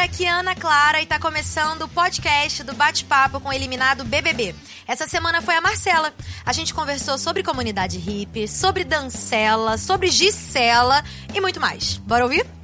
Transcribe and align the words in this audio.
galera, 0.00 0.04
aqui 0.04 0.24
é 0.24 0.30
Ana 0.30 0.54
Clara 0.54 1.02
e 1.02 1.06
tá 1.06 1.18
começando 1.18 1.82
o 1.82 1.88
podcast 1.88 2.62
do 2.64 2.74
Bate-Papo 2.74 3.40
com 3.40 3.48
o 3.48 3.52
eliminado 3.52 4.04
BBB. 4.04 4.54
Essa 4.86 5.06
semana 5.06 5.42
foi 5.42 5.56
a 5.56 5.60
Marcela. 5.60 6.12
A 6.44 6.52
gente 6.52 6.72
conversou 6.72 7.18
sobre 7.18 7.42
comunidade 7.42 7.98
hippie, 7.98 8.48
sobre 8.48 8.84
Dancela, 8.84 9.76
sobre 9.76 10.08
Gisela 10.08 11.02
e 11.34 11.40
muito 11.40 11.60
mais. 11.60 11.98
Bora 11.98 12.24
ouvir? 12.24 12.59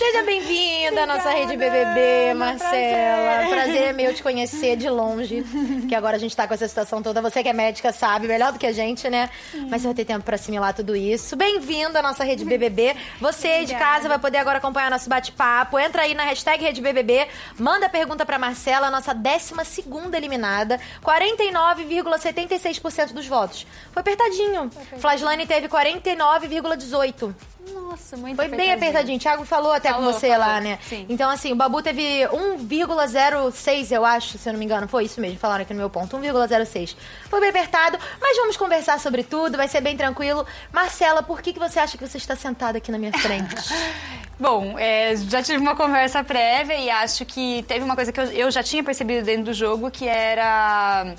Seja 0.00 0.22
bem-vinda 0.22 1.02
à 1.02 1.06
nossa 1.06 1.28
rede 1.28 1.58
BBB, 1.58 2.32
Marcela. 2.32 3.34
Prazer. 3.34 3.50
prazer 3.50 3.82
é 3.82 3.92
meu 3.92 4.14
te 4.14 4.22
conhecer 4.22 4.74
de 4.74 4.88
longe, 4.88 5.44
que 5.86 5.94
agora 5.94 6.16
a 6.16 6.18
gente 6.18 6.34
tá 6.34 6.48
com 6.48 6.54
essa 6.54 6.66
situação 6.66 7.02
toda. 7.02 7.20
Você 7.20 7.42
que 7.42 7.50
é 7.50 7.52
médica 7.52 7.92
sabe 7.92 8.26
melhor 8.26 8.50
do 8.50 8.58
que 8.58 8.64
a 8.64 8.72
gente, 8.72 9.10
né? 9.10 9.28
Sim. 9.52 9.66
Mas 9.68 9.82
você 9.82 9.88
vai 9.88 9.94
ter 9.94 10.06
tempo 10.06 10.24
pra 10.24 10.36
assimilar 10.36 10.72
tudo 10.72 10.96
isso. 10.96 11.36
Bem-vinda 11.36 11.98
à 11.98 12.02
nossa 12.02 12.24
rede 12.24 12.46
BBB. 12.46 12.96
Você 13.20 13.46
aí 13.46 13.66
de 13.66 13.74
casa 13.74 14.08
vai 14.08 14.18
poder 14.18 14.38
agora 14.38 14.56
acompanhar 14.56 14.90
nosso 14.90 15.06
bate-papo. 15.06 15.78
Entra 15.78 16.00
aí 16.00 16.14
na 16.14 16.24
hashtag 16.24 16.64
rede 16.64 16.80
BBB, 16.80 17.28
manda 17.58 17.86
pergunta 17.86 18.24
pra 18.24 18.38
Marcela, 18.38 18.90
nossa 18.90 19.12
12 19.12 19.52
segunda 19.66 20.16
eliminada. 20.16 20.80
49,76% 21.04 23.12
dos 23.12 23.26
votos. 23.26 23.66
Foi 23.92 24.00
apertadinho. 24.00 24.70
Flaslane 24.98 25.46
teve 25.46 25.68
49,18%. 25.68 27.34
Nossa, 27.74 28.16
muito 28.16 28.36
Foi 28.36 28.48
bem 28.48 28.72
apertadinho. 28.72 29.18
Thiago 29.18 29.44
falou 29.44 29.72
até 29.72 29.90
falou, 29.90 30.06
com 30.06 30.12
você 30.12 30.28
falou. 30.28 30.46
lá, 30.46 30.60
né? 30.60 30.78
Sim. 30.88 31.06
Então, 31.08 31.28
assim, 31.28 31.52
o 31.52 31.56
Babu 31.56 31.82
teve 31.82 32.26
1,06, 32.28 33.90
eu 33.90 34.04
acho, 34.04 34.38
se 34.38 34.48
eu 34.48 34.52
não 34.52 34.58
me 34.58 34.64
engano. 34.64 34.88
Foi 34.88 35.04
isso 35.04 35.20
mesmo, 35.20 35.38
falaram 35.38 35.62
aqui 35.62 35.74
no 35.74 35.80
meu 35.80 35.90
ponto. 35.90 36.16
1,06. 36.16 36.96
Foi 37.28 37.40
bem 37.40 37.50
apertado, 37.50 37.98
mas 38.20 38.36
vamos 38.36 38.56
conversar 38.56 38.98
sobre 39.00 39.22
tudo, 39.22 39.56
vai 39.56 39.68
ser 39.68 39.80
bem 39.80 39.96
tranquilo. 39.96 40.46
Marcela, 40.72 41.22
por 41.22 41.42
que, 41.42 41.52
que 41.52 41.58
você 41.58 41.78
acha 41.78 41.98
que 41.98 42.06
você 42.06 42.16
está 42.16 42.34
sentada 42.34 42.78
aqui 42.78 42.90
na 42.90 42.98
minha 42.98 43.12
frente? 43.12 43.54
Bom, 44.38 44.78
é, 44.78 45.14
já 45.16 45.42
tive 45.42 45.58
uma 45.58 45.76
conversa 45.76 46.24
prévia 46.24 46.76
e 46.76 46.88
acho 46.88 47.26
que 47.26 47.62
teve 47.68 47.84
uma 47.84 47.94
coisa 47.94 48.10
que 48.10 48.18
eu, 48.18 48.24
eu 48.24 48.50
já 48.50 48.62
tinha 48.62 48.82
percebido 48.82 49.24
dentro 49.24 49.44
do 49.44 49.52
jogo, 49.52 49.90
que 49.90 50.08
era 50.08 51.14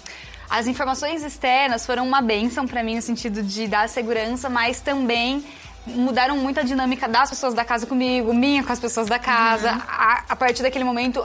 as 0.50 0.68
informações 0.68 1.24
externas 1.24 1.86
foram 1.86 2.06
uma 2.06 2.22
benção 2.22 2.68
para 2.68 2.84
mim 2.84 2.96
no 2.96 3.02
sentido 3.02 3.42
de 3.42 3.68
dar 3.68 3.88
segurança, 3.88 4.50
mas 4.50 4.82
também 4.82 5.46
mudaram 5.86 6.38
muito 6.38 6.60
a 6.60 6.64
dinâmica 6.64 7.08
das 7.08 7.30
pessoas 7.30 7.54
da 7.54 7.66
casa 7.66 7.86
comigo, 7.86 8.34
minha 8.34 8.64
com 8.64 8.72
as 8.72 8.80
pessoas 8.80 9.08
da 9.08 9.18
casa. 9.18 9.72
Uhum. 9.74 9.82
A, 9.88 10.24
a 10.30 10.36
partir 10.36 10.62
daquele 10.64 10.84
momento, 10.84 11.24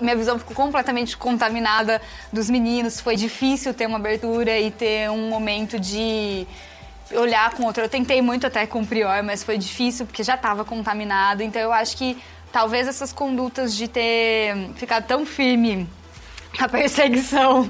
minha 0.00 0.16
visão 0.16 0.38
ficou 0.38 0.54
completamente 0.54 1.16
contaminada 1.16 2.00
dos 2.32 2.48
meninos. 2.48 3.00
Foi 3.00 3.16
difícil 3.16 3.74
ter 3.74 3.86
uma 3.86 3.98
abertura 3.98 4.58
e 4.58 4.70
ter 4.70 5.10
um 5.10 5.28
momento 5.28 5.78
de 5.78 6.46
olhar 7.12 7.50
com 7.52 7.64
outro. 7.64 7.82
Eu 7.82 7.88
tentei 7.88 8.22
muito 8.22 8.46
até 8.46 8.66
com 8.66 8.80
o 8.80 8.86
Prior, 8.86 9.22
mas 9.22 9.44
foi 9.44 9.58
difícil 9.58 10.06
porque 10.06 10.22
já 10.22 10.34
estava 10.34 10.64
contaminado. 10.64 11.42
Então 11.42 11.60
eu 11.60 11.72
acho 11.72 11.96
que 11.96 12.16
talvez 12.50 12.88
essas 12.88 13.12
condutas 13.12 13.74
de 13.74 13.88
ter 13.88 14.70
ficado 14.76 15.06
tão 15.06 15.26
firme 15.26 15.88
a 16.58 16.68
perseguição 16.68 17.68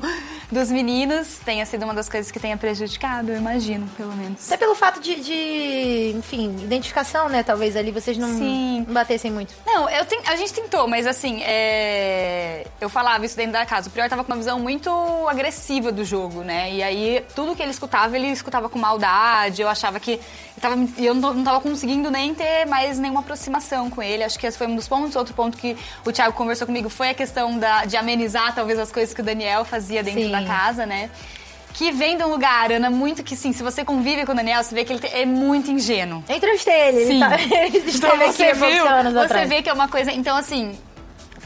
dos 0.50 0.70
meninos 0.70 1.39
tenha 1.45 1.64
sido 1.67 1.84
uma 1.84 1.95
das 1.95 2.09
coisas 2.09 2.31
que 2.31 2.39
tenha 2.39 2.56
prejudicado, 2.56 3.31
eu 3.31 3.37
imagino, 3.37 3.87
pelo 3.97 4.14
menos. 4.14 4.47
Até 4.47 4.56
pelo 4.56 4.75
fato 4.75 5.01
de, 5.01 5.17
de 5.17 6.14
enfim, 6.17 6.55
identificação, 6.62 7.28
né? 7.28 7.42
Talvez 7.42 7.77
ali 7.77 7.91
vocês 7.91 8.17
não, 8.17 8.28
Sim. 8.28 8.86
batessem 8.89 9.31
muito. 9.31 9.55
Não, 9.67 9.89
eu 9.89 10.05
ten, 10.05 10.20
a 10.27 10.36
gente 10.36 10.53
tentou, 10.53 10.86
mas 10.86 11.06
assim, 11.06 11.42
é, 11.42 12.67
eu 12.81 12.89
falava 12.89 13.25
isso 13.25 13.36
dentro 13.36 13.53
da 13.53 13.67
casa. 13.67 13.89
O 13.89 13.92
Prior 13.92 14.09
tava 14.09 14.25
com 14.25 14.33
uma 14.33 14.39
visão 14.39 14.59
muito 14.59 14.91
agressiva 15.28 15.91
do 15.91 16.05
jogo, 16.05 16.42
né? 16.42 16.73
E 16.73 16.83
aí, 16.83 17.25
tudo 17.34 17.55
que 17.55 17.62
ele 17.62 17.70
escutava, 17.70 18.17
ele 18.17 18.29
escutava 18.29 18.69
com 18.69 18.79
maldade. 18.79 19.62
Eu 19.62 19.69
achava 19.69 19.98
que 19.98 20.20
tava, 20.61 20.77
eu 20.98 21.14
não, 21.14 21.34
não 21.34 21.45
tava 21.45 21.61
conseguindo 21.61 22.11
nem 22.11 22.34
ter 22.34 22.67
mais 22.67 22.98
nenhuma 22.98 23.20
aproximação 23.20 23.91
com 23.91 24.03
ele. 24.03 24.25
Acho 24.25 24.39
que 24.39 24.47
esse 24.47 24.56
foi 24.56 24.67
um 24.67 24.77
dos 24.77 24.89
pontos. 24.89 25.17
Outro 25.17 25.34
ponto 25.34 25.56
que 25.56 25.77
o 26.05 26.12
Thiago 26.12 26.33
conversou 26.33 26.67
comigo 26.67 26.89
foi 26.89 27.11
a 27.11 27.14
questão 27.14 27.58
da, 27.58 27.85
de 27.85 27.96
amenizar, 27.96 28.55
talvez, 28.55 28.79
as 28.79 28.90
coisas 28.90 29.14
que 29.14 29.20
o 29.20 29.24
Daniel 29.24 29.64
fazia 29.64 30.02
dentro 30.02 30.23
Sim. 30.23 30.30
Da 30.40 30.46
casa, 30.46 30.86
né? 30.86 31.11
que 31.74 31.90
vem 31.90 32.17
de 32.17 32.22
um 32.22 32.28
lugar, 32.28 32.70
Ana, 32.70 32.89
muito 32.89 33.22
que 33.24 33.34
sim, 33.34 33.52
se 33.52 33.62
você 33.62 33.84
convive 33.84 34.24
com 34.24 34.33
o 34.33 34.34
Daniel, 34.34 34.62
você 34.62 34.74
vê 34.74 34.84
que 34.84 34.92
ele 34.92 35.06
é 35.12 35.27
muito 35.27 35.70
ingênuo. 35.70 36.22
Eu 36.28 36.36
entrevistei 36.36 36.72
ele, 36.72 37.05
sim. 37.05 37.11
ele, 37.12 37.18
tá, 37.20 37.34
ele 37.50 37.84
então, 37.90 38.28
aqui 38.28 38.52
viu, 38.55 38.86
anos 38.86 39.12
Você 39.12 39.24
atrás. 39.24 39.48
vê 39.48 39.61
que 39.61 39.68
é 39.68 39.72
uma 39.72 39.89
coisa. 39.89 40.12
Então, 40.12 40.36
assim, 40.36 40.78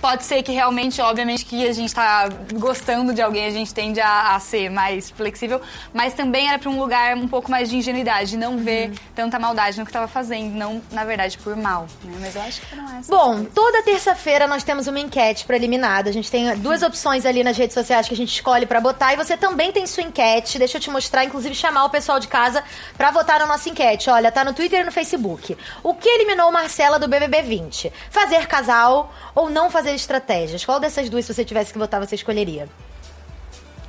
Pode 0.01 0.25
ser 0.25 0.43
que 0.43 0.53
realmente, 0.53 1.01
obviamente, 1.01 1.45
que 1.45 1.67
a 1.67 1.73
gente 1.73 1.89
está 1.89 2.29
gostando 2.55 3.13
de 3.13 3.21
alguém, 3.21 3.47
a 3.47 3.51
gente 3.51 3.75
tende 3.75 4.01
a, 4.01 4.35
a, 4.35 4.41
ser 4.41 4.71
mais 4.71 5.11
flexível, 5.11 5.61
mas 5.93 6.15
também 6.15 6.49
era 6.49 6.59
para 6.59 6.71
um 6.71 6.79
lugar 6.79 7.17
um 7.17 7.29
pouco 7.29 7.51
mais 7.51 7.69
de 7.69 7.77
ingenuidade, 7.77 8.31
de 8.31 8.37
não 8.37 8.53
uhum. 8.53 8.65
ver 8.65 8.93
tanta 9.15 9.39
maldade 9.39 9.79
no 9.79 9.85
que 9.85 9.91
estava 9.91 10.07
fazendo, 10.07 10.55
não, 10.55 10.81
na 10.93 11.05
verdade, 11.05 11.39
por 11.39 11.57
mal. 11.57 11.87
Né? 12.05 12.17
Mas 12.21 12.37
eu 12.37 12.43
acho 12.43 12.61
que 12.61 12.77
não 12.77 12.85
é 12.85 13.01
Bom, 13.09 13.35
coisas. 13.35 13.53
toda 13.55 13.83
terça-feira 13.83 14.47
nós 14.47 14.63
temos 14.63 14.87
uma 14.87 15.01
enquete 15.01 15.45
para 15.45 15.57
eliminada. 15.57 16.11
A 16.11 16.13
gente 16.13 16.31
tem 16.31 16.57
duas 16.59 16.83
opções 16.83 17.27
ali 17.27 17.43
nas 17.43 17.57
redes 17.57 17.75
sociais 17.75 18.07
que 18.07 18.15
a 18.15 18.17
gente 18.17 18.33
escolhe 18.33 18.67
para 18.67 18.81
botar 18.81 19.13
e 19.13 19.17
você 19.17 19.37
também 19.37 19.73
tem 19.73 19.87
sua 19.87 20.03
enquete. 20.03 20.59
Deixa 20.59 20.77
eu 20.77 20.81
te 20.81 20.91
mostrar, 20.91 21.25
inclusive 21.25 21.55
chamar 21.55 21.85
o 21.85 21.91
pessoal 21.91 22.21
de 22.21 22.29
casa 22.29 22.63
para 22.97 23.11
votar 23.11 23.41
na 23.41 23.47
nossa 23.47 23.69
enquete. 23.69 24.11
Olha, 24.11 24.31
tá 24.31 24.45
no 24.45 24.53
Twitter 24.53 24.81
e 24.81 24.85
no 24.85 24.93
Facebook. 24.93 25.57
O 25.83 25.95
que 25.95 26.09
eliminou 26.09 26.51
Marcela 26.53 26.99
do 26.99 27.09
BBB 27.09 27.43
20? 27.43 27.93
Fazer 28.11 28.47
casal 28.47 29.13
ou 29.35 29.49
não 29.51 29.71
fazer 29.71 29.88
estratégias? 29.94 30.65
Qual 30.65 30.81
dessas 30.81 31.09
duas, 31.09 31.25
se 31.25 31.34
você 31.34 31.44
tivesse 31.44 31.72
que 31.72 31.78
votar, 31.78 32.00
você 32.04 32.15
escolheria? 32.15 32.69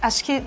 Acho 0.01 0.23
que. 0.23 0.41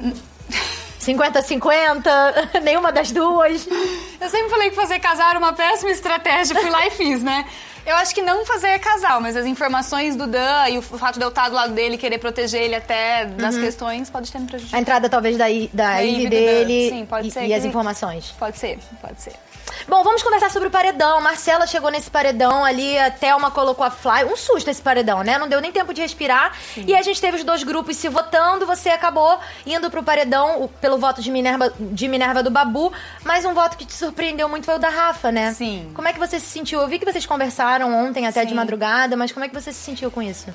50-50, 1.00 2.60
nenhuma 2.62 2.92
das 2.92 3.10
duas. 3.10 3.66
Eu 3.66 4.30
sempre 4.30 4.48
falei 4.48 4.70
que 4.70 4.76
fazer 4.76 5.00
casal 5.00 5.30
era 5.30 5.38
uma 5.38 5.52
péssima 5.52 5.90
estratégia, 5.90 6.54
fui 6.54 6.70
lá 6.70 6.86
e 6.86 6.90
fiz, 6.90 7.22
né? 7.22 7.44
Eu 7.84 7.96
acho 7.96 8.14
que 8.14 8.22
não 8.22 8.46
fazer 8.46 8.78
casal, 8.78 9.20
mas 9.20 9.36
as 9.36 9.44
informações 9.46 10.14
do 10.14 10.26
Dan 10.26 10.68
e 10.68 10.78
o 10.78 10.82
fato 10.82 11.18
de 11.18 11.24
eu 11.24 11.28
estar 11.28 11.48
do 11.48 11.54
lado 11.54 11.72
dele, 11.72 11.98
querer 11.98 12.18
proteger 12.18 12.62
ele 12.62 12.74
até 12.74 13.26
das 13.26 13.56
uhum. 13.56 13.62
questões, 13.62 14.08
pode 14.08 14.30
ter 14.30 14.38
me 14.38 14.46
prejudicado. 14.46 14.78
A 14.78 14.80
entrada 14.80 15.08
talvez 15.08 15.36
da, 15.36 15.46
da, 15.72 15.94
da 15.94 16.04
IV 16.04 16.28
dele 16.28 16.90
Sim, 16.90 17.06
pode 17.06 17.28
e, 17.28 17.30
ser 17.30 17.46
e 17.46 17.54
as 17.54 17.64
informações. 17.64 18.32
Pode 18.38 18.58
ser, 18.58 18.78
pode 19.00 19.20
ser. 19.20 19.32
Bom, 19.88 20.04
vamos 20.04 20.22
conversar 20.22 20.50
sobre 20.50 20.68
o 20.68 20.70
paredão. 20.70 21.20
Marcela 21.20 21.66
chegou 21.66 21.90
nesse 21.90 22.10
paredão 22.10 22.64
ali, 22.64 22.96
a 22.98 23.10
Thelma 23.10 23.50
colocou 23.50 23.84
a 23.84 23.90
Fly. 23.90 24.24
Um 24.24 24.36
susto 24.36 24.70
esse 24.70 24.80
paredão, 24.80 25.22
né? 25.22 25.38
Não 25.38 25.48
deu 25.48 25.60
nem 25.60 25.72
tempo 25.72 25.92
de 25.92 26.00
respirar. 26.00 26.56
Sim. 26.74 26.84
E 26.86 26.94
a 26.94 27.02
gente 27.02 27.20
teve 27.20 27.38
os 27.38 27.44
dois 27.44 27.64
grupos 27.64 27.96
se 27.96 28.08
votando. 28.08 28.66
Você 28.66 28.90
acabou 28.90 29.38
indo 29.66 29.90
pro 29.90 30.02
paredão 30.02 30.70
pelo 30.80 30.98
voto 30.98 31.20
de 31.20 31.30
Minerva, 31.30 31.72
de 31.78 32.06
Minerva 32.06 32.42
do 32.42 32.50
Babu. 32.50 32.92
Mas 33.24 33.44
um 33.44 33.54
voto 33.54 33.76
que 33.76 33.84
te 33.84 33.94
surpreendeu 33.94 34.48
muito 34.48 34.66
foi 34.66 34.76
o 34.76 34.78
da 34.78 34.88
Rafa, 34.88 35.32
né? 35.32 35.52
Sim. 35.52 35.90
Como 35.94 36.06
é 36.06 36.12
que 36.12 36.18
você 36.18 36.38
se 36.38 36.46
sentiu? 36.46 36.80
Eu 36.80 36.88
vi 36.88 36.98
que 36.98 37.04
vocês 37.04 37.26
conversaram 37.26 37.71
ontem 37.80 38.26
até 38.26 38.42
Sim. 38.42 38.48
de 38.48 38.54
madrugada, 38.54 39.16
mas 39.16 39.32
como 39.32 39.44
é 39.44 39.48
que 39.48 39.54
você 39.54 39.72
se 39.72 39.78
sentiu 39.78 40.10
com 40.10 40.20
isso? 40.20 40.52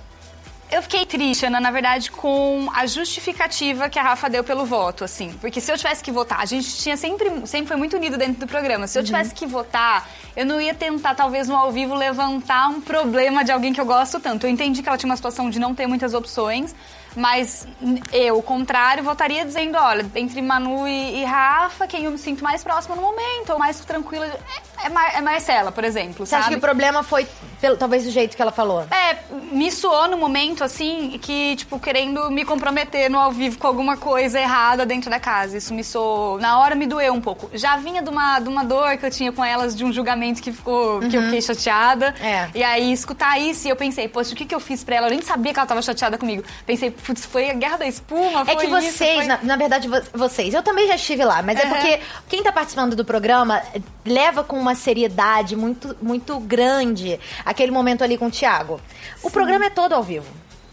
Eu 0.69 0.81
fiquei 0.81 1.05
triste, 1.05 1.45
Ana, 1.45 1.61
na 1.61 1.71
verdade, 1.71 2.11
com 2.11 2.69
a 2.75 2.85
justificativa 2.85 3.87
que 3.89 3.97
a 3.97 4.03
Rafa 4.03 4.29
deu 4.29 4.43
pelo 4.43 4.65
voto, 4.65 5.05
assim. 5.05 5.31
Porque 5.39 5.61
se 5.61 5.71
eu 5.71 5.77
tivesse 5.77 6.03
que 6.03 6.11
votar, 6.11 6.41
a 6.41 6.45
gente 6.45 6.75
tinha 6.75 6.97
sempre, 6.97 7.29
sempre 7.47 7.69
foi 7.69 7.77
muito 7.77 7.95
unido 7.95 8.17
dentro 8.17 8.41
do 8.41 8.47
programa. 8.47 8.85
Se 8.85 8.97
eu 8.97 9.01
uhum. 9.01 9.05
tivesse 9.05 9.33
que 9.33 9.45
votar, 9.45 10.09
eu 10.35 10.45
não 10.45 10.59
ia 10.59 10.73
tentar, 10.73 11.15
talvez, 11.15 11.47
no 11.47 11.55
ao 11.55 11.71
vivo, 11.71 11.95
levantar 11.95 12.67
um 12.67 12.81
problema 12.81 13.45
de 13.45 13.51
alguém 13.51 13.71
que 13.71 13.79
eu 13.79 13.85
gosto 13.85 14.19
tanto. 14.19 14.45
Eu 14.45 14.49
entendi 14.49 14.83
que 14.83 14.89
ela 14.89 14.97
tinha 14.97 15.09
uma 15.09 15.15
situação 15.15 15.49
de 15.49 15.57
não 15.57 15.73
ter 15.73 15.87
muitas 15.87 16.13
opções, 16.13 16.75
mas 17.17 17.67
eu, 18.13 18.37
o 18.37 18.43
contrário, 18.43 19.03
votaria 19.03 19.43
dizendo, 19.43 19.75
olha, 19.75 20.05
entre 20.15 20.39
Manu 20.39 20.87
e, 20.87 21.21
e, 21.21 21.25
Rafa, 21.25 21.87
quem 21.87 22.03
eu 22.03 22.11
me 22.11 22.17
sinto 22.19 22.43
mais 22.43 22.63
próxima 22.63 22.95
no 22.95 23.01
momento, 23.01 23.53
ou 23.53 23.57
mais 23.57 23.79
tranquila, 23.79 24.25
é, 24.27 24.87
é, 24.87 25.17
é 25.17 25.21
Marcela, 25.21 25.71
por 25.71 25.83
exemplo, 25.83 26.27
Você 26.27 26.29
sabe? 26.29 26.41
acha 26.41 26.49
que 26.51 26.57
o 26.57 26.61
problema 26.61 27.01
foi, 27.01 27.27
pelo, 27.59 27.77
talvez, 27.77 28.05
o 28.05 28.11
jeito 28.11 28.35
que 28.35 28.41
ela 28.41 28.51
falou? 28.51 28.85
É, 28.91 29.17
me 29.51 29.71
soou 29.71 30.07
no 30.07 30.17
momento, 30.17 30.63
assim, 30.63 31.17
que, 31.21 31.55
tipo, 31.55 31.79
querendo 31.79 32.29
me 32.29 32.45
comprometer 32.45 33.09
no 33.09 33.17
ao 33.17 33.31
vivo 33.31 33.57
com 33.57 33.67
alguma 33.67 33.97
coisa 33.97 34.39
errada 34.39 34.85
dentro 34.85 35.09
da 35.09 35.19
casa. 35.19 35.57
Isso 35.57 35.73
me 35.73 35.83
soou... 35.83 36.39
Na 36.39 36.59
hora 36.59 36.75
me 36.75 36.85
doeu 36.85 37.13
um 37.13 37.21
pouco. 37.21 37.49
Já 37.53 37.77
vinha 37.77 38.01
de 38.01 38.09
uma, 38.09 38.39
de 38.39 38.49
uma 38.49 38.63
dor 38.63 38.97
que 38.97 39.05
eu 39.05 39.11
tinha 39.11 39.31
com 39.31 39.43
elas, 39.43 39.75
de 39.75 39.83
um 39.83 39.91
julgamento 39.91 40.41
que 40.41 40.51
ficou... 40.51 40.99
Uhum. 41.01 41.09
que 41.09 41.15
eu 41.15 41.21
uhum. 41.21 41.27
fiquei 41.27 41.41
chateada. 41.41 42.13
É. 42.21 42.49
E 42.53 42.63
aí, 42.63 42.91
escutar 42.91 43.39
isso, 43.39 43.67
e 43.67 43.69
eu 43.69 43.75
pensei, 43.75 44.07
poxa, 44.07 44.33
o 44.33 44.35
que, 44.35 44.45
que 44.45 44.53
eu 44.53 44.59
fiz 44.59 44.83
pra 44.83 44.95
ela? 44.95 45.07
Eu 45.07 45.11
nem 45.11 45.21
sabia 45.21 45.53
que 45.53 45.59
ela 45.59 45.67
tava 45.67 45.81
chateada 45.81 46.17
comigo. 46.17 46.43
Pensei, 46.65 46.91
putz, 46.91 47.25
foi 47.25 47.49
a 47.49 47.53
guerra 47.53 47.77
da 47.77 47.87
espuma, 47.87 48.43
É 48.47 48.55
que 48.55 48.67
vocês, 48.67 48.93
isso, 48.93 49.15
foi... 49.15 49.25
na, 49.25 49.39
na, 49.43 49.55
verdade, 49.55 49.87
vocês, 50.13 50.53
eu 50.53 50.61
também 50.61 50.87
já 50.87 50.95
estive 50.95 51.23
lá, 51.23 51.41
mas 51.41 51.59
uhum. 51.59 51.65
é 51.65 51.69
porque 51.69 51.99
quem 52.29 52.43
tá 52.43 52.51
participando 52.51 52.95
do 52.95 53.03
programa 53.03 53.61
leva 54.05 54.43
com 54.43 54.57
uma 54.57 54.75
seriedade 54.75 55.55
muito, 55.55 55.95
muito 56.01 56.39
grande 56.39 57.19
aquele 57.49 57.71
momento 57.71 58.03
ali 58.03 58.17
com 58.17 58.27
o 58.27 58.31
Thiago. 58.31 58.79
O 59.23 59.27
Sim. 59.27 59.33
programa 59.33 59.65
é 59.65 59.69
todo 59.69 59.93
ao 59.93 60.03
vivo. 60.03 60.27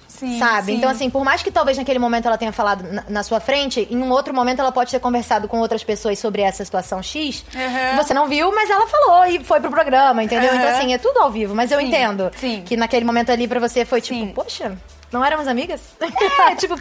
Sim, 0.08 0.38
sabe? 0.38 0.66
Sim. 0.66 0.78
Então, 0.78 0.88
assim, 0.88 1.10
por 1.10 1.24
mais 1.24 1.42
que 1.42 1.50
talvez 1.50 1.76
naquele 1.76 1.98
momento 1.98 2.26
ela 2.26 2.38
tenha 2.38 2.52
falado 2.52 2.84
na, 2.84 3.04
na, 3.08 3.22
sua 3.22 3.40
frente, 3.40 3.86
em 3.90 3.96
um 3.96 4.10
outro 4.10 4.32
momento 4.32 4.60
ela 4.60 4.70
pode 4.70 4.90
ter 4.90 5.00
conversado 5.00 5.48
com 5.48 5.58
outras 5.58 5.82
pessoas 5.82 6.18
sobre 6.18 6.40
essa 6.40 6.64
situação 6.64 7.02
X. 7.02 7.44
Uhum. 7.52 7.96
Você 7.96 8.14
não 8.14 8.28
viu, 8.28 8.54
mas 8.54 8.70
ela 8.70 8.86
falou 8.86 9.26
e 9.26 9.42
foi 9.42 9.60
pro 9.60 9.70
programa, 9.70 10.22
entendeu? 10.22 10.52
Uhum. 10.52 10.58
Então, 10.58 10.68
assim, 10.68 10.94
é 10.94 10.98
tudo 10.98 11.18
ao 11.18 11.30
vivo. 11.32 11.54
Mas 11.54 11.72
eu 11.72 11.80
entendo 11.80 12.30
que 12.64 12.76
naquele 12.76 13.04
momento 13.04 13.30
ali 13.30 13.48
pra 13.48 13.58
você 13.58 13.84
foi 13.84 14.00
tipo, 14.00 14.32
poxa, 14.32 14.76
Não 15.14 15.24
éramos 15.24 15.46
amigas? 15.46 15.80
É, 16.50 16.56
tipo, 16.56 16.74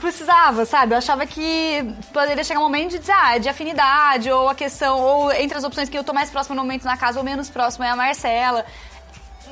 precisava, 0.00 0.64
sabe? 0.64 0.94
Eu 0.94 0.98
achava 0.98 1.26
que 1.26 1.84
poderia 2.10 2.42
chegar 2.42 2.60
um 2.60 2.62
momento 2.62 2.98
de 2.98 3.12
ah, 3.12 3.36
de 3.36 3.46
afinidade, 3.46 4.30
ou 4.30 4.48
a 4.48 4.54
questão, 4.54 4.98
ou 4.98 5.30
entre 5.30 5.58
as 5.58 5.62
opções 5.62 5.90
que 5.90 5.98
eu 5.98 6.02
tô 6.02 6.14
mais 6.14 6.30
próxima 6.30 6.56
no 6.56 6.62
momento 6.62 6.84
na 6.84 6.96
casa 6.96 7.18
ou 7.18 7.24
menos 7.24 7.50
próxima 7.50 7.86
é 7.86 7.90
a 7.90 7.96
Marcela 7.96 8.64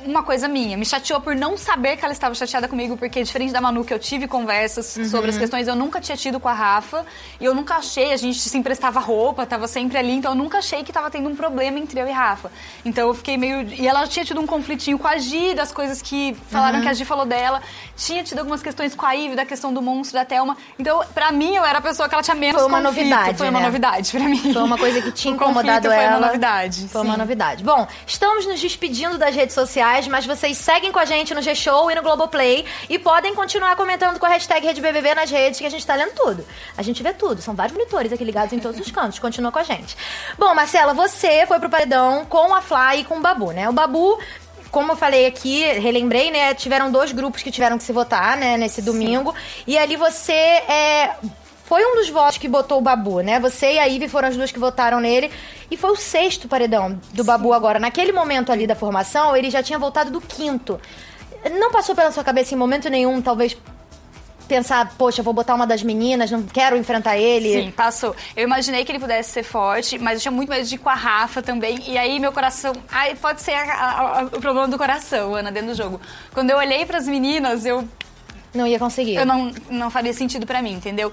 uma 0.09 0.23
coisa 0.23 0.47
minha. 0.47 0.77
Me 0.77 0.85
chateou 0.85 1.19
por 1.21 1.35
não 1.35 1.57
saber 1.57 1.97
que 1.97 2.05
ela 2.05 2.13
estava 2.13 2.33
chateada 2.35 2.67
comigo, 2.67 2.97
porque 2.97 3.23
diferente 3.23 3.51
da 3.51 3.61
Manu, 3.61 3.83
que 3.83 3.93
eu 3.93 3.99
tive 3.99 4.27
conversas 4.27 4.95
uhum. 4.95 5.05
sobre 5.05 5.29
as 5.29 5.37
questões, 5.37 5.67
eu 5.67 5.75
nunca 5.75 5.99
tinha 5.99 6.17
tido 6.17 6.39
com 6.39 6.47
a 6.47 6.53
Rafa. 6.53 7.05
E 7.39 7.45
eu 7.45 7.53
nunca 7.53 7.75
achei, 7.75 8.13
a 8.13 8.17
gente 8.17 8.39
se 8.39 8.57
emprestava 8.57 8.99
roupa, 8.99 9.45
tava 9.45 9.67
sempre 9.67 9.97
ali, 9.97 10.11
então 10.11 10.31
eu 10.31 10.35
nunca 10.35 10.59
achei 10.59 10.83
que 10.83 10.91
tava 10.91 11.09
tendo 11.09 11.29
um 11.29 11.35
problema 11.35 11.79
entre 11.79 11.99
eu 11.99 12.07
e 12.07 12.11
Rafa. 12.11 12.51
Então 12.83 13.07
eu 13.07 13.13
fiquei 13.13 13.37
meio. 13.37 13.61
E 13.61 13.87
ela 13.87 14.07
tinha 14.07 14.25
tido 14.25 14.39
um 14.41 14.47
conflitinho 14.47 14.97
com 14.97 15.07
a 15.07 15.17
Gi, 15.17 15.53
das 15.53 15.71
coisas 15.71 16.01
que 16.01 16.35
falaram 16.49 16.77
uhum. 16.77 16.83
que 16.83 16.89
a 16.89 16.93
Gi 16.93 17.05
falou 17.05 17.25
dela. 17.25 17.61
Tinha 17.95 18.23
tido 18.23 18.39
algumas 18.39 18.61
questões 18.61 18.93
com 18.93 19.05
a 19.05 19.11
Ivy, 19.13 19.35
da 19.35 19.45
questão 19.45 19.73
do 19.73 19.81
monstro 19.81 20.17
da 20.19 20.25
Thelma. 20.25 20.57
Então, 20.77 21.03
pra 21.13 21.31
mim, 21.31 21.55
eu 21.55 21.63
era 21.63 21.79
a 21.79 21.81
pessoa 21.81 22.09
que 22.09 22.15
ela 22.15 22.23
tinha 22.23 22.35
menos 22.35 22.61
Foi 22.61 22.69
uma 22.69 22.81
conflito. 22.81 23.09
novidade. 23.09 23.37
Foi 23.37 23.49
uma 23.49 23.59
né? 23.59 23.65
novidade 23.65 24.11
pra 24.11 24.21
mim. 24.21 24.53
Foi 24.53 24.63
uma 24.63 24.77
coisa 24.77 25.01
que 25.01 25.11
tinha 25.11 25.33
incomodado 25.35 25.87
ela. 25.87 25.95
Foi 25.95 26.17
uma 26.17 26.27
novidade. 26.27 26.87
Foi 26.89 27.01
sim. 27.01 27.07
uma 27.07 27.17
novidade. 27.17 27.63
Bom, 27.63 27.87
estamos 28.05 28.45
nos 28.45 28.59
despedindo 28.59 29.17
das 29.17 29.33
redes 29.33 29.55
sociais, 29.55 29.94
mas 30.07 30.25
vocês 30.25 30.57
seguem 30.57 30.91
com 30.91 30.99
a 30.99 31.05
gente 31.05 31.33
no 31.33 31.41
G-Show 31.41 31.89
e 31.89 31.95
no 31.95 32.01
Globoplay 32.01 32.65
e 32.89 32.99
podem 32.99 33.33
continuar 33.33 33.75
comentando 33.77 34.19
com 34.19 34.25
a 34.25 34.29
hashtag 34.29 34.65
RedeBBB 34.67 35.15
nas 35.15 35.31
redes, 35.31 35.59
que 35.59 35.65
a 35.65 35.69
gente 35.69 35.85
tá 35.85 35.95
lendo 35.95 36.13
tudo. 36.13 36.45
A 36.77 36.81
gente 36.81 37.01
vê 37.01 37.13
tudo. 37.13 37.41
São 37.41 37.55
vários 37.55 37.77
monitores 37.77 38.11
aqui 38.11 38.23
ligados 38.23 38.51
em 38.51 38.59
todos 38.59 38.79
os 38.79 38.91
cantos. 38.91 39.17
Continua 39.17 39.51
com 39.51 39.59
a 39.59 39.63
gente. 39.63 39.95
Bom, 40.37 40.53
Marcela, 40.53 40.93
você 40.93 41.45
foi 41.47 41.59
pro 41.59 41.69
paredão 41.69 42.25
com 42.25 42.53
a 42.53 42.61
Fly 42.61 42.99
e 42.99 43.03
com 43.05 43.17
o 43.17 43.21
Babu, 43.21 43.51
né? 43.51 43.69
O 43.69 43.73
Babu 43.73 44.19
como 44.71 44.91
eu 44.91 44.97
falei 44.97 45.25
aqui, 45.25 45.63
relembrei, 45.79 46.29
né? 46.31 46.53
Tiveram 46.53 46.91
dois 46.91 47.13
grupos 47.13 47.41
que 47.41 47.49
tiveram 47.49 47.77
que 47.77 47.83
se 47.85 47.93
votar, 47.93 48.35
né? 48.35 48.57
Nesse 48.57 48.81
domingo. 48.81 49.31
Sim. 49.31 49.63
E 49.67 49.77
ali 49.77 49.95
você 49.95 50.33
é, 50.33 51.15
foi 51.65 51.83
um 51.83 51.95
dos 51.95 52.09
votos 52.09 52.37
que 52.37 52.47
botou 52.47 52.77
o 52.77 52.81
Babu, 52.81 53.21
né? 53.21 53.39
Você 53.39 53.73
e 53.73 53.79
a 53.79 53.85
Ivy 53.85 54.07
foram 54.07 54.27
as 54.27 54.37
duas 54.37 54.51
que 54.51 54.59
votaram 54.59 54.99
nele. 54.99 55.31
E 55.69 55.75
foi 55.75 55.91
o 55.91 55.95
sexto 55.95 56.47
paredão 56.47 56.99
do 57.11 57.23
Sim. 57.23 57.27
Babu 57.27 57.53
agora. 57.53 57.79
Naquele 57.79 58.11
momento 58.11 58.51
ali 58.51 58.67
da 58.67 58.75
formação, 58.75 59.35
ele 59.35 59.49
já 59.49 59.63
tinha 59.63 59.79
voltado 59.79 60.11
do 60.11 60.21
quinto. 60.21 60.79
Não 61.59 61.71
passou 61.71 61.95
pela 61.95 62.11
sua 62.11 62.23
cabeça 62.23 62.53
em 62.53 62.57
momento 62.57 62.89
nenhum, 62.89 63.21
talvez 63.21 63.57
pensar, 64.47 64.93
poxa, 64.97 65.21
vou 65.21 65.33
botar 65.33 65.55
uma 65.55 65.67
das 65.67 65.83
meninas, 65.83 66.31
não 66.31 66.43
quero 66.43 66.77
enfrentar 66.77 67.17
ele. 67.17 67.63
Sim, 67.63 67.71
passou. 67.71 68.15
Eu 68.35 68.43
imaginei 68.43 68.85
que 68.85 68.91
ele 68.91 68.99
pudesse 68.99 69.31
ser 69.31 69.43
forte, 69.43 69.97
mas 69.97 70.19
eu 70.19 70.21
tinha 70.21 70.31
muito 70.31 70.49
medo 70.49 70.65
de 70.65 70.75
ir 70.75 70.77
com 70.77 70.89
a 70.89 70.93
Rafa 70.93 71.41
também. 71.41 71.79
E 71.87 71.97
aí 71.97 72.19
meu 72.19 72.31
coração. 72.31 72.73
Aí 72.91 73.15
pode 73.15 73.41
ser 73.41 73.53
a, 73.53 73.73
a, 73.73 74.19
a, 74.19 74.23
o 74.23 74.29
problema 74.39 74.67
do 74.67 74.77
coração, 74.77 75.35
Ana, 75.35 75.51
dentro 75.51 75.69
do 75.69 75.75
jogo. 75.75 75.99
Quando 76.33 76.51
eu 76.51 76.57
olhei 76.57 76.85
para 76.85 76.97
as 76.97 77.07
meninas, 77.07 77.65
eu. 77.65 77.87
Não 78.53 78.65
ia 78.65 78.79
conseguir. 78.79 79.15
Eu 79.15 79.25
não, 79.25 79.51
não 79.69 79.89
faria 79.89 80.13
sentido 80.13 80.45
para 80.45 80.61
mim, 80.61 80.73
entendeu? 80.73 81.11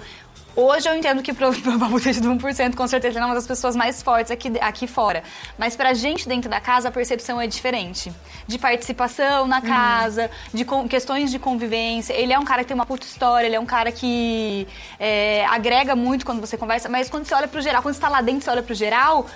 Hoje 0.54 0.88
eu 0.88 0.94
entendo 0.94 1.22
que 1.22 1.32
Babu 1.32 2.00
ter 2.00 2.12
tido 2.12 2.28
1%, 2.28 2.75
com 2.75 2.87
certeza 2.87 3.16
ele 3.19 3.25
é 3.25 3.26
uma 3.26 3.34
das 3.34 3.46
pessoas 3.46 3.75
mais 3.75 4.02
fortes 4.02 4.31
aqui, 4.31 4.52
aqui 4.60 4.87
fora. 4.87 5.22
Mas 5.56 5.75
pra 5.75 5.94
gente 5.94 6.28
dentro 6.28 6.50
da 6.50 6.60
casa, 6.60 6.88
a 6.88 6.93
percepção 6.93 7.40
é 7.40 7.46
diferente. 7.46 8.12
De 8.46 8.58
participação 8.58 9.46
na 9.46 9.62
casa, 9.62 10.31
uhum. 10.52 10.84
de 10.84 10.88
questões 10.88 11.31
de 11.31 11.38
convivência. 11.38 12.12
Ele 12.12 12.32
é 12.32 12.38
um 12.38 12.44
cara 12.44 12.62
que 12.62 12.69
tem 12.69 12.75
uma 12.75 12.87
puta 12.87 13.06
história, 13.06 13.46
ele 13.46 13.56
é 13.56 13.60
um 13.60 13.66
cara 13.66 13.90
que 13.90 14.66
é, 15.00 15.46
agrega 15.46 15.96
muito 15.96 16.26
quando 16.26 16.40
você 16.40 16.56
conversa, 16.58 16.88
mas 16.88 17.08
quando 17.08 17.25
você 17.25 17.34
olha 17.34 17.49
pro 17.49 17.60
geral, 17.60 17.82
quando 17.82 17.94
você 17.94 18.00
tá 18.00 18.08
lá 18.08 18.20
dentro, 18.20 18.44
você 18.44 18.50
olha 18.50 18.62
pro 18.62 18.75
geral, 18.75 19.26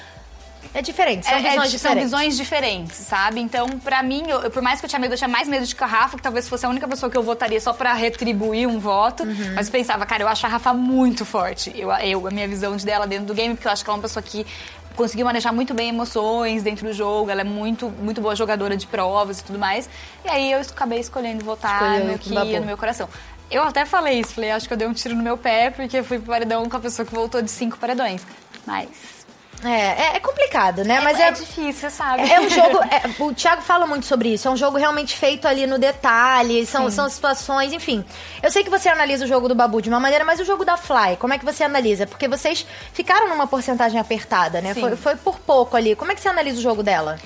é 0.75 0.83
diferente, 0.83 1.27
são 1.27 1.35
é, 1.35 1.43
visões 1.43 1.57
é, 1.57 1.77
diferentes. 1.77 1.81
São 1.81 1.95
visões 1.95 2.37
diferentes, 2.37 2.97
sabe? 2.97 3.41
Então, 3.41 3.69
pra 3.79 4.03
mim, 4.03 4.25
eu, 4.29 4.51
por 4.51 4.63
mais 4.63 4.81
que 4.81 4.87
eu 4.87 4.91
tinha 4.91 4.99
medo, 4.99 5.15
eu 5.15 5.19
tinha 5.19 5.29
mais 5.29 5.49
medo 5.49 5.67
de 5.67 5.75
que 5.75 5.83
a 5.83 5.87
Rafa, 5.87 6.17
que 6.17 6.23
talvez 6.23 6.49
fosse 6.49 6.67
a 6.67 6.69
única 6.69 6.87
pessoa 6.87 7.11
que 7.11 7.17
eu 7.17 7.23
votaria 7.23 7.61
só 7.61 7.73
pra 7.73 7.93
retribuir 7.95 8.69
um 8.69 8.79
voto. 8.79 9.23
Uhum. 9.23 9.55
Mas 9.55 9.67
eu 9.67 9.73
pensava, 9.73 10.05
cara, 10.07 10.23
eu 10.23 10.29
acho 10.29 10.45
a 10.47 10.49
Rafa 10.49 10.73
muito 10.73 11.25
forte. 11.25 11.73
Eu, 11.75 11.91
eu, 11.93 12.27
a 12.27 12.31
minha 12.31 12.49
visão 12.49 12.77
de 12.77 12.85
dela 12.85 13.07
dentro 13.07 13.27
do 13.27 13.35
game, 13.35 13.55
porque 13.55 13.69
eu 13.69 13.73
acho 13.73 13.85
que 13.85 13.91
ela 13.91 13.97
é 13.97 13.99
uma 13.99 14.03
pessoa 14.03 14.23
que 14.23 14.47
conseguiu 14.97 15.27
manejar 15.27 15.53
muito 15.53 15.75
bem 15.75 15.91
emoções 15.91 16.63
dentro 16.63 16.87
do 16.87 16.93
jogo, 16.93 17.31
ela 17.31 17.43
é 17.43 17.45
muito, 17.45 17.91
muito 17.91 18.21
boa 18.21 18.35
jogadora 18.35 18.77
de 18.77 18.87
provas 18.87 19.41
e 19.41 19.45
tudo 19.45 19.59
mais. 19.59 19.89
E 20.25 20.29
aí 20.29 20.53
eu 20.53 20.61
acabei 20.61 20.99
escolhendo 20.99 21.45
votar 21.45 21.99
Escolheu 21.99 22.13
no 22.13 22.19
que 22.19 22.33
ia 22.33 22.61
no 22.61 22.67
meu 22.67 22.79
coração. 22.79 23.09
Eu 23.51 23.63
até 23.63 23.85
falei 23.85 24.21
isso, 24.21 24.35
falei, 24.35 24.51
acho 24.51 24.67
que 24.67 24.73
eu 24.75 24.79
dei 24.79 24.89
um 24.89 24.93
tiro 24.93 25.15
no 25.15 25.23
meu 25.23 25.37
pé, 25.37 25.71
porque 25.71 26.03
fui 26.03 26.19
pro 26.19 26.29
paredão 26.29 26.69
com 26.69 26.77
a 26.77 26.81
pessoa 26.81 27.07
que 27.07 27.15
voltou 27.15 27.41
de 27.41 27.51
cinco 27.51 27.79
paredões. 27.79 28.23
Mas 28.67 28.89
é, 29.65 29.69
é, 29.69 30.17
é, 30.17 30.21
complicado, 30.21 30.85
né? 30.85 30.97
É, 30.97 31.01
Mas 31.01 31.19
é, 31.19 31.29
é 31.29 31.31
difícil, 31.31 31.91
sabe? 31.91 32.31
É 32.31 32.41
um 32.41 32.49
jogo. 32.49 32.77
É, 32.87 33.23
o 33.23 33.35
Thiago 33.35 33.63
fala 33.63 33.87
muito 33.87 34.07
sobre 34.07 34.33
isso. 34.33 34.47
É 34.47 34.51
um 34.51 34.57
jogo 34.57 34.77
realmente 34.77 35.17
feito 35.17 35.49
ali 35.49 35.67
no 35.67 35.79
detalhe. 35.79 36.65
São, 36.67 36.91
são 36.91 37.09
situações, 37.09 37.73
enfim. 37.73 38.05
Eu 38.43 38.51
sei 38.51 38.63
que 38.63 38.71
você 38.71 38.89
analisa 38.89 39.25
o 39.25 39.29
jogo 39.29 39.49
do 39.49 39.55
Babu 39.55 39.83
de 39.83 39.89
uma 39.89 39.99
maneira, 39.99 40.25
mas 40.25 40.39
o 40.41 40.45
jogo 40.45 40.65
da 40.65 40.77
Fly, 40.77 41.17
como 41.19 41.35
é 41.35 41.39
que 41.39 41.45
você 41.45 41.65
analisa? 41.65 42.07
Porque 42.07 42.29
vocês 42.29 42.67
ficaram 42.93 43.29
numa 43.29 43.47
porcentagem 43.47 43.99
apertada, 43.99 44.61
né? 44.61 44.75
Foi, 44.75 44.95
foi 44.97 45.17
por 45.17 45.39
pouco 45.41 45.77
ali. 45.77 45.97
Como 45.97 46.13
é 46.13 46.15
que 46.15 46.21
você 46.21 46.29
analisa 46.29 46.59
o 46.59 46.63
jogo 46.63 46.83
dela? 46.83 47.19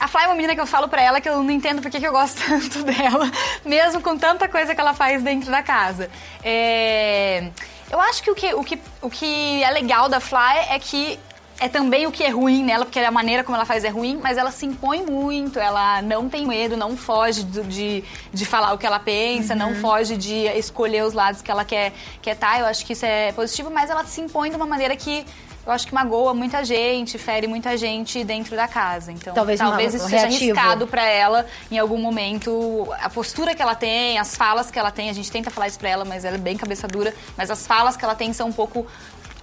A 0.00 0.08
Fly 0.08 0.24
é 0.24 0.26
uma 0.26 0.34
menina 0.34 0.54
que 0.54 0.60
eu 0.60 0.66
falo 0.66 0.88
pra 0.88 1.00
ela 1.00 1.20
que 1.20 1.28
eu 1.28 1.42
não 1.42 1.50
entendo 1.50 1.80
porque 1.80 2.00
que 2.00 2.06
eu 2.06 2.12
gosto 2.12 2.42
tanto 2.46 2.82
dela, 2.82 3.30
mesmo 3.64 4.00
com 4.00 4.18
tanta 4.18 4.48
coisa 4.48 4.74
que 4.74 4.80
ela 4.80 4.94
faz 4.94 5.22
dentro 5.22 5.50
da 5.50 5.62
casa. 5.62 6.10
É... 6.42 7.48
Eu 7.90 8.00
acho 8.00 8.22
que 8.22 8.30
o 8.30 8.34
que, 8.34 8.54
o, 8.54 8.64
que 8.64 8.78
o 9.00 9.10
que 9.10 9.62
é 9.62 9.70
legal 9.70 10.08
da 10.08 10.18
Fly 10.18 10.66
é 10.70 10.78
que 10.78 11.18
é 11.64 11.68
também 11.68 12.06
o 12.06 12.12
que 12.12 12.22
é 12.22 12.28
ruim 12.28 12.62
nela, 12.62 12.84
porque 12.84 12.98
a 12.98 13.10
maneira 13.10 13.42
como 13.42 13.56
ela 13.56 13.64
faz 13.64 13.84
é 13.84 13.88
ruim, 13.88 14.20
mas 14.22 14.36
ela 14.36 14.50
se 14.50 14.66
impõe 14.66 15.02
muito, 15.02 15.58
ela 15.58 16.02
não 16.02 16.28
tem 16.28 16.46
medo, 16.46 16.76
não 16.76 16.94
foge 16.94 17.42
de, 17.42 17.62
de, 17.62 18.04
de 18.30 18.44
falar 18.44 18.74
o 18.74 18.78
que 18.78 18.86
ela 18.86 19.00
pensa, 19.00 19.54
uhum. 19.54 19.58
não 19.58 19.74
foge 19.76 20.14
de 20.14 20.44
escolher 20.58 21.04
os 21.04 21.14
lados 21.14 21.40
que 21.40 21.50
ela 21.50 21.64
quer 21.64 21.86
estar. 21.86 22.20
Quer 22.20 22.36
tá. 22.36 22.60
Eu 22.60 22.66
acho 22.66 22.84
que 22.84 22.92
isso 22.92 23.06
é 23.06 23.32
positivo, 23.32 23.70
mas 23.70 23.88
ela 23.88 24.04
se 24.04 24.20
impõe 24.20 24.50
de 24.50 24.56
uma 24.56 24.66
maneira 24.66 24.94
que 24.94 25.24
eu 25.64 25.72
acho 25.72 25.86
que 25.86 25.94
magoa 25.94 26.34
muita 26.34 26.62
gente, 26.62 27.16
fere 27.16 27.46
muita 27.46 27.78
gente 27.78 28.22
dentro 28.22 28.54
da 28.54 28.68
casa. 28.68 29.10
Então, 29.10 29.32
talvez, 29.32 29.58
talvez 29.58 29.94
isso 29.94 30.06
seja 30.06 30.26
arriscado 30.26 30.86
para 30.86 31.08
ela 31.08 31.46
em 31.70 31.78
algum 31.78 31.96
momento. 31.96 32.86
A 33.00 33.08
postura 33.08 33.54
que 33.54 33.62
ela 33.62 33.74
tem, 33.74 34.18
as 34.18 34.36
falas 34.36 34.70
que 34.70 34.78
ela 34.78 34.90
tem, 34.90 35.08
a 35.08 35.14
gente 35.14 35.32
tenta 35.32 35.50
falar 35.50 35.68
isso 35.68 35.78
pra 35.78 35.88
ela, 35.88 36.04
mas 36.04 36.26
ela 36.26 36.36
é 36.36 36.38
bem 36.38 36.58
cabeça 36.58 36.86
dura. 36.86 37.14
Mas 37.38 37.50
as 37.50 37.66
falas 37.66 37.96
que 37.96 38.04
ela 38.04 38.14
tem 38.14 38.34
são 38.34 38.48
um 38.48 38.52
pouco 38.52 38.86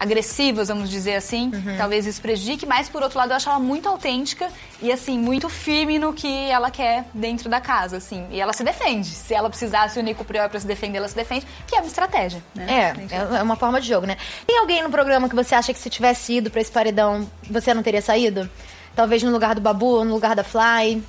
agressivas, 0.01 0.69
vamos 0.69 0.89
dizer 0.89 1.13
assim. 1.13 1.51
Uhum. 1.53 1.77
Talvez 1.77 2.07
isso 2.07 2.19
prejudique, 2.19 2.65
mas 2.65 2.89
por 2.89 3.03
outro 3.03 3.19
lado 3.19 3.31
eu 3.31 3.35
acho 3.35 3.47
ela 3.47 3.59
muito 3.59 3.87
autêntica 3.87 4.49
e 4.81 4.91
assim, 4.91 5.19
muito 5.19 5.47
firme 5.47 5.99
no 5.99 6.11
que 6.11 6.49
ela 6.49 6.71
quer 6.71 7.05
dentro 7.13 7.47
da 7.47 7.61
casa, 7.61 7.97
assim. 7.97 8.25
E 8.31 8.41
ela 8.41 8.51
se 8.51 8.63
defende. 8.63 9.07
Se 9.07 9.35
ela 9.35 9.47
precisasse 9.47 9.99
unir 9.99 10.15
com 10.15 10.23
o 10.23 10.25
Prior 10.25 10.49
pra 10.49 10.59
se 10.59 10.65
defender, 10.65 10.97
ela 10.97 11.07
se 11.07 11.15
defende, 11.15 11.45
que 11.67 11.75
é 11.75 11.79
uma 11.79 11.85
estratégia, 11.85 12.41
né? 12.55 12.95
É, 13.11 13.37
é 13.37 13.43
uma 13.43 13.55
forma 13.55 13.79
de 13.79 13.87
jogo, 13.87 14.07
né? 14.07 14.17
Tem 14.47 14.57
alguém 14.57 14.81
no 14.81 14.89
programa 14.89 15.29
que 15.29 15.35
você 15.35 15.53
acha 15.53 15.71
que 15.71 15.79
se 15.79 15.89
tivesse 15.89 16.33
ido 16.33 16.49
para 16.49 16.61
esse 16.61 16.71
paredão, 16.71 17.29
você 17.47 17.71
não 17.71 17.83
teria 17.83 18.01
saído? 18.01 18.49
Talvez 18.95 19.21
no 19.21 19.31
lugar 19.31 19.53
do 19.53 19.61
Babu 19.61 20.03
no 20.03 20.15
lugar 20.15 20.35
da 20.35 20.43
Fly? 20.43 21.03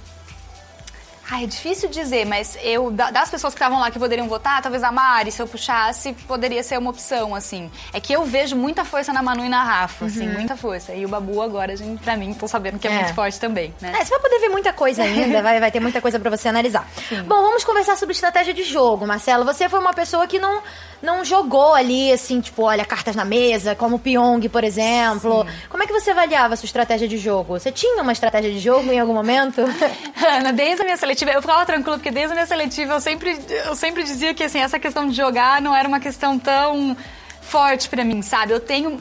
Ai, 1.32 1.44
é 1.44 1.46
difícil 1.46 1.88
dizer, 1.88 2.26
mas 2.26 2.58
eu, 2.62 2.90
das 2.90 3.30
pessoas 3.30 3.54
que 3.54 3.58
estavam 3.58 3.80
lá 3.80 3.90
que 3.90 3.98
poderiam 3.98 4.28
votar, 4.28 4.60
talvez 4.60 4.82
a 4.82 4.92
Mari, 4.92 5.32
se 5.32 5.40
eu 5.40 5.46
puxasse, 5.46 6.12
poderia 6.28 6.62
ser 6.62 6.76
uma 6.78 6.90
opção, 6.90 7.34
assim. 7.34 7.70
É 7.90 7.98
que 7.98 8.12
eu 8.12 8.22
vejo 8.26 8.54
muita 8.54 8.84
força 8.84 9.14
na 9.14 9.22
Manu 9.22 9.42
e 9.42 9.48
na 9.48 9.64
Rafa, 9.64 10.04
assim, 10.04 10.28
uhum. 10.28 10.34
muita 10.34 10.58
força. 10.58 10.92
E 10.92 11.06
o 11.06 11.08
Babu 11.08 11.40
agora, 11.40 11.74
gente, 11.74 12.02
pra 12.02 12.18
mim, 12.18 12.34
tô 12.34 12.46
sabendo 12.46 12.78
que 12.78 12.86
é, 12.86 12.90
é. 12.90 12.94
muito 12.96 13.14
forte 13.14 13.40
também, 13.40 13.72
né? 13.80 13.94
É, 13.98 14.04
você 14.04 14.10
vai 14.10 14.20
poder 14.20 14.40
ver 14.40 14.50
muita 14.50 14.74
coisa 14.74 15.04
ainda, 15.04 15.40
vai, 15.40 15.58
vai 15.58 15.70
ter 15.70 15.80
muita 15.80 16.02
coisa 16.02 16.20
para 16.20 16.28
você 16.28 16.50
analisar. 16.50 16.86
Sim. 17.08 17.22
Bom, 17.22 17.40
vamos 17.40 17.64
conversar 17.64 17.96
sobre 17.96 18.12
estratégia 18.12 18.52
de 18.52 18.62
jogo, 18.62 19.06
Marcelo. 19.06 19.46
Você 19.46 19.70
foi 19.70 19.80
uma 19.80 19.94
pessoa 19.94 20.26
que 20.26 20.38
não, 20.38 20.60
não 21.00 21.24
jogou 21.24 21.72
ali, 21.72 22.12
assim, 22.12 22.42
tipo, 22.42 22.64
olha, 22.64 22.84
cartas 22.84 23.16
na 23.16 23.24
mesa, 23.24 23.74
como 23.74 23.96
o 23.96 23.98
Pyong, 23.98 24.46
por 24.50 24.64
exemplo. 24.64 25.46
Sim. 25.48 25.68
Como 25.70 25.82
é 25.82 25.86
que 25.86 25.94
você 25.94 26.10
avaliava 26.10 26.52
a 26.52 26.56
sua 26.58 26.66
estratégia 26.66 27.08
de 27.08 27.16
jogo? 27.16 27.58
Você 27.58 27.72
tinha 27.72 28.02
uma 28.02 28.12
estratégia 28.12 28.52
de 28.52 28.58
jogo 28.58 28.92
em 28.92 29.00
algum 29.00 29.14
momento? 29.14 29.62
Ana, 30.22 30.52
desde 30.52 30.82
a 30.82 30.84
minha 30.84 30.96
seletiva 30.98 31.21
seletiva, 31.22 31.32
eu 31.32 31.40
ficava 31.40 31.64
tranquila, 31.64 31.96
porque 31.96 32.10
desde 32.10 32.32
a 32.32 32.34
minha 32.34 32.46
seletiva 32.46 32.94
eu 32.94 33.00
sempre, 33.00 33.38
eu 33.66 33.74
sempre 33.74 34.02
dizia 34.02 34.34
que 34.34 34.42
assim, 34.42 34.58
essa 34.58 34.78
questão 34.78 35.08
de 35.08 35.14
jogar 35.14 35.60
não 35.60 35.74
era 35.74 35.86
uma 35.86 36.00
questão 36.00 36.38
tão 36.38 36.96
forte 37.40 37.88
para 37.88 38.04
mim, 38.04 38.22
sabe? 38.22 38.52
Eu 38.52 38.60
tenho. 38.60 39.00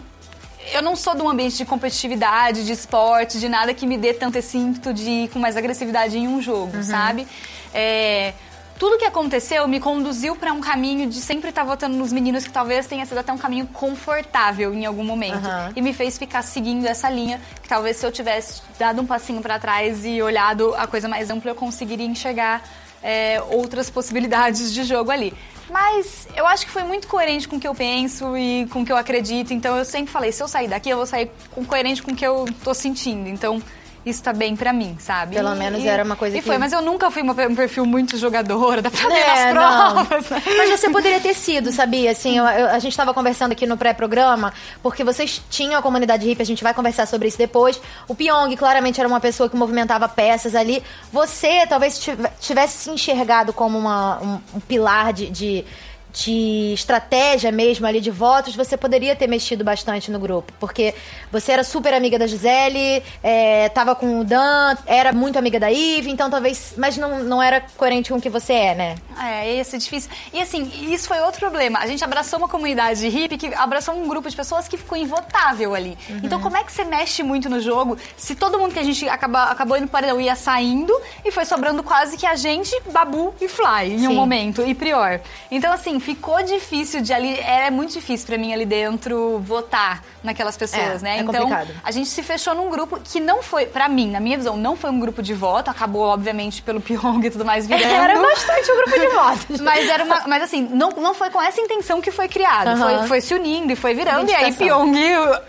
Eu 0.74 0.82
não 0.84 0.96
sou 0.96 1.16
de 1.16 1.22
um 1.24 1.30
ambiente 1.30 1.58
de 1.58 1.66
competitividade, 1.66 2.64
de 2.64 2.72
esporte, 2.72 3.40
de 3.40 3.50
nada 3.50 3.74
que 3.74 3.88
me 3.88 3.98
dê 3.98 4.14
tanto 4.14 4.38
esse 4.38 4.58
ímpeto 4.58 4.94
de 4.94 5.10
ir 5.10 5.30
com 5.30 5.40
mais 5.40 5.58
agressividade 5.58 6.18
em 6.18 6.28
um 6.28 6.40
jogo, 6.40 6.78
uhum. 6.78 6.84
sabe? 6.84 7.28
É, 7.74 8.34
tudo 8.82 8.98
que 8.98 9.06
aconteceu 9.06 9.68
me 9.68 9.80
conduziu 9.80 10.36
para 10.36 10.52
um 10.52 10.60
caminho 10.60 11.08
de 11.08 11.22
sempre 11.22 11.50
estar 11.50 11.62
tá 11.62 11.68
votando 11.68 11.96
nos 11.96 12.12
meninos 12.12 12.46
que 12.46 12.52
talvez 12.52 12.88
tenha 12.88 13.06
sido 13.06 13.20
até 13.20 13.32
um 13.32 13.38
caminho 13.38 13.68
confortável 13.68 14.74
em 14.74 14.88
algum 14.88 15.04
momento. 15.04 15.36
Uhum. 15.36 15.74
E 15.76 15.82
me 15.84 15.94
fez 15.94 16.18
ficar 16.18 16.42
seguindo 16.42 16.88
essa 16.88 17.08
linha, 17.08 17.40
que 17.62 17.70
talvez 17.70 17.98
se 17.98 18.08
eu 18.08 18.12
tivesse 18.12 18.64
dado 18.80 19.00
um 19.00 19.06
passinho 19.06 19.40
para 19.40 19.60
trás 19.60 20.04
e 20.04 20.20
olhado 20.20 20.74
a 20.74 20.88
coisa 20.88 21.08
mais 21.08 21.30
ampla, 21.30 21.52
eu 21.52 21.56
conseguiria 21.56 22.08
enxergar 22.08 22.68
é, 23.04 23.40
outras 23.52 23.88
possibilidades 23.88 24.74
de 24.74 24.84
jogo 24.84 25.12
ali. 25.12 25.32
Mas 25.70 26.28
eu 26.36 26.48
acho 26.48 26.66
que 26.66 26.72
foi 26.72 26.82
muito 26.82 27.08
coerente 27.08 27.48
com 27.48 27.58
o 27.58 27.60
que 27.60 27.68
eu 27.68 27.76
penso 27.76 28.36
e 28.36 28.66
com 28.72 28.82
o 28.82 28.86
que 28.86 28.92
eu 28.92 28.98
acredito. 28.98 29.54
Então 29.54 29.78
eu 29.78 29.86
sempre 29.86 30.12
falei, 30.12 30.32
se 30.32 30.42
eu 30.42 30.48
sair 30.48 30.68
daqui, 30.68 30.90
eu 30.90 30.98
vou 30.98 31.06
sair 31.06 31.30
coerente 31.68 32.02
com 32.02 32.14
o 32.14 32.16
que 32.16 32.26
eu 32.26 32.48
tô 32.64 32.74
sentindo. 32.74 33.30
Então 33.30 33.62
isso 34.06 34.24
tá 34.24 34.34
bem 34.34 34.56
pra 34.56 34.74
mim, 34.74 34.98
sabe? 35.00 35.36
Pelo 35.36 35.56
menos 35.56 35.84
era 35.86 36.04
uma 36.04 36.16
coisa 36.16 36.38
e 36.38 36.42
que- 36.42 36.48
foi, 36.48 36.58
mas 36.58 36.74
eu 36.74 36.82
nunca 36.82 37.12
fui 37.12 37.22
uma- 37.22 37.34
um 37.34 37.56
perfil 37.56 37.86
muito 37.86 38.18
jogadora, 38.18 38.82
dá 38.82 38.90
pra 38.90 39.08
ver 39.08 39.14
É, 39.16 39.54
nas 39.54 39.56
não. 39.56 40.06
provas. 40.06 40.30
né? 40.30 40.42
Mas 40.58 40.70
você 40.80 40.90
poderia 40.90 41.20
ter 41.20 41.34
sido, 41.34 41.72
sabia? 41.72 42.12
Assim, 42.12 42.38
eu- 42.38 42.46
eu- 42.46 42.68
a 42.70 42.80
gente 42.80 42.92
estava 42.92 43.14
conversando 43.14 43.52
aqui 43.52 43.66
no 43.68 43.78
pré-programa, 43.78 44.54
porque 44.82 45.04
vocês 45.04 45.42
tinham 45.50 45.78
a 45.80 45.82
comunidade 45.82 46.26
hippie, 46.28 46.42
a 46.42 46.46
gente 46.46 46.64
vai 46.64 46.74
conversar 46.74 47.06
sobre 47.06 47.28
isso 47.28 47.38
depois. 47.38 47.80
O 48.08 48.16
Pyong 48.16 48.56
claramente 48.56 49.00
era 49.00 49.08
uma 49.08 49.20
pessoa 49.20 49.50
que 49.50 49.56
movimentava 49.56 50.08
peças 50.10 50.56
ali. 50.56 50.82
Você 51.12 51.66
talvez 51.68 52.00
tive- 52.00 52.28
tivesse 52.40 52.78
se 52.86 52.90
enxergado 52.90 53.54
como 53.54 53.78
uma- 53.78 54.20
um, 54.22 54.40
um 54.56 54.60
pilar 54.60 55.14
de, 55.14 55.30
de, 55.30 55.66
de 56.14 56.74
estratégia 56.74 57.52
mesmo 57.52 57.86
ali 57.86 58.02
de 58.02 58.12
votos, 58.12 58.56
você 58.56 58.76
poderia 58.76 59.16
ter 59.16 59.28
mexido 59.28 59.64
bastante 59.64 60.12
no 60.12 60.20
grupo. 60.20 60.52
Porque 60.60 60.94
você 61.32 61.52
era 61.54 61.64
super 61.64 61.94
amiga 61.94 62.20
da 62.20 62.28
Gisele, 62.28 63.04
é, 63.24 63.70
tava 63.70 63.96
com 63.96 64.20
o 64.20 64.24
Dan, 64.24 64.76
era 64.86 65.14
muito 65.14 65.38
amiga 65.38 65.60
da 65.60 65.72
Ive, 65.72 66.10
então 66.10 66.30
talvez. 66.30 66.74
Mas 66.78 66.98
não, 66.98 67.24
não 67.24 67.42
era 67.42 67.62
coerente 67.78 68.12
com 68.12 68.18
o 68.18 68.22
que 68.22 68.30
você 68.30 68.54
é, 68.54 68.76
né? 68.76 68.96
É, 69.20 69.56
esse 69.56 69.76
é 69.76 69.80
difícil. 69.80 70.10
E 70.34 70.42
assim, 70.42 70.70
isso 70.92 71.08
foi 71.08 71.20
outro 71.22 71.40
problema. 71.40 71.80
A 71.80 71.88
gente 71.88 72.04
abraçou 72.04 72.40
uma 72.40 72.48
comunidade 72.48 73.08
hippie 73.08 73.38
que 73.38 73.54
abraçou 73.54 73.96
um 73.96 74.08
grupo 74.08 74.30
de 74.30 74.36
pessoas 74.36 74.68
que 74.68 74.78
ficou 74.78 74.98
invotável 74.98 75.74
ali. 75.74 75.98
Então, 76.24 76.40
como 76.42 76.58
é 76.58 76.64
que 76.64 76.72
você 76.72 76.84
mexe 76.84 77.24
muito 77.24 77.50
no 77.50 77.60
jogo 77.60 77.98
se 78.18 78.36
todo 78.36 78.60
mundo 78.60 78.74
que 78.74 78.80
a 78.80 78.84
gente 78.84 79.08
acaba, 79.08 79.46
acabou 79.46 79.78
indo 79.78 79.88
para 79.88 80.14
o 80.16 80.22
ia 80.22 80.36
saindo 80.36 80.94
e 81.24 81.32
foi 81.32 81.46
sobrando 81.46 81.84
quase 81.84 82.18
que 82.18 82.26
a 82.26 82.36
gente, 82.36 82.76
Babu 82.92 83.34
e 83.40 83.48
Fly 83.48 83.94
em 83.94 84.08
um 84.08 84.10
Sim. 84.10 84.16
momento, 84.16 84.66
e 84.66 84.74
Prior. 84.74 85.22
Então, 85.50 85.72
assim, 85.72 86.00
ficou 86.02 86.42
difícil 86.44 87.02
de 87.02 87.14
ali. 87.14 87.40
Era 87.40 87.72
muito 87.72 87.94
difícil 87.94 88.28
pra 88.28 88.38
mim 88.38 88.52
ali 88.54 88.66
dentro 88.66 89.40
votar 89.40 90.04
naquelas 90.24 90.56
pessoas, 90.58 91.02
É, 91.02 91.04
né? 91.04 91.18
é 91.18 91.22
então, 91.22 91.34
complicado. 91.48 91.70
a 91.84 91.92
gente 91.92 92.10
se 92.10 92.22
fechou 92.22 92.54
num 92.54 92.70
grupo 92.70 93.00
que 93.04 93.20
não 93.20 93.42
foi, 93.42 93.66
pra 93.66 93.88
mim, 93.88 94.12
na 94.12 94.20
minha 94.20 94.38
visão, 94.38 94.56
não 94.58 94.76
foi 94.76 94.90
um 94.92 95.00
grupo 95.00 95.22
de 95.24 95.34
voto. 95.34 95.70
Acabou, 95.70 96.04
obviamente, 96.04 96.62
pelo 96.62 96.80
Pyong 96.82 97.26
e 97.26 97.30
tudo 97.30 97.46
mais 97.46 97.66
virando. 97.68 97.86
Era 97.94 98.20
bastante 98.22 98.72
um 98.72 98.76
grupo 98.76 99.00
de 99.00 99.08
votos. 99.08 99.62
Mas 99.62 99.88
era 99.90 100.04
uma. 100.04 100.28
Mas 100.28 100.44
assim, 100.44 100.68
não, 100.72 100.90
não 100.92 101.14
foi 101.14 101.30
com 101.30 101.42
essa 101.42 101.62
intenção 101.62 102.02
que 102.02 102.12
foi 102.12 102.28
criado. 102.28 102.78
Foi, 102.78 103.08
foi 103.08 103.22
se 103.22 103.34
unindo 103.34 103.72
e 103.72 103.76
foi 103.76 103.94
virando. 103.94 104.30
E 104.30 104.36
aí. 104.36 104.52
Pyong 104.54 104.94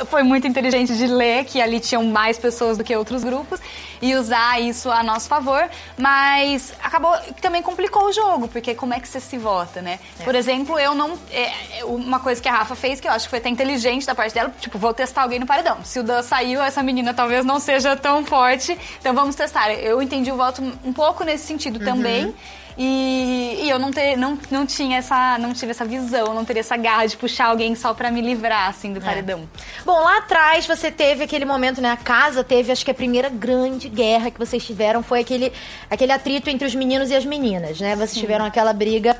foi 0.06 0.23
muito 0.23 0.47
inteligente 0.47 0.97
de 0.97 1.06
ler 1.06 1.44
que 1.44 1.61
ali 1.61 1.80
tinham 1.80 2.04
mais 2.04 2.38
pessoas 2.38 2.78
do 2.78 2.85
que 2.85 2.94
outros 2.94 3.23
grupos 3.25 3.61
e 4.00 4.14
usar 4.14 4.61
isso 4.61 4.90
a 4.90 5.02
nosso 5.02 5.28
favor. 5.28 5.68
Mas 5.99 6.73
acabou 6.82 7.12
que 7.35 7.40
também 7.40 7.62
complicou 7.62 8.06
o 8.06 8.12
jogo, 8.12 8.49
porque 8.49 8.75
como 8.75 8.92
é 8.94 9.00
que 9.00 9.09
você 9.09 9.21
se 9.21 9.38
vota, 9.38 9.80
né? 9.80 9.99
Por 10.25 10.35
exemplo, 10.35 10.41
eu 10.49 10.94
não. 10.94 11.18
é, 11.32 11.78
é, 11.78 11.84
uma 11.84 12.20
coisa 12.20 12.40
que 12.40 12.49
a 12.49 12.52
Rafa 12.52 12.75
fez, 12.75 13.00
que 13.00 13.08
eu 13.08 13.12
acho 13.12 13.26
que 13.26 13.30
foi 13.30 13.38
até 13.38 13.49
inteligente 13.49 14.06
da 14.06 14.14
parte 14.14 14.34
dela, 14.34 14.52
tipo, 14.61 14.78
vou 14.78 14.92
testar 14.94 15.22
alguém 15.22 15.38
no 15.38 15.46
paredão. 15.46 15.84
Se 15.84 15.99
o 15.99 16.02
Dan 16.02 16.22
saiu, 16.22 16.62
essa 16.62 16.82
menina 16.82 17.12
talvez 17.12 17.44
não 17.44 17.58
seja 17.58 17.96
tão 17.96 18.25
forte, 18.25 18.76
então 19.00 19.14
vamos 19.14 19.34
testar. 19.34 19.72
Eu 19.72 20.02
entendi 20.02 20.30
o 20.30 20.37
voto 20.37 20.62
um 20.84 20.92
pouco 20.92 21.25
nesse 21.25 21.46
sentido 21.46 21.78
também. 21.78 22.34
E, 22.76 23.58
e 23.62 23.70
eu 23.70 23.78
não, 23.78 23.90
ter, 23.90 24.16
não, 24.16 24.38
não 24.50 24.64
tinha 24.64 24.99
essa. 24.99 25.37
não 25.38 25.52
tive 25.52 25.72
essa 25.72 25.84
visão, 25.84 26.32
não 26.32 26.44
teria 26.44 26.61
essa 26.61 26.76
garra 26.76 27.06
de 27.06 27.16
puxar 27.16 27.46
alguém 27.46 27.75
só 27.75 27.92
pra 27.92 28.11
me 28.11 28.20
livrar, 28.20 28.68
assim, 28.68 28.92
do 28.92 29.00
paredão. 29.00 29.49
Bom, 29.84 30.00
lá 30.00 30.18
atrás 30.18 30.66
você 30.66 30.90
teve 30.90 31.25
aquele 31.25 31.44
momento, 31.44 31.80
né? 31.80 31.90
A 31.90 31.96
casa 31.96 32.42
teve, 32.42 32.72
acho 32.72 32.84
que 32.84 32.90
a 32.90 32.94
primeira 32.94 33.28
grande 33.28 33.88
guerra 33.88 34.30
que 34.30 34.38
vocês 34.38 34.64
tiveram 34.64 35.02
foi 35.02 35.20
aquele, 35.20 35.52
aquele 35.90 36.12
atrito 36.12 36.49
entre 36.49 36.66
os 36.66 36.75
meninos 36.75 37.11
e 37.11 37.14
as 37.14 37.25
meninas, 37.25 37.78
né? 37.80 37.94
Vocês 37.94 38.14
tiveram 38.14 38.44
aquela 38.44 38.72
briga 38.72 39.16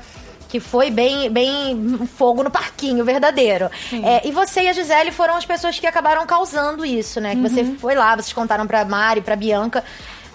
que 0.53 0.59
foi 0.59 0.91
bem, 0.91 1.31
bem 1.31 2.05
fogo 2.15 2.43
no 2.43 2.51
parquinho, 2.51 3.03
verdadeiro. 3.03 3.71
É, 4.03 4.27
e 4.27 4.31
você 4.31 4.61
e 4.61 4.69
a 4.69 4.73
Gisele 4.73 5.11
foram 5.11 5.35
as 5.35 5.47
pessoas 5.47 5.79
que 5.79 5.87
acabaram 5.87 6.23
causando 6.27 6.85
isso, 6.85 7.19
né? 7.19 7.33
Que 7.35 7.41
você 7.41 7.63
foi 7.79 7.95
lá, 7.95 8.15
vocês 8.15 8.31
contaram 8.31 8.67
pra 8.67 8.85
Mari, 8.85 9.21
pra 9.21 9.35
Bianca. 9.35 9.83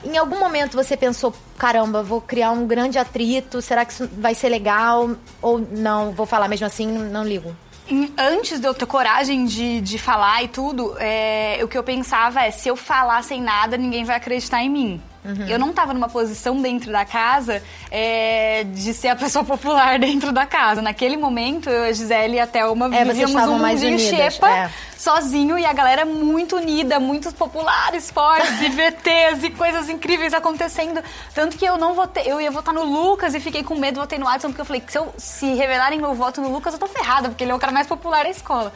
Em 0.04 0.16
algum 0.18 0.36
momento 0.40 0.74
você 0.76 0.96
pensou, 0.96 1.32
caramba, 1.56 2.02
vou 2.02 2.20
criar 2.20 2.50
um 2.50 2.66
grande 2.66 2.98
atrito, 2.98 3.62
será 3.62 3.84
que 3.84 3.92
isso 3.92 4.08
vai 4.18 4.34
ser 4.34 4.48
legal? 4.48 5.10
Ou 5.40 5.60
não, 5.70 6.10
vou 6.10 6.26
falar 6.26 6.48
mesmo 6.48 6.66
assim, 6.66 6.88
não 6.88 7.22
ligo. 7.22 7.54
Em- 7.88 8.12
Antes 8.18 8.58
de 8.58 8.66
eu 8.66 8.74
ter 8.74 8.86
coragem 8.86 9.44
de, 9.44 9.80
de 9.80 9.98
falar 9.98 10.42
e 10.42 10.48
tudo, 10.48 10.96
é, 10.98 11.60
o 11.62 11.68
que 11.68 11.78
eu 11.78 11.84
pensava 11.84 12.42
é: 12.42 12.50
se 12.50 12.68
eu 12.68 12.74
falar 12.74 13.22
sem 13.22 13.40
nada, 13.40 13.76
ninguém 13.76 14.02
vai 14.02 14.16
acreditar 14.16 14.64
em 14.64 14.68
mim. 14.68 15.00
Eu 15.48 15.58
não 15.58 15.72
tava 15.72 15.92
numa 15.92 16.08
posição 16.08 16.60
dentro 16.62 16.90
da 16.90 17.04
casa 17.04 17.62
é, 17.90 18.64
de 18.64 18.94
ser 18.94 19.08
a 19.08 19.16
pessoa 19.16 19.44
popular 19.46 19.98
dentro 19.98 20.32
da 20.32 20.46
casa. 20.46 20.80
Naquele 20.82 21.16
momento, 21.16 21.68
eu 21.68 21.84
a 21.84 21.92
Gisele 21.92 22.36
e 22.36 22.40
a 22.40 22.46
Thelma 22.46 22.86
É, 22.94 23.04
vivíamos 23.04 23.34
um 23.48 23.58
mais 23.58 23.82
mundinho 23.82 23.98
unidas, 23.98 24.34
xepa, 24.34 24.48
é. 24.50 24.70
sozinho, 24.96 25.58
e 25.58 25.64
a 25.66 25.72
galera 25.72 26.04
muito 26.04 26.56
unida, 26.56 26.98
muitos 26.98 27.32
populares, 27.32 28.10
fortes, 28.10 28.48
e 28.62 28.68
VTs 28.68 29.42
e 29.44 29.50
coisas 29.50 29.88
incríveis 29.88 30.32
acontecendo. 30.34 31.02
Tanto 31.34 31.56
que 31.56 31.64
eu 31.64 31.76
não 31.76 31.94
votei, 31.94 32.24
eu 32.26 32.40
ia 32.40 32.50
votar 32.50 32.72
no 32.74 32.84
Lucas 32.84 33.34
e 33.34 33.40
fiquei 33.40 33.62
com 33.62 33.74
medo, 33.74 34.00
votei 34.00 34.18
no 34.18 34.26
Adson, 34.28 34.48
porque 34.48 34.60
eu 34.62 34.64
falei 34.66 34.80
que 34.80 34.90
se, 34.92 34.98
eu, 34.98 35.12
se 35.18 35.54
revelarem 35.54 35.98
meu 35.98 36.14
voto 36.14 36.40
no 36.40 36.50
Lucas, 36.50 36.72
eu 36.74 36.78
tô 36.80 36.86
ferrada, 36.86 37.28
porque 37.28 37.44
ele 37.44 37.52
é 37.52 37.54
o 37.54 37.58
cara 37.58 37.72
mais 37.72 37.86
popular 37.86 38.24
da 38.24 38.30
escola. 38.30 38.72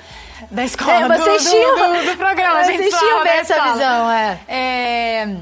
Da 0.50 0.64
escola, 0.64 0.92
É, 0.92 1.08
do, 1.08 1.14
vocês 1.18 1.44
do- 1.44 1.50
tinham- 1.50 1.76
do, 1.76 2.10
do 2.10 2.16
programa, 2.16 2.64
gente. 2.64 2.78
Vocês 2.82 2.98
tinham 2.98 3.22
bem 3.22 3.32
essa 3.32 3.62
visão, 3.72 4.10
é. 4.10 4.38
É, 4.48 5.36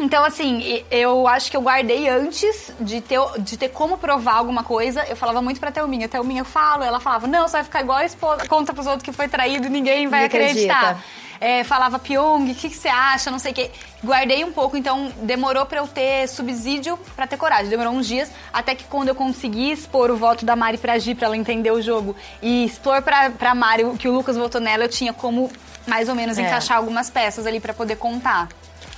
Então, 0.00 0.24
assim, 0.24 0.84
eu 0.90 1.26
acho 1.26 1.50
que 1.50 1.56
eu 1.56 1.60
guardei 1.60 2.08
antes 2.08 2.72
de 2.78 3.00
ter, 3.00 3.18
de 3.40 3.56
ter 3.56 3.68
como 3.68 3.98
provar 3.98 4.34
alguma 4.36 4.62
coisa. 4.62 5.04
Eu 5.08 5.16
falava 5.16 5.42
muito 5.42 5.58
pra 5.58 5.72
Thelminha. 5.72 6.08
Thelminha, 6.08 6.42
eu 6.42 6.44
falo. 6.44 6.84
Ela 6.84 7.00
falava, 7.00 7.26
não, 7.26 7.48
você 7.48 7.56
vai 7.56 7.64
ficar 7.64 7.80
igual 7.82 7.98
a 7.98 8.04
esposa, 8.04 8.46
conta 8.46 8.72
pros 8.72 8.86
outros 8.86 9.02
que 9.02 9.12
foi 9.12 9.26
traído 9.28 9.66
e 9.66 9.70
ninguém 9.70 10.06
vai 10.06 10.22
Ninguém 10.22 10.40
acreditar. 10.42 10.78
acredita. 10.80 11.04
É, 11.40 11.62
falava, 11.62 12.00
Pyong, 12.00 12.50
o 12.50 12.54
que, 12.54 12.68
que 12.68 12.76
você 12.76 12.88
acha? 12.88 13.30
Não 13.30 13.38
sei 13.38 13.52
o 13.52 13.54
quê. 13.54 13.70
Guardei 14.02 14.44
um 14.44 14.50
pouco, 14.50 14.76
então 14.76 15.12
demorou 15.22 15.64
pra 15.66 15.78
eu 15.78 15.86
ter 15.86 16.26
subsídio 16.28 16.98
pra 17.14 17.28
ter 17.28 17.36
coragem. 17.36 17.68
Demorou 17.68 17.92
uns 17.92 18.08
dias, 18.08 18.28
até 18.52 18.74
que 18.74 18.82
quando 18.84 19.08
eu 19.08 19.14
consegui 19.14 19.70
expor 19.70 20.10
o 20.10 20.16
voto 20.16 20.44
da 20.44 20.56
Mari 20.56 20.78
pra 20.78 20.98
Gi, 20.98 21.14
pra 21.14 21.26
ela 21.26 21.36
entender 21.36 21.70
o 21.70 21.80
jogo, 21.80 22.16
e 22.42 22.64
expor 22.64 23.02
pra, 23.02 23.30
pra 23.30 23.54
Mari 23.54 23.84
o 23.84 23.96
que 23.96 24.08
o 24.08 24.12
Lucas 24.12 24.36
votou 24.36 24.60
nela, 24.60 24.84
eu 24.84 24.88
tinha 24.88 25.12
como 25.12 25.48
mais 25.86 26.08
ou 26.08 26.14
menos 26.16 26.36
É. 26.38 26.42
encaixar 26.42 26.76
algumas 26.76 27.08
peças 27.08 27.46
ali 27.46 27.60
pra 27.60 27.72
poder 27.72 27.96
contar. 27.96 28.48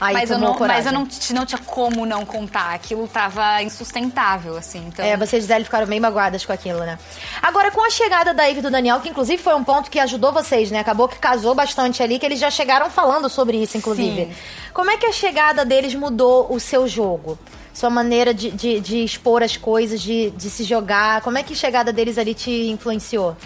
Aí 0.00 0.14
mas, 0.14 0.30
eu 0.30 0.38
não, 0.38 0.58
mas 0.58 0.86
eu 0.86 0.92
não, 0.92 1.06
não 1.34 1.44
tinha 1.44 1.60
como 1.66 2.06
não 2.06 2.24
contar. 2.24 2.72
Aquilo 2.74 3.06
tava 3.06 3.62
insustentável, 3.62 4.56
assim. 4.56 4.86
Então, 4.88 5.04
É, 5.04 5.14
você 5.16 5.36
e 5.36 5.40
Gisele 5.42 5.64
ficaram 5.64 5.86
bem 5.86 6.00
magoadas 6.00 6.44
com 6.46 6.52
aquilo, 6.52 6.78
né? 6.80 6.98
Agora, 7.42 7.70
com 7.70 7.84
a 7.86 7.90
chegada 7.90 8.32
da 8.32 8.44
Ivy 8.44 8.60
e 8.60 8.62
do 8.62 8.70
Daniel, 8.70 9.00
que 9.00 9.10
inclusive 9.10 9.42
foi 9.42 9.54
um 9.54 9.62
ponto 9.62 9.90
que 9.90 9.98
ajudou 9.98 10.32
vocês, 10.32 10.70
né? 10.70 10.80
Acabou 10.80 11.06
que 11.06 11.18
casou 11.18 11.54
bastante 11.54 12.02
ali, 12.02 12.18
que 12.18 12.24
eles 12.24 12.38
já 12.38 12.50
chegaram 12.50 12.88
falando 12.88 13.28
sobre 13.28 13.58
isso, 13.62 13.76
inclusive. 13.76 14.24
Sim. 14.24 14.32
Como 14.72 14.90
é 14.90 14.96
que 14.96 15.04
a 15.04 15.12
chegada 15.12 15.66
deles 15.66 15.94
mudou 15.94 16.46
o 16.50 16.58
seu 16.58 16.88
jogo? 16.88 17.38
Sua 17.74 17.90
maneira 17.90 18.32
de, 18.32 18.50
de, 18.50 18.80
de 18.80 19.04
expor 19.04 19.42
as 19.42 19.56
coisas, 19.56 20.00
de, 20.00 20.30
de 20.30 20.48
se 20.48 20.64
jogar? 20.64 21.20
Como 21.20 21.36
é 21.36 21.42
que 21.42 21.52
a 21.52 21.56
chegada 21.56 21.92
deles 21.92 22.16
ali 22.16 22.34
te 22.34 22.68
influenciou? 22.70 23.36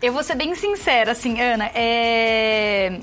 Eu 0.00 0.12
vou 0.12 0.22
ser 0.22 0.34
bem 0.34 0.54
sincera, 0.54 1.12
assim, 1.12 1.40
Ana. 1.40 1.70
É... 1.74 2.98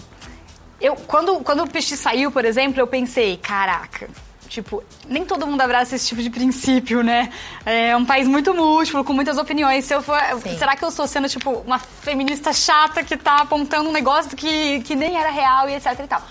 Eu, 0.80 0.96
quando, 0.96 1.40
quando 1.40 1.64
o 1.64 1.70
Peixe 1.70 1.98
saiu, 1.98 2.32
por 2.32 2.46
exemplo, 2.46 2.80
eu 2.80 2.88
pensei, 2.88 3.38
caraca. 3.38 4.08
Tipo, 4.48 4.82
nem 5.10 5.26
todo 5.26 5.46
mundo 5.46 5.60
abraça 5.60 5.96
esse 5.96 6.08
tipo 6.08 6.22
de 6.22 6.30
princípio, 6.30 7.04
né? 7.04 7.30
É 7.66 7.96
um 7.98 8.06
país 8.06 8.28
muito 8.28 8.54
múltiplo, 8.54 9.04
com 9.04 9.12
muitas 9.12 9.38
opiniões. 9.38 9.84
Se 9.84 9.94
eu 9.94 10.02
for, 10.02 10.18
Sim. 10.42 10.58
será 10.58 10.76
que 10.76 10.86
eu 10.86 10.90
estou 10.90 11.06
sendo, 11.06 11.28
tipo, 11.28 11.50
uma 11.52 11.78
feminista 11.80 12.54
chata 12.54 13.04
que 13.04 13.18
tá 13.18 13.42
apontando 13.42 13.90
um 13.90 13.92
negócio 13.92 14.38
que, 14.38 14.80
que 14.82 14.96
nem 14.96 15.18
era 15.18 15.30
real 15.32 15.68
e 15.70 15.74
etc 15.76 16.00
e 16.02 16.08
tal? 16.08 16.22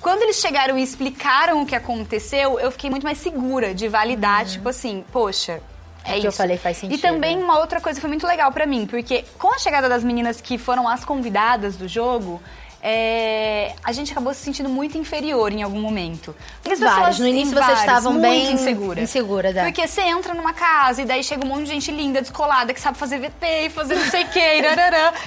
Quando 0.00 0.22
eles 0.22 0.36
chegaram 0.36 0.78
e 0.78 0.82
explicaram 0.82 1.62
o 1.62 1.66
que 1.66 1.74
aconteceu, 1.74 2.60
eu 2.60 2.70
fiquei 2.70 2.90
muito 2.90 3.02
mais 3.04 3.18
segura 3.18 3.74
de 3.74 3.88
validar, 3.88 4.44
tipo 4.44 4.68
assim, 4.68 5.02
poxa, 5.10 5.60
é 6.04 6.12
que 6.12 6.18
isso. 6.18 6.26
eu 6.28 6.32
falei 6.32 6.58
faz 6.58 6.76
E 6.76 6.80
sentido. 6.82 7.00
também 7.00 7.42
uma 7.42 7.58
outra 7.58 7.80
coisa 7.80 7.96
que 7.96 8.02
foi 8.02 8.10
muito 8.10 8.26
legal 8.26 8.52
pra 8.52 8.66
mim, 8.66 8.86
porque 8.86 9.24
com 9.38 9.52
a 9.52 9.58
chegada 9.58 9.88
das 9.88 10.04
meninas 10.04 10.40
que 10.42 10.58
foram 10.58 10.86
as 10.86 11.04
convidadas 11.04 11.74
do 11.76 11.88
jogo, 11.88 12.40
é, 12.86 13.74
a 13.82 13.92
gente 13.92 14.12
acabou 14.12 14.34
se 14.34 14.40
sentindo 14.42 14.68
muito 14.68 14.98
inferior 14.98 15.50
em 15.50 15.62
algum 15.62 15.80
momento. 15.80 16.36
Porque 16.60 16.74
as 16.74 16.78
Vários. 16.80 16.98
pessoas- 16.98 17.18
No 17.18 17.26
início 17.26 17.52
em 17.52 17.54
vocês 17.54 17.66
vários, 17.66 17.80
estavam 17.80 18.20
bem 18.20 18.52
inseguras. 18.52 19.02
inseguras, 19.02 19.56
é. 19.56 19.64
Porque 19.64 19.88
você 19.88 20.02
entra 20.02 20.34
numa 20.34 20.52
casa 20.52 21.00
e 21.00 21.06
daí 21.06 21.24
chega 21.24 21.42
um 21.46 21.48
monte 21.48 21.64
de 21.64 21.70
gente 21.70 21.90
linda, 21.90 22.20
descolada, 22.20 22.74
que 22.74 22.80
sabe 22.80 22.98
fazer 22.98 23.18
VT 23.18 23.46
e 23.66 23.70
fazer 23.70 23.94
não 23.94 24.04
sei 24.04 24.24
o 24.24 24.28
que, 24.28 24.38
e 24.38 24.62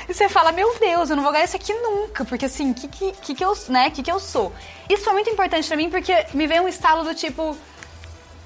e 0.08 0.14
você 0.14 0.30
fala, 0.30 0.52
meu 0.52 0.72
Deus, 0.80 1.10
eu 1.10 1.16
não 1.16 1.24
vou 1.24 1.32
ganhar 1.32 1.46
isso 1.46 1.56
aqui 1.56 1.74
nunca, 1.74 2.24
porque 2.26 2.46
assim, 2.46 2.74
que 2.74 2.88
que, 2.88 3.12
que, 3.14 3.34
que 3.36 3.44
eu, 3.44 3.54
né, 3.70 3.90
que 3.90 4.04
que 4.04 4.12
eu 4.12 4.20
sou? 4.20 4.54
Isso 4.88 5.04
foi 5.04 5.14
muito 5.14 5.30
importante 5.32 5.68
pra 5.68 5.76
mim, 5.76 5.90
porque 5.90 6.14
me 6.36 6.46
veio 6.46 6.62
um 6.64 6.68
estalo 6.68 7.04
do 7.04 7.16
tipo, 7.16 7.58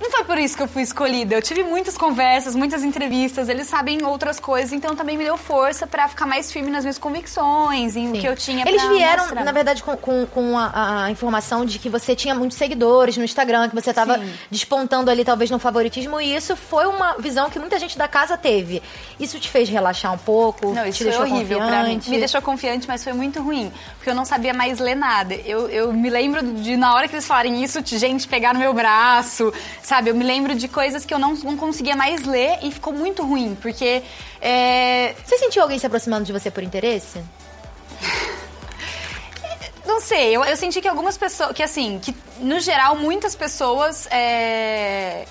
não 0.01 0.09
foi 0.11 0.23
por 0.23 0.37
isso 0.37 0.57
que 0.57 0.63
eu 0.63 0.67
fui 0.67 0.81
escolhida. 0.81 1.35
Eu 1.35 1.41
tive 1.41 1.63
muitas 1.63 1.97
conversas, 1.97 2.55
muitas 2.55 2.83
entrevistas, 2.83 3.47
eles 3.49 3.67
sabem 3.67 4.03
outras 4.03 4.39
coisas, 4.39 4.73
então 4.73 4.95
também 4.95 5.17
me 5.17 5.23
deu 5.23 5.37
força 5.37 5.85
pra 5.85 6.07
ficar 6.07 6.25
mais 6.25 6.51
firme 6.51 6.71
nas 6.71 6.83
minhas 6.83 6.97
convicções, 6.97 7.95
em 7.95 8.09
o 8.09 8.13
que 8.13 8.27
eu 8.27 8.35
tinha 8.35 8.67
Eles 8.67 8.81
vieram, 8.83 9.23
mostrar. 9.23 9.43
na 9.43 9.51
verdade, 9.51 9.83
com, 9.83 9.95
com, 9.95 10.25
com 10.25 10.57
a, 10.57 11.05
a 11.05 11.11
informação 11.11 11.65
de 11.65 11.77
que 11.79 11.89
você 11.89 12.15
tinha 12.15 12.33
muitos 12.33 12.57
seguidores 12.57 13.15
no 13.17 13.23
Instagram, 13.23 13.69
que 13.69 13.75
você 13.75 13.93
tava 13.93 14.17
Sim. 14.17 14.33
despontando 14.49 15.09
ali, 15.11 15.23
talvez, 15.23 15.49
no 15.51 15.59
favoritismo, 15.59 16.19
e 16.19 16.35
isso 16.35 16.55
foi 16.55 16.85
uma 16.87 17.15
visão 17.19 17.49
que 17.49 17.59
muita 17.59 17.77
gente 17.79 17.97
da 17.97 18.07
casa 18.07 18.37
teve. 18.37 18.81
Isso 19.19 19.39
te 19.39 19.49
fez 19.49 19.69
relaxar 19.69 20.13
um 20.13 20.17
pouco? 20.17 20.73
Não, 20.73 20.85
isso 20.85 20.99
foi 20.99 21.07
deixou 21.07 21.25
horrível 21.25 21.57
pra 21.59 21.67
mim. 21.83 21.95
confiante? 21.95 22.09
Me 22.09 22.17
deixou 22.17 22.41
confiante, 22.41 22.87
mas 22.87 23.03
foi 23.03 23.13
muito 23.13 23.41
ruim. 23.41 23.71
Porque 23.97 24.09
eu 24.09 24.15
não 24.15 24.25
sabia 24.25 24.53
mais 24.53 24.79
ler 24.79 24.95
nada. 24.95 25.35
Eu, 25.35 25.69
eu 25.69 25.93
me 25.93 26.09
lembro 26.09 26.41
de, 26.41 26.75
na 26.75 26.93
hora 26.95 27.07
que 27.07 27.15
eles 27.15 27.27
falarem 27.27 27.63
isso, 27.63 27.81
de 27.81 27.97
gente 27.97 28.27
pegar 28.27 28.53
no 28.53 28.59
meu 28.59 28.73
braço, 28.73 29.53
sabe? 29.91 30.09
Eu 30.09 30.15
me 30.15 30.23
lembro 30.23 30.55
de 30.55 30.69
coisas 30.69 31.03
que 31.03 31.13
eu 31.13 31.19
não, 31.19 31.33
não 31.33 31.57
conseguia 31.57 31.97
mais 31.97 32.23
ler 32.23 32.59
e 32.63 32.71
ficou 32.71 32.93
muito 32.93 33.25
ruim. 33.25 33.57
Porque 33.61 34.01
é, 34.39 35.13
Você 35.25 35.37
sentiu 35.37 35.61
alguém 35.61 35.77
se 35.77 35.85
aproximando 35.85 36.23
de 36.23 36.31
você 36.31 36.49
por 36.49 36.63
interesse? 36.63 37.21
Não 39.85 39.99
sei, 39.99 40.33
eu, 40.33 40.45
eu 40.45 40.55
senti 40.55 40.79
que 40.79 40.87
algumas 40.87 41.17
pessoas. 41.17 41.51
Que 41.51 41.61
assim, 41.61 41.99
que 41.99 42.15
no 42.39 42.59
geral 42.61 42.95
muitas 42.95 43.35
pessoas. 43.35 44.07
É, 44.09 45.25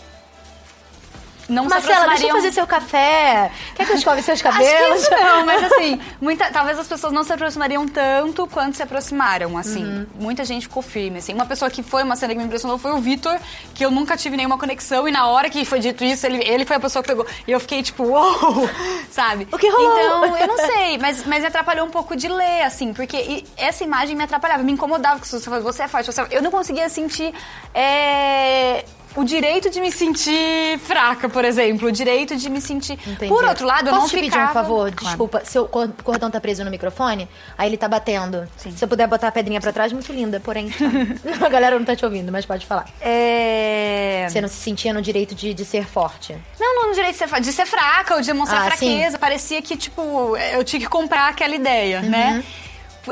não 1.51 1.65
Marcela, 1.65 2.03
se 2.03 2.09
deixa 2.09 2.27
eu 2.27 2.35
fazer 2.37 2.53
seu 2.53 2.67
café. 2.67 3.51
Quer 3.75 3.87
que 3.87 3.93
eu 3.93 3.97
escove 3.97 4.23
seus 4.23 4.41
que 4.43 4.49
cabelos? 4.49 5.09
não, 5.11 5.45
mas 5.45 5.65
assim, 5.73 6.01
muita, 6.21 6.51
talvez 6.51 6.79
as 6.79 6.87
pessoas 6.87 7.13
não 7.13 7.25
se 7.25 7.33
aproximariam 7.33 7.87
tanto 7.87 8.47
quanto 8.47 8.77
se 8.77 8.83
aproximaram, 8.83 9.59
assim. 9.59 9.85
Uhum. 9.85 10.07
Muita 10.19 10.45
gente 10.45 10.63
ficou 10.69 10.83
firme, 10.83 11.19
assim. 11.19 11.35
Uma 11.35 11.47
pessoa 11.47 11.71
que 11.71 11.83
foi 11.83 12.03
uma 12.03 12.17
cena 12.17 12.33
que 12.33 12.39
me 12.39 12.47
impressionou 12.47 12.79
foi 12.79 12.93
o 12.93 12.99
Vitor, 12.99 13.39
que 13.75 13.85
eu 13.85 13.91
nunca 13.91 14.17
tive 14.17 14.37
nenhuma 14.37 14.57
conexão 14.57 15.09
e 15.09 15.13
na 15.13 15.27
hora 15.27 15.51
que 15.51 15.65
foi 15.65 15.81
dito 15.81 16.05
isso, 16.05 16.27
ele, 16.27 16.43
ele 16.49 16.65
foi 16.65 16.77
a 16.77 16.81
pessoa 16.81 17.03
que 17.03 17.09
pegou. 17.09 17.27
E 17.47 17.53
eu 17.53 17.61
fiquei 17.61 17.83
tipo, 17.83 18.05
uou, 18.05 18.71
sabe? 19.11 19.49
O 19.51 19.59
que 19.59 19.69
rolou? 19.69 20.27
Então, 20.27 20.37
eu 20.37 20.47
não 20.47 20.57
sei, 20.57 20.99
mas, 20.99 21.25
mas 21.27 21.41
me 21.41 21.47
atrapalhou 21.47 21.87
um 21.87 21.91
pouco 21.91 22.17
de 22.17 22.29
ler, 22.29 22.63
assim, 22.63 22.93
porque 22.93 23.45
essa 23.57 23.83
imagem 23.83 24.17
me 24.17 24.25
atrapalhava, 24.25 24.63
me 24.63 24.73
incomodava, 24.73 25.19
porque 25.19 25.29
você 25.29 25.51
você 25.61 25.83
é 25.83 25.89
forte, 25.89 26.13
você 26.13 26.21
é... 26.21 26.29
Eu 26.31 26.43
não 26.43 26.51
conseguia 26.51 26.89
sentir 26.89 27.33
é, 27.75 28.85
o 29.21 29.25
direito 29.25 29.71
de 29.71 29.81
me 29.81 29.93
sentir 29.93 30.79
fraca, 30.81 31.29
por 31.29 31.45
exemplo, 31.45 31.89
o 31.89 31.93
direito 31.93 32.37
de 32.37 32.49
me 32.49 32.61
sentir... 32.61 32.95
Entendi. 33.07 33.29
Por 33.29 33.45
outro 33.45 33.67
lado, 33.67 33.89
eu 33.89 33.95
Posso 33.95 34.01
não 34.03 34.09
te 34.09 34.25
ficava... 34.25 34.47
pedir 34.47 34.51
um 34.51 34.53
favor? 34.55 34.91
Claro. 34.93 35.07
Desculpa, 35.07 35.43
seu 35.45 35.67
cor- 35.69 35.91
cordão 36.03 36.31
tá 36.31 36.41
preso 36.41 36.65
no 36.65 36.71
microfone, 36.71 37.29
aí 37.57 37.69
ele 37.69 37.77
tá 37.77 37.89
batendo. 37.89 38.49
Sim. 38.57 38.73
Se 38.77 38.85
eu 38.85 38.89
puder 38.89 39.07
botar 39.07 39.29
a 39.29 39.33
pedrinha 39.33 39.61
pra 39.61 39.73
trás, 39.73 39.93
muito 39.93 40.13
linda, 40.13 40.41
porém. 40.41 40.71
tá. 40.71 40.87
a 41.47 41.49
galera 41.49 41.79
não 41.79 41.85
tá 41.85 41.95
te 41.95 42.05
ouvindo, 42.05 42.31
mas 42.33 42.45
pode 42.47 42.67
falar. 42.67 42.87
É... 43.01 44.27
Você 44.29 44.41
não 44.41 44.49
se 44.49 44.57
sentia 44.57 44.93
no 44.93 45.03
direito 45.03 45.35
de, 45.35 45.53
de 45.55 45.65
ser 45.65 45.85
forte. 45.87 46.37
Não, 46.59 46.75
não 46.77 46.89
no 46.89 46.95
direito 46.95 47.13
de 47.13 47.29
ser, 47.29 47.41
de 47.41 47.53
ser 47.53 47.67
fraca 47.67 48.15
ou 48.15 48.21
de 48.21 48.27
demonstrar 48.27 48.63
Ah, 48.63 48.65
fraqueza. 48.67 49.19
Parecia 49.19 49.61
que, 49.63 49.77
tipo, 49.77 50.37
eu 50.55 50.65
tinha 50.65 50.81
que 50.81 50.89
comprar 50.89 51.29
aquela 51.29 51.55
ideia, 51.55 52.01
né? 52.01 52.43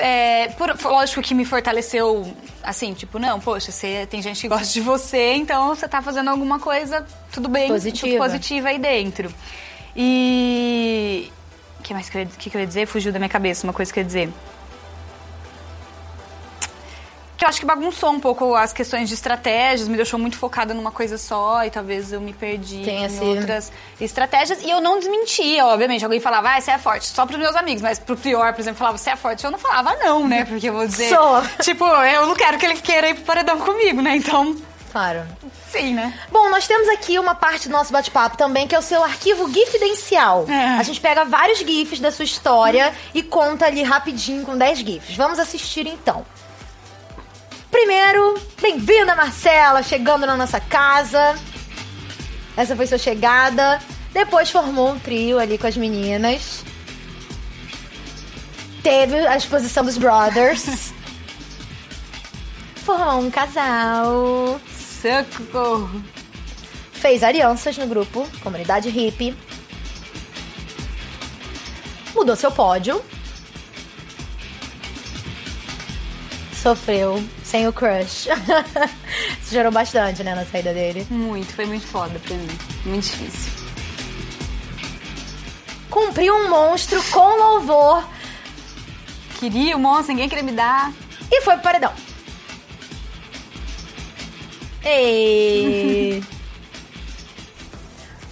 É, 0.00 0.48
por- 0.56 0.76
lógico 0.84 1.20
que 1.22 1.34
me 1.34 1.44
fortaleceu, 1.44 2.34
assim, 2.62 2.94
tipo, 2.94 3.18
não, 3.18 3.38
poxa, 3.40 3.70
você, 3.72 4.06
tem 4.10 4.20
gente 4.22 4.40
que 4.40 4.48
gosta 4.48 4.66
de 4.72 4.80
você, 4.80 5.34
então 5.34 5.68
você 5.68 5.86
tá 5.88 6.00
fazendo 6.02 6.28
alguma 6.30 6.58
coisa, 6.58 7.06
tudo 7.32 7.48
bem, 7.48 7.68
Positiva. 7.68 8.06
tudo 8.08 8.18
positiva 8.18 8.68
aí 8.68 8.78
dentro. 8.78 9.32
E... 9.96 11.30
O 11.78 11.82
que 11.82 11.94
mais 11.94 12.08
que 12.10 12.18
eu, 12.18 12.26
que 12.26 12.54
eu 12.56 12.60
ia 12.60 12.66
dizer? 12.66 12.86
Fugiu 12.86 13.12
da 13.12 13.18
minha 13.18 13.28
cabeça 13.28 13.66
uma 13.66 13.72
coisa 13.72 13.92
que 13.92 13.98
eu 13.98 14.02
ia 14.02 14.06
dizer. 14.06 14.28
Que 17.38 17.45
eu 17.45 17.49
acho 17.49 17.61
que 17.61 17.64
bagunçou 17.66 18.11
um 18.11 18.18
pouco 18.18 18.57
as 18.57 18.73
questões 18.73 19.09
de 19.09 19.14
estratégias, 19.14 19.87
me 19.88 19.95
deixou 19.97 20.18
muito 20.18 20.37
focada 20.37 20.75
numa 20.75 20.90
coisa 20.90 21.16
só 21.16 21.64
e 21.64 21.71
talvez 21.71 22.12
eu 22.12 22.21
me 22.21 22.33
perdi 22.33 22.83
Tem 22.85 23.02
em 23.02 23.04
esse- 23.04 23.23
outras 23.23 23.71
estratégias. 24.00 24.61
E 24.61 24.68
eu 24.68 24.80
não 24.80 24.99
desmentia, 24.99 25.64
obviamente. 25.66 26.04
Alguém 26.04 26.18
falava, 26.18 26.50
ah, 26.57 26.61
você 26.61 26.73
é 26.73 26.78
forte, 26.78 27.07
só 27.07 27.25
pros 27.25 27.38
meus 27.38 27.54
amigos. 27.54 27.80
Mas 27.80 27.97
pro 28.00 28.16
Prior, 28.16 28.52
por 28.52 28.61
exemplo, 28.61 28.78
falava, 28.80 28.99
você 28.99 29.11
é 29.11 29.16
forte. 29.16 29.45
Eu 29.45 29.52
não 29.52 29.59
falava 29.59 29.95
não, 30.02 30.26
né? 30.26 30.45
Porque 30.45 30.68
eu 30.68 30.73
vou 30.73 30.85
dizer... 30.85 31.14
Sou. 31.14 31.40
Tipo, 31.62 31.85
eu 31.87 32.26
não 32.26 32.35
quero 32.35 32.59
que 32.59 32.66
ele 32.66 32.75
queira 32.80 33.09
ir 33.11 33.14
pro 33.14 33.25
paredão 33.25 33.61
comigo, 33.61 34.02
né? 34.02 34.16
Então, 34.16 34.57
Claro. 34.90 35.23
sim, 35.71 35.95
né? 35.95 36.12
Bom, 36.33 36.50
nós 36.50 36.66
temos 36.66 36.88
aqui 36.88 37.21
uma 37.21 37.37
parte 37.37 37.68
do 37.68 37.73
nosso 37.73 37.92
bate-papo 37.92 38.37
também, 38.37 38.66
que 38.66 38.75
é 38.75 38.78
o 38.80 38.83
seu 38.83 39.04
arquivo 39.04 39.49
gifidencial. 39.52 40.45
É. 40.49 40.78
A 40.78 40.83
gente 40.83 41.00
pega 41.00 41.25
vários 41.25 41.61
gifs 41.61 42.00
da 42.00 42.11
sua 42.11 42.25
história 42.25 42.92
e 43.14 43.23
conta 43.23 43.66
ali 43.66 43.85
rapidinho 43.85 44.45
com 44.45 44.59
10 44.59 44.78
gifs. 44.80 45.14
Vamos 45.16 45.38
assistir 45.38 45.87
então. 45.87 46.26
Primeiro, 47.70 48.40
bem-vinda, 48.60 49.14
Marcela, 49.14 49.82
chegando 49.82 50.26
na 50.26 50.37
nossa 50.37 50.58
casa. 50.60 51.38
Essa 52.56 52.75
foi 52.75 52.87
sua 52.87 52.98
chegada. 52.98 53.80
Depois 54.12 54.50
formou 54.50 54.92
um 54.92 54.98
trio 54.98 55.38
ali 55.38 55.58
com 55.58 55.66
as 55.66 55.76
meninas. 55.76 56.64
Teve 58.82 59.26
a 59.26 59.37
exposição 59.37 59.84
dos 59.84 59.98
Brothers. 59.98 60.92
Formou 62.84 63.20
um 63.20 63.30
casal 63.30 64.58
Socorro. 65.02 66.02
fez 66.92 67.22
alianças 67.22 67.76
no 67.76 67.87
grupo 67.87 68.26
Comunidade 68.42 68.88
Hippie, 68.88 69.37
mudou 72.14 72.35
seu 72.35 72.50
pódio, 72.50 73.04
sofreu 76.59 77.23
sem 77.44 77.66
o 77.66 77.73
crush. 77.73 78.29
Isso 79.40 79.51
gerou 79.51 79.73
bastante, 79.73 80.23
né, 80.23 80.35
na 80.35 80.44
saída 80.44 80.73
dele. 80.73 81.07
Muito, 81.11 81.53
foi 81.55 81.66
muito 81.66 81.87
foda 81.87 82.18
pra 82.18 82.37
mim. 82.37 82.49
Muito 82.85 83.05
difícil. 83.05 83.53
Cumpriu 85.90 86.35
um 86.35 86.51
monstro 86.51 87.03
com 87.11 87.37
louvor 87.37 88.05
Queria 89.38 89.77
o 89.77 89.79
monstro, 89.79 90.09
ninguém 90.09 90.29
queria 90.29 90.42
me 90.42 90.51
dar. 90.53 90.92
e 91.31 91.40
foi 91.42 91.55
pro 91.55 91.62
paredão. 91.62 91.92
Ei. 94.85 96.23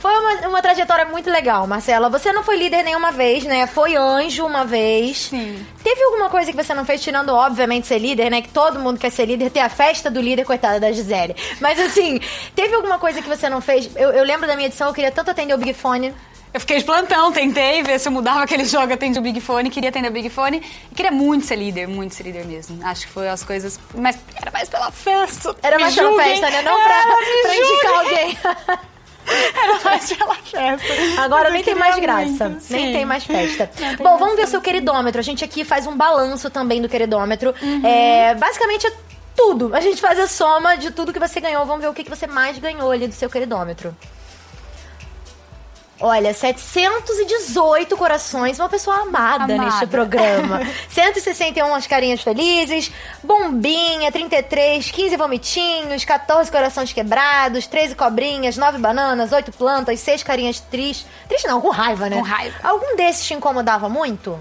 Foi 0.07 0.19
uma, 0.19 0.49
uma 0.51 0.62
trajetória 0.62 1.05
muito 1.05 1.29
legal, 1.29 1.66
Marcela. 1.66 2.09
Você 2.09 2.33
não 2.33 2.45
foi 2.45 2.57
líder 2.57 2.85
nenhuma 2.85 3.11
vez, 3.11 3.42
né? 3.42 3.66
Foi 3.66 3.97
anjo 3.97 4.47
uma 4.47 4.64
vez. 4.64 5.19
Sim. 5.31 5.66
Teve 5.83 6.01
alguma 6.05 6.31
coisa 6.31 6.53
que 6.53 6.57
você 6.57 6.73
não 6.73 6.85
fez, 6.85 7.03
tirando, 7.03 7.31
obviamente, 7.31 7.88
ser 7.88 7.99
líder, 7.99 8.31
né? 8.31 8.40
Que 8.40 8.49
todo 8.49 8.79
mundo 8.79 9.01
quer 9.01 9.11
ser 9.11 9.25
líder, 9.25 9.51
ter 9.51 9.59
a 9.59 9.69
festa 9.69 10.09
do 10.09 10.21
líder, 10.21 10.45
coitada 10.45 10.79
da 10.79 10.92
Gisele. 10.92 11.35
Mas 11.61 11.81
assim, 11.81 12.21
teve 12.55 12.73
alguma 12.77 13.01
coisa 13.01 13.21
que 13.21 13.29
você 13.29 13.49
não 13.49 13.61
fez? 13.61 13.90
Eu, 13.97 14.11
eu 14.12 14.23
lembro 14.23 14.47
da 14.47 14.55
minha 14.55 14.69
edição, 14.69 14.87
eu 14.87 14.95
queria 14.95 15.11
tanto 15.11 15.33
atender 15.33 15.55
o 15.55 15.59
Big 15.59 15.75
Fone. 15.75 16.14
Eu 16.55 16.61
fiquei 16.61 16.79
de 16.79 16.85
plantão, 16.85 17.33
tentei 17.33 17.83
ver 17.83 17.99
se 17.99 18.07
eu 18.07 18.12
mudava 18.12 18.45
aquele 18.47 18.64
jogo, 18.64 18.92
atendi 18.92 19.19
o 19.19 19.23
Big 19.23 19.40
Fone, 19.40 19.71
queria 19.71 19.88
atender 19.90 20.09
o 20.09 20.12
Big 20.12 20.31
Fone. 20.31 20.62
E 20.92 20.95
queria 20.95 21.11
muito 21.11 21.47
ser 21.47 21.57
líder, 21.57 21.88
muito 21.88 22.14
ser 22.14 22.23
líder 22.23 22.47
mesmo. 22.47 22.79
Acho 22.87 23.09
que 23.09 23.12
foi 23.12 23.29
as 23.29 23.42
coisas. 23.42 23.81
Mas 23.92 24.16
era 24.40 24.53
mais 24.53 24.69
pela 24.69 24.92
festa. 24.92 25.57
Era 25.64 25.81
mais 25.81 25.97
pela 25.97 26.14
festa, 26.14 26.49
né? 26.49 26.62
Não 26.62 26.81
Era, 26.81 27.03
pra, 27.03 27.16
pra 27.42 27.57
indicar 27.57 27.92
alguém. 27.99 28.38
Era 29.27 29.81
mais 29.85 30.12
pela 30.12 30.35
festa. 30.35 31.23
Agora 31.23 31.51
nem 31.51 31.62
tem 31.62 31.75
mais 31.75 31.99
graça. 31.99 32.49
muito, 32.49 32.73
Nem 32.73 32.93
tem 32.93 33.05
mais 33.05 33.25
festa. 33.25 33.67
Tem 33.67 33.97
Bom, 33.97 34.19
vamos 34.19 34.37
ver 34.37 34.45
o 34.45 34.49
seu 34.49 34.61
queridômetro. 34.61 35.19
A 35.21 35.25
gente 35.25 35.45
aqui 35.45 35.65
faz 35.65 35.87
um 35.87 35.97
balanço 35.97 36.51
também 36.51 36.81
do 36.81 36.89
queridômetro. 36.89 37.55
Uhum. 37.61 37.87
É, 37.87 38.35
basicamente 38.35 38.87
é 38.87 38.93
tudo. 39.35 39.75
A 39.75 39.81
gente 39.81 40.01
faz 40.01 40.19
a 40.19 40.27
soma 40.27 40.77
de 40.77 40.91
tudo 40.91 41.12
que 41.12 41.19
você 41.19 41.41
ganhou. 41.41 41.65
Vamos 41.67 41.83
ver 41.83 41.89
o 41.89 41.95
que, 41.95 42.05
que 42.05 42.11
você 42.11 42.27
mais 42.27 42.59
ganhou 42.59 42.91
ali 42.91 43.07
do 43.07 43.15
seu 43.15 43.29
queridômetro. 43.29 43.95
Olha, 45.98 46.35
718 46.35 47.96
corações, 47.96 48.59
uma 48.59 48.68
pessoa 48.68 48.96
amada, 48.96 49.44
Amada. 49.44 49.64
neste 49.64 49.87
programa. 49.87 50.61
161 50.90 51.74
as 51.74 51.87
carinhas 51.87 52.20
felizes, 52.20 52.92
bombinha, 53.22 54.12
33, 54.12 54.90
15 54.90 55.16
vomitinhos, 55.16 56.04
14 56.04 56.50
corações 56.50 56.92
quebrados, 56.92 57.66
13 57.66 57.94
cobrinhas, 57.94 58.56
9 58.59 58.78
bananas, 58.78 59.32
8 59.32 59.52
plantas, 59.52 59.98
6 60.00 60.22
carinhas 60.22 60.61
tristes. 60.61 61.06
Triste 61.28 61.46
não, 61.46 61.61
com 61.61 61.70
raiva, 61.70 62.11
né? 62.11 62.16
Com 62.16 62.22
raiva. 62.22 62.56
Algum 62.62 62.96
desses 62.96 63.24
te 63.24 63.35
incomodava 63.35 63.88
muito? 63.88 64.38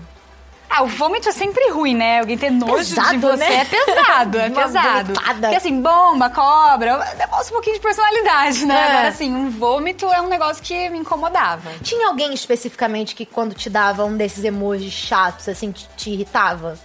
Ah, 0.70 0.84
o 0.84 0.88
vômito 0.88 1.30
é 1.30 1.32
sempre 1.32 1.70
ruim, 1.70 1.96
né? 1.96 2.20
Alguém 2.20 2.38
ter 2.38 2.50
nojo 2.50 2.74
Pesado, 2.76 3.12
de 3.12 3.18
você 3.20 3.38
né? 3.38 3.56
é 3.62 3.66
pesado, 3.66 4.40
é 4.40 4.48
Uma 4.50 4.64
pesado. 4.64 5.14
vomitada. 5.14 5.40
Porque 5.42 5.56
assim, 5.56 5.82
bomba, 5.82 6.30
cobra, 6.30 6.98
demonstra 7.18 7.48
um 7.50 7.54
pouquinho 7.54 7.76
de 7.76 7.82
personalidade, 7.82 8.66
né? 8.66 8.76
É. 8.76 8.90
Agora, 8.92 9.08
assim, 9.10 9.34
um 9.34 9.50
vômito 9.50 10.06
é 10.12 10.20
um 10.22 10.28
negócio 10.28 10.62
que 10.64 10.90
me 10.90 10.98
incomodava. 10.98 11.72
Tinha 11.82 12.08
alguém 12.08 12.34
especificamente 12.34 13.16
que 13.16 13.26
quando 13.26 13.54
te 13.54 13.70
dava 13.70 14.04
um 14.04 14.18
desses 14.18 14.44
emojis 14.44 14.92
chatos, 14.92 15.48
assim, 15.48 15.72
te, 15.72 15.88
te 15.96 16.10
irritava? 16.10 16.78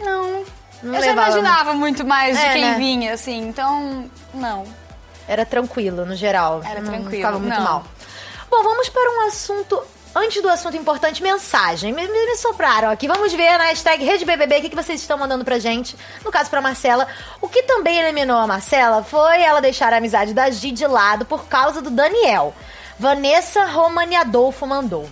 Não. 0.00 0.44
Não 0.82 0.94
eu 0.96 1.02
já 1.02 1.12
imaginava 1.12 1.72
muito 1.72 2.04
mais 2.04 2.36
de 2.36 2.44
É, 2.44 2.52
quem 2.52 2.62
né? 2.64 2.74
vinha, 2.76 3.14
assim, 3.14 3.38
então, 3.48 4.10
não. 4.34 4.64
Era 5.26 5.46
tranquilo, 5.46 6.04
no 6.04 6.14
geral. 6.14 6.60
Era 6.62 6.80
não 6.80 6.90
tranquilo, 6.90 7.10
ficava 7.10 7.38
muito 7.38 7.54
não. 7.56 7.62
mal. 7.64 7.84
Bom, 8.50 8.62
vamos 8.62 8.88
para 8.90 9.10
um 9.10 9.26
assunto 9.28 9.82
antes 10.14 10.40
do 10.40 10.48
assunto 10.48 10.76
importante, 10.76 11.22
mensagem. 11.22 11.92
Me, 11.92 12.06
me, 12.06 12.26
me 12.26 12.36
sopraram 12.36 12.90
aqui. 12.90 13.08
Vamos 13.08 13.32
ver 13.32 13.58
na 13.58 13.64
hashtag 13.64 14.04
RedeBBB 14.04 14.58
o 14.58 14.60
que, 14.62 14.70
que 14.70 14.76
vocês 14.76 15.00
estão 15.00 15.18
mandando 15.18 15.44
pra 15.44 15.58
gente. 15.58 15.96
No 16.24 16.30
caso, 16.30 16.48
pra 16.48 16.60
Marcela. 16.60 17.08
O 17.40 17.48
que 17.48 17.62
também 17.64 17.98
eliminou 17.98 18.36
a 18.36 18.46
Marcela 18.46 19.02
foi 19.02 19.42
ela 19.42 19.60
deixar 19.60 19.92
a 19.92 19.96
amizade 19.96 20.32
da 20.32 20.50
Gi 20.50 20.70
de 20.70 20.86
lado 20.86 21.24
por 21.24 21.46
causa 21.46 21.82
do 21.82 21.90
Daniel. 21.90 22.54
Vanessa 22.98 23.64
Romani 23.64 24.16
Adolfo 24.16 24.66
mandou. 24.66 25.08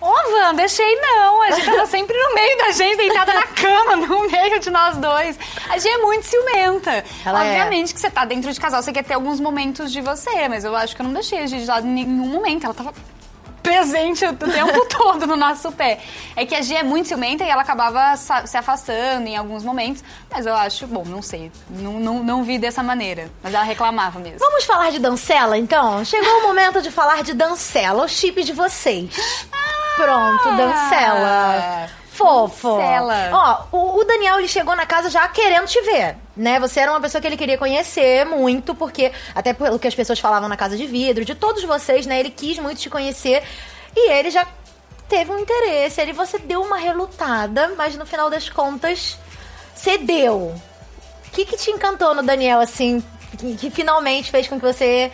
Ô, 0.00 0.14
Van, 0.30 0.54
deixei 0.54 0.94
não. 1.00 1.42
A 1.42 1.50
gente 1.50 1.64
tava 1.64 1.86
sempre 1.90 2.16
no 2.16 2.34
meio 2.34 2.58
da 2.58 2.70
gente, 2.70 2.96
deitada 2.96 3.34
na 3.34 3.42
cama, 3.48 3.96
no 3.96 4.30
meio 4.30 4.60
de 4.60 4.70
nós 4.70 4.96
dois. 4.96 5.36
A 5.68 5.76
gente 5.76 5.92
é 5.92 5.98
muito 5.98 6.24
ciumenta. 6.24 7.04
Ela 7.26 7.44
é. 7.44 7.50
Obviamente 7.50 7.92
que 7.92 7.98
você 7.98 8.08
tá 8.08 8.24
dentro 8.24 8.52
de 8.52 8.60
casal, 8.60 8.80
você 8.80 8.92
quer 8.92 9.02
ter 9.02 9.14
alguns 9.14 9.40
momentos 9.40 9.90
de 9.90 10.00
você, 10.00 10.48
mas 10.48 10.64
eu 10.64 10.76
acho 10.76 10.94
que 10.94 11.02
eu 11.02 11.06
não 11.06 11.12
deixei 11.12 11.40
a 11.40 11.46
gente 11.46 11.62
de 11.62 11.68
lado 11.68 11.86
em 11.86 11.90
nenhum 11.90 12.28
momento. 12.28 12.64
Ela 12.64 12.74
tava 12.74 12.94
presente 13.68 14.24
o 14.24 14.32
tempo 14.34 14.86
todo 14.88 15.26
no 15.26 15.36
nosso 15.36 15.70
pé. 15.72 16.00
É 16.34 16.46
que 16.46 16.54
a 16.54 16.62
Gia 16.62 16.80
é 16.80 16.82
muito 16.82 17.08
ciumenta 17.08 17.44
e 17.44 17.48
ela 17.48 17.62
acabava 17.62 18.16
se 18.16 18.56
afastando 18.56 19.26
em 19.26 19.36
alguns 19.36 19.64
momentos. 19.64 20.02
Mas 20.30 20.46
eu 20.46 20.54
acho, 20.54 20.86
bom, 20.86 21.04
não 21.04 21.20
sei. 21.20 21.52
Não, 21.68 21.94
não, 21.94 22.22
não 22.22 22.44
vi 22.44 22.58
dessa 22.58 22.82
maneira. 22.82 23.30
Mas 23.42 23.52
ela 23.52 23.64
reclamava 23.64 24.18
mesmo. 24.18 24.38
Vamos 24.38 24.64
falar 24.64 24.90
de 24.90 24.98
Dancela, 24.98 25.58
então? 25.58 26.04
Chegou 26.04 26.40
o 26.40 26.42
momento 26.44 26.80
de 26.80 26.90
falar 26.90 27.22
de 27.22 27.34
Dancela, 27.34 28.04
o 28.04 28.08
chip 28.08 28.42
de 28.42 28.52
vocês. 28.52 29.10
Pronto, 29.96 30.44
Dancela. 30.56 31.90
Fofo. 32.18 32.76
Dancela. 32.76 33.68
Ó, 33.70 33.76
o, 33.76 34.00
o 34.00 34.04
Daniel, 34.04 34.38
ele 34.38 34.48
chegou 34.48 34.74
na 34.74 34.84
casa 34.84 35.08
já 35.08 35.26
querendo 35.28 35.66
te 35.66 35.80
ver, 35.82 36.16
né? 36.36 36.58
Você 36.58 36.80
era 36.80 36.90
uma 36.90 37.00
pessoa 37.00 37.20
que 37.22 37.28
ele 37.28 37.36
queria 37.36 37.56
conhecer 37.56 38.26
muito, 38.26 38.74
porque, 38.74 39.12
até 39.32 39.52
pelo 39.52 39.78
que 39.78 39.86
as 39.86 39.94
pessoas 39.94 40.18
falavam 40.18 40.48
na 40.48 40.56
casa 40.56 40.76
de 40.76 40.84
vidro, 40.84 41.24
de 41.24 41.36
todos 41.36 41.62
vocês, 41.62 42.06
né? 42.06 42.18
Ele 42.18 42.30
quis 42.30 42.58
muito 42.58 42.80
te 42.80 42.90
conhecer. 42.90 43.44
E 43.94 44.10
ele 44.10 44.30
já 44.30 44.44
teve 45.08 45.30
um 45.30 45.38
interesse. 45.38 46.00
Ele, 46.00 46.12
você 46.12 46.40
deu 46.40 46.60
uma 46.60 46.76
relutada, 46.76 47.72
mas 47.76 47.96
no 47.96 48.04
final 48.04 48.28
das 48.28 48.48
contas, 48.48 49.16
cedeu. 49.76 50.54
O 51.26 51.30
que, 51.30 51.44
que 51.44 51.56
te 51.56 51.70
encantou 51.70 52.16
no 52.16 52.22
Daniel, 52.24 52.58
assim, 52.58 53.00
que, 53.38 53.54
que 53.54 53.70
finalmente 53.70 54.28
fez 54.28 54.48
com 54.48 54.58
que 54.58 54.66
você 54.66 55.12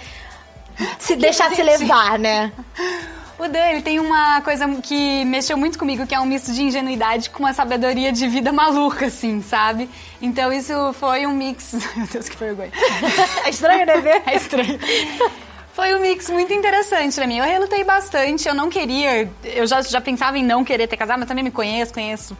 se 0.98 1.16
deixasse 1.16 1.62
levar, 1.62 2.18
né? 2.18 2.50
O 3.38 3.48
Dan, 3.48 3.66
ele 3.70 3.82
tem 3.82 3.98
uma 3.98 4.40
coisa 4.42 4.66
que 4.80 5.24
mexeu 5.24 5.56
muito 5.56 5.78
comigo, 5.78 6.06
que 6.06 6.14
é 6.14 6.20
um 6.20 6.24
misto 6.24 6.52
de 6.52 6.62
ingenuidade 6.62 7.30
com 7.30 7.40
uma 7.40 7.52
sabedoria 7.52 8.12
de 8.12 8.28
vida 8.28 8.52
maluca, 8.52 9.06
assim, 9.06 9.42
sabe? 9.42 9.90
Então 10.22 10.52
isso 10.52 10.92
foi 10.94 11.26
um 11.26 11.34
mix. 11.34 11.74
Meu 11.96 12.06
Deus, 12.06 12.28
que 12.28 12.36
vergonha. 12.36 12.70
É 13.44 13.50
estranho, 13.50 13.86
né, 13.86 14.00
ver? 14.00 14.22
É 14.26 14.36
estranho. 14.36 14.78
Foi 15.72 15.92
um 15.96 16.00
mix 16.00 16.30
muito 16.30 16.52
interessante 16.52 17.16
pra 17.16 17.26
mim. 17.26 17.38
Eu 17.38 17.44
relutei 17.44 17.82
bastante, 17.82 18.46
eu 18.46 18.54
não 18.54 18.70
queria. 18.70 19.28
Eu 19.42 19.66
já, 19.66 19.82
já 19.82 20.00
pensava 20.00 20.38
em 20.38 20.44
não 20.44 20.62
querer 20.64 20.86
ter 20.86 20.96
casado, 20.96 21.18
mas 21.18 21.26
também 21.26 21.42
me 21.42 21.50
conheço, 21.50 21.92
conheço 21.92 22.36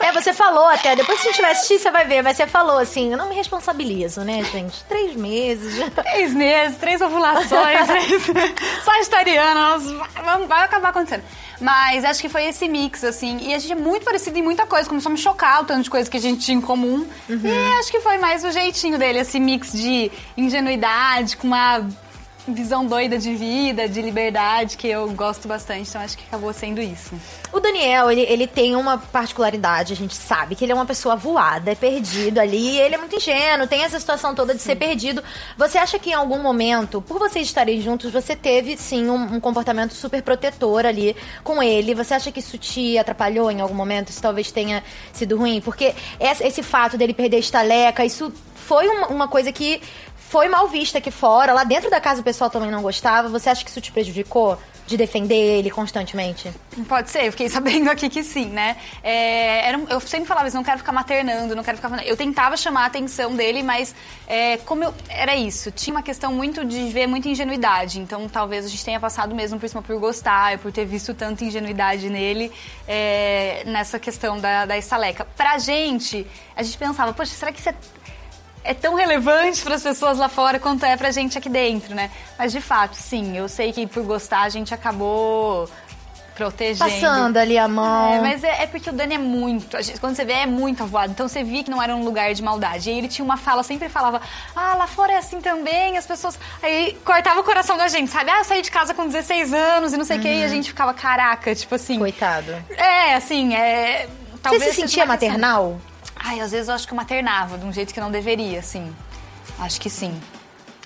é, 0.00 0.12
você 0.12 0.32
falou 0.32 0.66
até, 0.66 0.94
depois 0.96 1.20
se 1.20 1.28
a 1.28 1.30
gente 1.30 1.42
vai 1.42 1.52
assistir, 1.52 1.78
você 1.78 1.90
vai 1.90 2.06
ver, 2.06 2.22
mas 2.22 2.36
você 2.36 2.46
falou 2.46 2.78
assim, 2.78 3.12
eu 3.12 3.18
não 3.18 3.28
me 3.28 3.34
responsabilizo, 3.34 4.22
né, 4.22 4.42
gente? 4.44 4.82
Três 4.84 5.14
meses. 5.14 5.92
Três 5.94 6.32
meses, 6.32 6.76
três 6.78 7.00
ovulações, 7.00 7.86
três... 7.86 8.22
sagitarianas, 8.84 9.90
vai, 9.90 10.46
vai 10.46 10.64
acabar 10.64 10.90
acontecendo. 10.90 11.24
Mas 11.60 12.04
acho 12.04 12.20
que 12.20 12.28
foi 12.28 12.44
esse 12.44 12.68
mix, 12.68 13.02
assim, 13.02 13.38
e 13.40 13.54
a 13.54 13.58
gente 13.58 13.72
é 13.72 13.76
muito 13.76 14.04
parecido 14.04 14.38
em 14.38 14.42
muita 14.42 14.64
coisa, 14.64 14.88
começou 14.88 15.10
a 15.10 15.12
me 15.12 15.18
chocar 15.18 15.62
o 15.62 15.64
tanto 15.64 15.82
de 15.82 15.90
coisa 15.90 16.08
que 16.08 16.16
a 16.16 16.20
gente 16.20 16.44
tinha 16.44 16.56
em 16.56 16.60
comum. 16.60 17.06
Uhum. 17.28 17.40
E 17.42 17.78
acho 17.78 17.90
que 17.90 18.00
foi 18.00 18.18
mais 18.18 18.44
o 18.44 18.50
jeitinho 18.50 18.98
dele, 18.98 19.18
esse 19.18 19.40
mix 19.40 19.72
de 19.72 20.10
ingenuidade 20.36 21.36
com 21.36 21.48
uma 21.48 21.84
visão 22.52 22.84
doida 22.84 23.18
de 23.18 23.34
vida, 23.34 23.88
de 23.88 24.00
liberdade, 24.00 24.76
que 24.76 24.88
eu 24.88 25.08
gosto 25.10 25.46
bastante, 25.48 25.88
então 25.88 26.00
acho 26.00 26.16
que 26.16 26.24
acabou 26.24 26.52
sendo 26.52 26.80
isso. 26.80 27.14
O 27.52 27.60
Daniel, 27.60 28.10
ele, 28.10 28.22
ele 28.22 28.46
tem 28.46 28.76
uma 28.76 28.98
particularidade, 28.98 29.92
a 29.92 29.96
gente 29.96 30.14
sabe, 30.14 30.54
que 30.54 30.64
ele 30.64 30.72
é 30.72 30.74
uma 30.74 30.86
pessoa 30.86 31.16
voada, 31.16 31.70
é 31.70 31.74
perdido 31.74 32.38
ali, 32.38 32.78
ele 32.78 32.94
é 32.94 32.98
muito 32.98 33.16
ingênuo, 33.16 33.66
tem 33.66 33.82
essa 33.84 33.98
situação 33.98 34.34
toda 34.34 34.54
de 34.54 34.60
sim. 34.60 34.70
ser 34.70 34.76
perdido. 34.76 35.22
Você 35.56 35.78
acha 35.78 35.98
que 35.98 36.10
em 36.10 36.14
algum 36.14 36.38
momento, 36.42 37.00
por 37.00 37.18
vocês 37.18 37.46
estarem 37.46 37.80
juntos, 37.80 38.12
você 38.12 38.36
teve, 38.36 38.76
sim, 38.76 39.08
um, 39.08 39.36
um 39.36 39.40
comportamento 39.40 39.94
super 39.94 40.22
protetor 40.22 40.86
ali 40.86 41.16
com 41.42 41.62
ele? 41.62 41.94
Você 41.94 42.14
acha 42.14 42.30
que 42.30 42.40
isso 42.40 42.58
te 42.58 42.98
atrapalhou 42.98 43.50
em 43.50 43.60
algum 43.60 43.74
momento? 43.74 44.10
Isso 44.10 44.20
talvez 44.20 44.50
tenha 44.50 44.82
sido 45.12 45.36
ruim? 45.36 45.60
Porque 45.60 45.94
esse, 46.20 46.62
fato 46.62 46.98
dele 46.98 47.14
perder 47.14 47.38
estaleca, 47.38 48.04
isso 48.04 48.32
foi 48.54 48.86
uma 48.88 49.26
coisa 49.26 49.50
que 49.50 49.80
foi 50.28 50.48
mal 50.48 50.68
vista 50.68 50.98
aqui 50.98 51.10
fora. 51.10 51.52
Lá 51.52 51.64
dentro 51.64 51.90
da 51.90 52.00
casa 52.00 52.20
o 52.20 52.24
pessoal 52.24 52.50
também 52.50 52.70
não 52.70 52.82
gostava. 52.82 53.28
Você 53.28 53.48
acha 53.48 53.64
que 53.64 53.70
isso 53.70 53.80
te 53.80 53.90
prejudicou? 53.90 54.58
De 54.86 54.96
defender 54.96 55.58
ele 55.58 55.70
constantemente? 55.70 56.50
Pode 56.88 57.10
ser, 57.10 57.26
eu 57.26 57.32
fiquei 57.32 57.46
sabendo 57.50 57.90
aqui 57.90 58.08
que 58.08 58.22
sim, 58.22 58.46
né? 58.46 58.74
É, 59.02 59.68
era, 59.68 59.78
eu 59.90 60.00
sempre 60.00 60.26
falava 60.26 60.48
isso, 60.48 60.56
não 60.56 60.64
quero 60.64 60.78
ficar 60.78 60.92
maternando, 60.92 61.54
não 61.54 61.62
quero 61.62 61.76
ficar. 61.76 62.06
Eu 62.06 62.16
tentava 62.16 62.56
chamar 62.56 62.84
a 62.84 62.86
atenção 62.86 63.36
dele, 63.36 63.62
mas 63.62 63.94
é, 64.26 64.56
como 64.56 64.84
eu. 64.84 64.94
Era 65.10 65.36
isso, 65.36 65.70
tinha 65.70 65.94
uma 65.94 66.02
questão 66.02 66.32
muito 66.32 66.64
de 66.64 66.88
ver 66.88 67.06
muita 67.06 67.28
ingenuidade. 67.28 68.00
Então 68.00 68.26
talvez 68.30 68.64
a 68.64 68.68
gente 68.68 68.82
tenha 68.82 68.98
passado 68.98 69.34
mesmo 69.34 69.60
por 69.60 69.68
cima 69.68 69.82
por 69.82 69.98
gostar, 69.98 70.56
por 70.56 70.72
ter 70.72 70.86
visto 70.86 71.12
tanta 71.12 71.44
ingenuidade 71.44 72.08
nele 72.08 72.50
é, 72.86 73.64
nessa 73.66 73.98
questão 73.98 74.40
da, 74.40 74.64
da 74.64 74.78
estaleca. 74.78 75.26
Pra 75.36 75.58
gente, 75.58 76.26
a 76.56 76.62
gente 76.62 76.78
pensava, 76.78 77.12
poxa, 77.12 77.34
será 77.34 77.52
que 77.52 77.68
é 77.68 77.74
é 78.68 78.74
tão 78.74 78.94
relevante 78.94 79.62
para 79.62 79.76
as 79.76 79.82
pessoas 79.82 80.18
lá 80.18 80.28
fora 80.28 80.60
quanto 80.60 80.84
é 80.84 80.94
pra 80.94 81.10
gente 81.10 81.38
aqui 81.38 81.48
dentro, 81.48 81.94
né? 81.94 82.10
Mas 82.38 82.52
de 82.52 82.60
fato, 82.60 82.94
sim, 82.94 83.34
eu 83.34 83.48
sei 83.48 83.72
que 83.72 83.86
por 83.86 84.02
gostar 84.02 84.42
a 84.42 84.48
gente 84.50 84.74
acabou 84.74 85.66
protegendo. 86.34 86.90
Passando 86.90 87.38
ali 87.38 87.56
a 87.56 87.66
mão. 87.66 88.12
É, 88.12 88.20
mas 88.20 88.44
é, 88.44 88.64
é, 88.64 88.66
porque 88.66 88.90
o 88.90 88.92
Dani 88.92 89.14
é 89.14 89.18
muito. 89.18 89.82
Gente, 89.82 89.98
quando 89.98 90.14
você 90.14 90.24
vê, 90.24 90.34
é 90.34 90.46
muito 90.46 90.82
avoado. 90.82 91.10
Então 91.10 91.26
você 91.26 91.42
via 91.42 91.64
que 91.64 91.70
não 91.70 91.82
era 91.82 91.96
um 91.96 92.04
lugar 92.04 92.32
de 92.34 92.42
maldade. 92.42 92.90
E 92.90 92.98
ele 92.98 93.08
tinha 93.08 93.24
uma 93.24 93.38
fala, 93.38 93.62
sempre 93.62 93.88
falava: 93.88 94.20
Ah, 94.54 94.74
lá 94.74 94.86
fora 94.86 95.14
é 95.14 95.16
assim 95.16 95.40
também, 95.40 95.96
as 95.96 96.06
pessoas. 96.06 96.38
Aí 96.62 96.94
cortava 97.06 97.40
o 97.40 97.44
coração 97.44 97.78
da 97.78 97.88
gente, 97.88 98.10
sabe? 98.10 98.30
Ah, 98.30 98.40
eu 98.40 98.44
saí 98.44 98.60
de 98.60 98.70
casa 98.70 98.92
com 98.92 99.06
16 99.06 99.52
anos 99.54 99.94
e 99.94 99.96
não 99.96 100.04
sei 100.04 100.16
o 100.16 100.20
uhum. 100.20 100.26
quê. 100.26 100.34
E 100.34 100.44
a 100.44 100.48
gente 100.48 100.68
ficava, 100.68 100.92
caraca, 100.92 101.54
tipo 101.54 101.74
assim. 101.74 101.98
Coitado. 101.98 102.54
É, 102.76 103.14
assim, 103.14 103.54
é. 103.54 104.06
Talvez 104.42 104.62
você 104.62 104.72
se 104.72 104.80
sentia 104.82 105.06
maternal? 105.06 105.72
Questão. 105.72 105.97
Ai, 106.18 106.40
às 106.40 106.50
vezes 106.50 106.68
eu 106.68 106.74
acho 106.74 106.86
que 106.86 106.92
eu 106.92 106.96
maternava 106.96 107.56
de 107.56 107.64
um 107.64 107.72
jeito 107.72 107.94
que 107.94 108.00
não 108.00 108.10
deveria, 108.10 108.58
assim. 108.58 108.94
Acho 109.58 109.80
que 109.80 109.88
sim. 109.88 110.18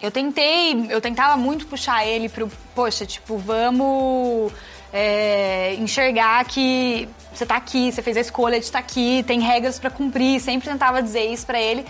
Eu 0.00 0.10
tentei, 0.10 0.86
eu 0.90 1.00
tentava 1.00 1.36
muito 1.36 1.66
puxar 1.66 2.04
ele 2.06 2.28
pro, 2.28 2.50
poxa, 2.74 3.06
tipo, 3.06 3.38
vamos 3.38 4.52
é, 4.92 5.74
enxergar 5.74 6.44
que 6.44 7.08
você 7.32 7.46
tá 7.46 7.56
aqui, 7.56 7.90
você 7.90 8.02
fez 8.02 8.16
a 8.16 8.20
escolha 8.20 8.58
de 8.58 8.66
estar 8.66 8.80
tá 8.80 8.84
aqui, 8.84 9.24
tem 9.26 9.40
regras 9.40 9.78
para 9.78 9.90
cumprir. 9.90 10.40
Sempre 10.40 10.68
tentava 10.68 11.02
dizer 11.02 11.24
isso 11.24 11.46
para 11.46 11.60
ele, 11.60 11.86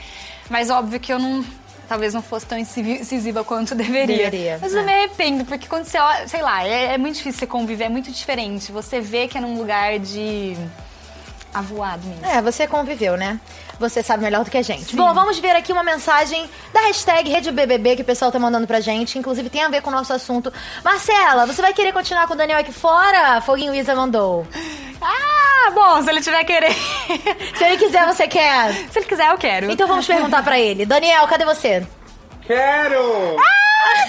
mas 0.50 0.70
óbvio 0.70 1.00
que 1.00 1.12
eu 1.12 1.18
não, 1.18 1.44
talvez 1.88 2.14
não 2.14 2.22
fosse 2.22 2.46
tão 2.46 2.58
incisiva 2.58 3.42
quanto 3.42 3.74
deveria. 3.74 4.30
deveria 4.30 4.58
mas 4.60 4.74
é. 4.74 4.78
eu 4.78 4.84
me 4.84 4.92
arrependo, 4.92 5.44
porque 5.44 5.66
quando 5.66 5.84
você 5.84 5.98
olha, 5.98 6.28
sei 6.28 6.42
lá, 6.42 6.66
é, 6.66 6.94
é 6.94 6.98
muito 6.98 7.16
difícil 7.16 7.40
você 7.40 7.46
conviver, 7.46 7.84
é 7.84 7.88
muito 7.88 8.10
diferente. 8.10 8.70
Você 8.70 9.00
vê 9.00 9.26
que 9.26 9.38
é 9.38 9.40
num 9.40 9.56
lugar 9.56 9.98
de 9.98 10.56
avoado 11.52 12.06
mesmo. 12.06 12.24
É, 12.24 12.40
você 12.40 12.66
conviveu, 12.66 13.16
né? 13.16 13.40
Você 13.78 14.02
sabe 14.02 14.22
melhor 14.22 14.44
do 14.44 14.50
que 14.50 14.58
a 14.58 14.62
gente. 14.62 14.90
Sim. 14.90 14.96
Bom, 14.96 15.12
vamos 15.12 15.38
ver 15.38 15.56
aqui 15.56 15.72
uma 15.72 15.82
mensagem 15.82 16.48
da 16.72 16.82
hashtag 16.82 17.30
RedeBBB 17.30 17.96
que 17.96 18.02
o 18.02 18.04
pessoal 18.04 18.30
tá 18.30 18.38
mandando 18.38 18.66
pra 18.66 18.80
gente. 18.80 19.18
Inclusive 19.18 19.50
tem 19.50 19.62
a 19.62 19.68
ver 19.68 19.82
com 19.82 19.90
o 19.90 19.92
nosso 19.92 20.12
assunto. 20.12 20.52
Marcela, 20.84 21.46
você 21.46 21.60
vai 21.60 21.72
querer 21.72 21.92
continuar 21.92 22.26
com 22.26 22.34
o 22.34 22.36
Daniel 22.36 22.58
aqui 22.58 22.72
fora? 22.72 23.40
Foguinho 23.40 23.74
Isa 23.74 23.94
mandou. 23.94 24.46
Ah, 25.00 25.70
bom, 25.72 26.02
se 26.02 26.10
ele 26.10 26.20
tiver 26.20 26.44
querer. 26.44 26.72
se 27.56 27.64
ele 27.64 27.76
quiser, 27.76 28.06
você 28.06 28.28
quer? 28.28 28.72
Se 28.90 28.98
ele 29.00 29.06
quiser, 29.06 29.30
eu 29.30 29.38
quero. 29.38 29.70
Então 29.70 29.88
vamos 29.88 30.06
perguntar 30.06 30.42
pra 30.42 30.58
ele. 30.58 30.86
Daniel, 30.86 31.26
cadê 31.26 31.44
você? 31.44 31.86
Quero! 32.46 33.36
Ah, 33.38 34.04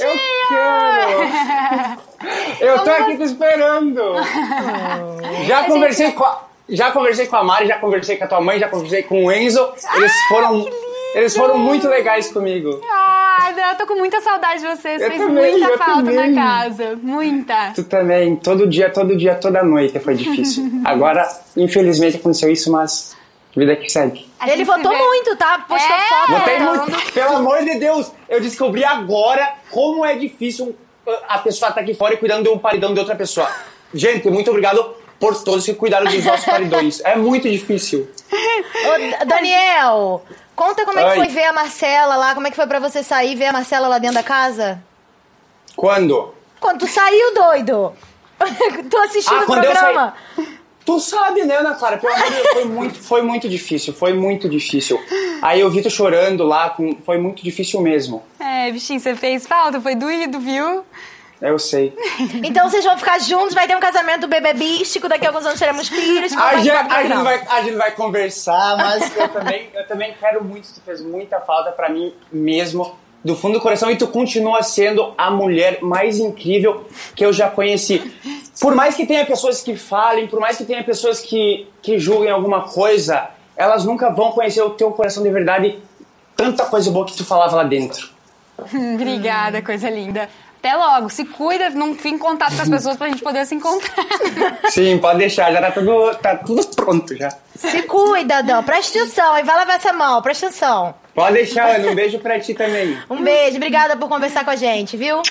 eu 0.00 0.16
quero! 0.48 1.97
Eu 2.60 2.78
tô 2.80 2.90
aqui 2.90 3.16
te 3.16 3.22
esperando. 3.24 4.02
Já 5.46 5.64
conversei 5.64 6.12
com 6.12 6.24
a, 6.24 6.42
já 6.68 6.90
conversei 6.90 7.26
com 7.26 7.36
a 7.36 7.44
Mari, 7.44 7.66
já 7.66 7.78
conversei 7.78 8.16
com 8.16 8.24
a 8.24 8.26
tua 8.26 8.40
mãe, 8.40 8.58
já 8.58 8.68
conversei 8.68 9.02
com 9.02 9.24
o 9.24 9.32
Enzo. 9.32 9.66
Eles 9.96 10.12
foram 10.28 10.66
eles 11.14 11.36
foram 11.36 11.58
muito 11.58 11.88
legais 11.88 12.30
comigo. 12.30 12.80
Ai, 12.90 13.54
eu 13.72 13.76
tô 13.76 13.86
com 13.86 13.94
muita 13.94 14.20
saudade 14.20 14.60
de 14.60 14.66
vocês. 14.68 15.00
Eu 15.00 15.08
Fez 15.08 15.22
também, 15.22 15.58
muita 15.58 15.78
falta 15.78 16.04
também. 16.04 16.32
na 16.32 16.42
casa. 16.42 16.98
Muita. 17.02 17.72
Tu 17.74 17.84
também. 17.84 18.36
Todo 18.36 18.66
dia, 18.66 18.90
todo 18.90 19.16
dia, 19.16 19.34
toda 19.34 19.62
noite 19.62 19.98
foi 20.00 20.14
difícil. 20.14 20.64
Agora, 20.84 21.26
infelizmente, 21.56 22.18
aconteceu 22.18 22.50
isso, 22.50 22.70
mas 22.70 23.16
vida 23.56 23.74
que 23.74 23.88
segue. 23.88 24.28
Ele 24.46 24.64
votou 24.64 24.92
vê... 24.92 24.98
muito, 24.98 25.34
tá? 25.36 25.64
Postou 25.66 25.96
é, 25.96 26.00
foto. 26.02 26.32
Votei 26.32 26.58
muito. 26.60 27.12
Pelo 27.12 27.36
amor 27.36 27.64
de 27.64 27.78
Deus, 27.78 28.12
eu 28.28 28.40
descobri 28.40 28.84
agora 28.84 29.54
como 29.70 30.04
é 30.04 30.14
difícil 30.14 30.76
a 31.28 31.38
pessoa 31.38 31.70
tá 31.72 31.80
aqui 31.80 31.94
fora 31.94 32.14
e 32.14 32.16
cuidando 32.16 32.44
de 32.44 32.48
um 32.48 32.58
paredão 32.58 32.92
de 32.94 33.00
outra 33.00 33.14
pessoa. 33.14 33.50
Gente, 33.92 34.28
muito 34.30 34.50
obrigado 34.50 34.94
por 35.18 35.34
todos 35.42 35.64
que 35.64 35.74
cuidaram 35.74 36.06
dos 36.10 36.24
nossos 36.24 36.44
paredões. 36.44 37.00
É 37.04 37.16
muito 37.16 37.48
difícil. 37.48 38.08
Ô, 38.32 39.24
Daniel, 39.26 40.22
conta 40.54 40.84
como 40.84 40.98
é 40.98 41.10
que 41.10 41.16
foi 41.16 41.28
ver 41.28 41.44
a 41.44 41.52
Marcela 41.52 42.16
lá, 42.16 42.34
como 42.34 42.46
é 42.46 42.50
que 42.50 42.56
foi 42.56 42.66
pra 42.66 42.78
você 42.78 43.02
sair 43.02 43.32
e 43.32 43.36
ver 43.36 43.46
a 43.46 43.52
Marcela 43.52 43.88
lá 43.88 43.98
dentro 43.98 44.16
da 44.16 44.22
casa? 44.22 44.82
Quando? 45.74 46.34
Quando 46.60 46.80
tu 46.80 46.86
saiu, 46.86 47.34
doido. 47.34 47.92
tu 48.90 48.96
assistindo 48.98 49.38
Ah, 49.40 49.42
o 49.42 49.46
quando 49.46 49.64
eu 49.64 49.70
programa. 49.72 50.14
Tu 50.88 50.98
sabe, 51.00 51.44
né, 51.44 51.56
Ana 51.56 51.74
Clara? 51.74 51.98
Pelo 51.98 52.14
amor 52.14 52.24
de 52.24 52.32
Deus, 52.32 52.48
foi 52.48 52.64
muito, 52.64 52.98
foi 52.98 53.20
muito 53.20 53.46
difícil, 53.46 53.92
foi 53.92 54.14
muito 54.14 54.48
difícil. 54.48 54.98
Aí 55.42 55.60
eu 55.60 55.70
vi 55.70 55.82
tu 55.82 55.90
chorando 55.90 56.44
lá, 56.44 56.74
foi 57.04 57.18
muito 57.18 57.44
difícil 57.44 57.82
mesmo. 57.82 58.22
É, 58.40 58.72
bichinho, 58.72 58.98
você 58.98 59.14
fez 59.14 59.46
falta, 59.46 59.82
foi 59.82 59.94
doído, 59.94 60.40
viu? 60.40 60.86
Eu 61.42 61.58
sei. 61.58 61.92
Então 62.42 62.70
vocês 62.70 62.82
vão 62.82 62.96
ficar 62.96 63.18
juntos, 63.18 63.52
vai 63.52 63.66
ter 63.66 63.76
um 63.76 63.80
casamento 63.80 64.26
bebebístico, 64.26 65.10
daqui 65.10 65.26
a 65.26 65.28
alguns 65.28 65.44
anos 65.44 65.58
teremos 65.58 65.90
filhos. 65.90 66.32
A 66.32 66.56
gente, 66.56 66.70
do 66.70 66.94
a, 66.94 67.02
gente 67.02 67.22
vai, 67.22 67.46
a 67.50 67.62
gente 67.62 67.76
vai 67.76 67.90
conversar, 67.90 68.78
mas 68.78 69.14
eu 69.14 69.28
também, 69.28 69.68
eu 69.74 69.86
também 69.86 70.14
quero 70.18 70.42
muito, 70.42 70.72
tu 70.72 70.80
fez 70.80 71.02
muita 71.02 71.38
falta 71.40 71.70
pra 71.70 71.90
mim 71.90 72.14
mesmo, 72.32 72.96
do 73.22 73.36
fundo 73.36 73.58
do 73.58 73.60
coração, 73.60 73.90
e 73.90 73.96
tu 73.96 74.06
continua 74.06 74.62
sendo 74.62 75.12
a 75.18 75.30
mulher 75.30 75.80
mais 75.82 76.18
incrível 76.18 76.86
que 77.14 77.26
eu 77.26 77.32
já 77.32 77.50
conheci. 77.50 78.10
Por 78.60 78.74
mais 78.74 78.94
que 78.94 79.06
tenha 79.06 79.24
pessoas 79.24 79.62
que 79.62 79.76
falem, 79.76 80.26
por 80.26 80.40
mais 80.40 80.56
que 80.56 80.64
tenha 80.64 80.82
pessoas 80.82 81.20
que, 81.20 81.68
que 81.80 81.98
julguem 81.98 82.30
alguma 82.30 82.62
coisa, 82.62 83.28
elas 83.56 83.84
nunca 83.84 84.10
vão 84.10 84.32
conhecer 84.32 84.62
o 84.62 84.70
teu 84.70 84.90
coração 84.90 85.22
de 85.22 85.30
verdade, 85.30 85.78
tanta 86.36 86.64
coisa 86.64 86.90
boa 86.90 87.06
que 87.06 87.16
tu 87.16 87.24
falava 87.24 87.56
lá 87.56 87.64
dentro. 87.64 88.08
Obrigada, 88.94 89.62
coisa 89.62 89.88
linda. 89.88 90.28
Até 90.58 90.74
logo. 90.74 91.08
Se 91.08 91.24
cuida, 91.24 91.70
não 91.70 91.94
fique 91.94 92.08
em 92.08 92.18
contato 92.18 92.56
com 92.56 92.62
as 92.62 92.68
pessoas 92.68 92.96
pra 92.96 93.08
gente 93.08 93.22
poder 93.22 93.46
se 93.46 93.54
encontrar. 93.54 94.04
Sim, 94.70 94.98
pode 94.98 95.18
deixar, 95.18 95.52
já 95.52 95.60
tá 95.60 95.70
tudo, 95.70 96.14
tá 96.16 96.36
tudo 96.36 96.66
pronto 96.74 97.16
já. 97.16 97.32
Se 97.54 97.82
cuida, 97.82 98.42
Dan. 98.42 98.64
Presta 98.64 98.98
atenção, 98.98 99.38
e 99.38 99.44
vai 99.44 99.56
lavar 99.56 99.76
essa 99.76 99.92
mão, 99.92 100.20
presta 100.20 100.46
atenção. 100.46 100.94
Pode 101.14 101.34
deixar, 101.34 101.76
Ana, 101.76 101.90
um 101.90 101.94
beijo 101.94 102.18
pra 102.18 102.40
ti 102.40 102.54
também. 102.54 102.98
Um 103.08 103.22
beijo, 103.22 103.56
obrigada 103.56 103.96
por 103.96 104.08
conversar 104.08 104.44
com 104.44 104.50
a 104.50 104.56
gente, 104.56 104.96
viu? 104.96 105.22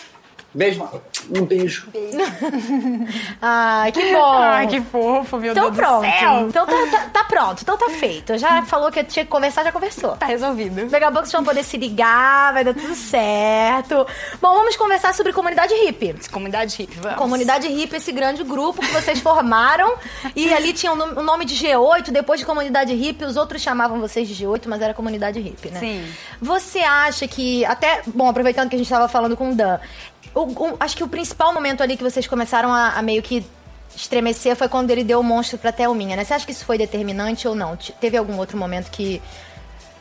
Beijo, 0.53 0.79
mano. 0.79 1.01
Um 1.29 1.45
beijo. 1.45 1.87
Ai, 3.41 3.91
que 3.91 4.11
bom. 4.13 4.31
Ai, 4.33 4.67
que 4.67 4.81
fofo, 4.81 5.37
meu 5.37 5.51
Então 5.51 5.65
Deus 5.71 5.75
pronto. 5.75 6.05
do 6.05 6.19
céu. 6.19 6.47
Então 6.47 6.65
tá, 6.65 6.73
tá- 6.91 7.09
tá 7.13 7.23
pronto, 7.25 7.61
então 7.61 7.77
tá 7.77 7.89
feito. 7.89 8.37
Já 8.37 8.61
falou 8.63 8.91
que 8.91 9.03
tinha 9.03 9.25
que 9.25 9.31
conversar, 9.31 9.63
já 9.63 9.71
conversou. 9.71 10.11
Tá 10.15 10.25
resolvido. 10.25 10.87
Daqui 10.89 11.03
a 11.05 11.11
pouco 11.11 11.25
vocês 11.27 11.33
vão 11.33 11.43
poder 11.43 11.63
se 11.63 11.77
ligar, 11.77 12.53
vai 12.53 12.63
dar 12.63 12.73
tudo 12.73 12.95
certo. 12.95 14.05
Bom, 14.41 14.53
vamos 14.55 14.75
conversar 14.75 15.13
sobre 15.13 15.33
comunidade 15.33 15.73
hippie. 15.73 16.15
Comunidade 16.31 16.75
hippie, 16.77 16.99
vamos. 16.99 17.17
Comunidade 17.17 17.67
hippie, 17.67 17.95
esse 17.97 18.11
grande 18.11 18.43
grupo 18.43 18.81
que 18.81 18.91
vocês 18.93 19.19
formaram. 19.19 19.95
e 20.35 20.53
ali 20.53 20.73
tinha 20.73 20.91
o 20.91 20.95
nome- 20.95 21.45
de 21.47 21.55
G8, 21.55 22.11
depois 22.11 22.39
de 22.39 22.45
comunidade 22.45 22.93
hippie, 22.93 23.23
os 23.23 23.37
outros 23.37 23.61
chamavam 23.61 23.99
vocês 24.01 24.27
de 24.27 24.33
G8, 24.43 24.63
mas 24.67 24.81
era 24.81 24.93
comunidade 24.93 25.39
hippie, 25.39 25.69
né? 25.69 25.79
Sim. 25.79 26.05
Você 26.41 26.79
acha 26.79 27.27
que, 27.27 27.63
até, 27.65 28.01
bom, 28.07 28.27
aproveitando 28.27 28.67
que 28.69 28.75
a 28.75 28.77
gente 28.77 28.87
estava 28.87 29.07
falando 29.07 29.37
com 29.37 29.51
o 29.51 29.55
Dan, 29.55 29.79
o- 30.35 30.41
o- 30.41 30.77
acho 30.79 30.97
que 30.97 31.03
o 31.07 31.09
principal 31.09 31.53
momento 31.53 31.81
ali 31.81 31.97
que 31.97 32.03
vocês 32.03 32.27
começaram 32.27 32.71
a, 32.71 32.89
a 32.91 33.01
meio 33.01 33.21
que 33.23 33.45
estremecer 33.95 34.55
foi 34.55 34.69
quando 34.69 34.91
ele 34.91 35.03
deu 35.03 35.19
o 35.19 35.23
monstro 35.23 35.57
pra 35.57 35.71
Thelminha, 35.71 36.15
né? 36.15 36.23
Você 36.23 36.33
acha 36.33 36.45
que 36.45 36.51
isso 36.51 36.65
foi 36.65 36.77
determinante 36.77 37.47
ou 37.47 37.55
não? 37.55 37.75
Te- 37.75 37.93
Teve 37.93 38.15
algum 38.17 38.37
outro 38.37 38.57
momento 38.57 38.91
que. 38.91 39.21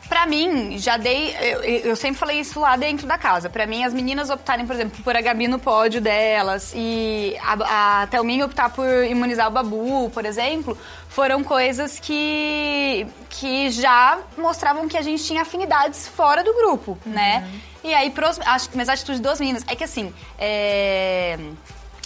Pra 0.07 0.25
mim, 0.25 0.77
já 0.77 0.95
dei. 0.95 1.35
Eu, 1.41 1.61
eu 1.89 1.95
sempre 1.95 2.17
falei 2.17 2.39
isso 2.39 2.61
lá 2.61 2.77
dentro 2.77 3.05
da 3.05 3.17
casa. 3.17 3.49
Pra 3.49 3.67
mim, 3.67 3.83
as 3.83 3.93
meninas 3.93 4.29
optarem, 4.29 4.65
por 4.65 4.73
exemplo, 4.73 5.03
por 5.03 5.17
a 5.17 5.21
Gabi 5.21 5.49
no 5.49 5.59
pódio 5.59 5.99
delas 5.99 6.71
e 6.73 7.35
a, 7.41 8.03
a 8.03 8.07
Thelminha 8.07 8.45
optar 8.45 8.69
por 8.69 8.87
imunizar 9.03 9.47
o 9.49 9.51
Babu, 9.51 10.09
por 10.13 10.23
exemplo, 10.25 10.77
foram 11.09 11.43
coisas 11.43 11.99
que, 11.99 13.05
que 13.29 13.69
já 13.69 14.19
mostravam 14.37 14.87
que 14.87 14.95
a 14.97 15.01
gente 15.01 15.23
tinha 15.25 15.41
afinidades 15.41 16.07
fora 16.07 16.41
do 16.41 16.53
grupo, 16.53 16.97
né? 17.05 17.45
E 17.87 17.93
aí, 17.93 18.09
pros, 18.09 18.37
acho 18.45 18.69
mas 18.75 18.89
a 18.89 18.93
atitude 18.93 19.21
das 19.21 19.39
meninas 19.39 19.63
é 19.65 19.73
que 19.73 19.83
assim. 19.85 20.13
É, 20.37 21.39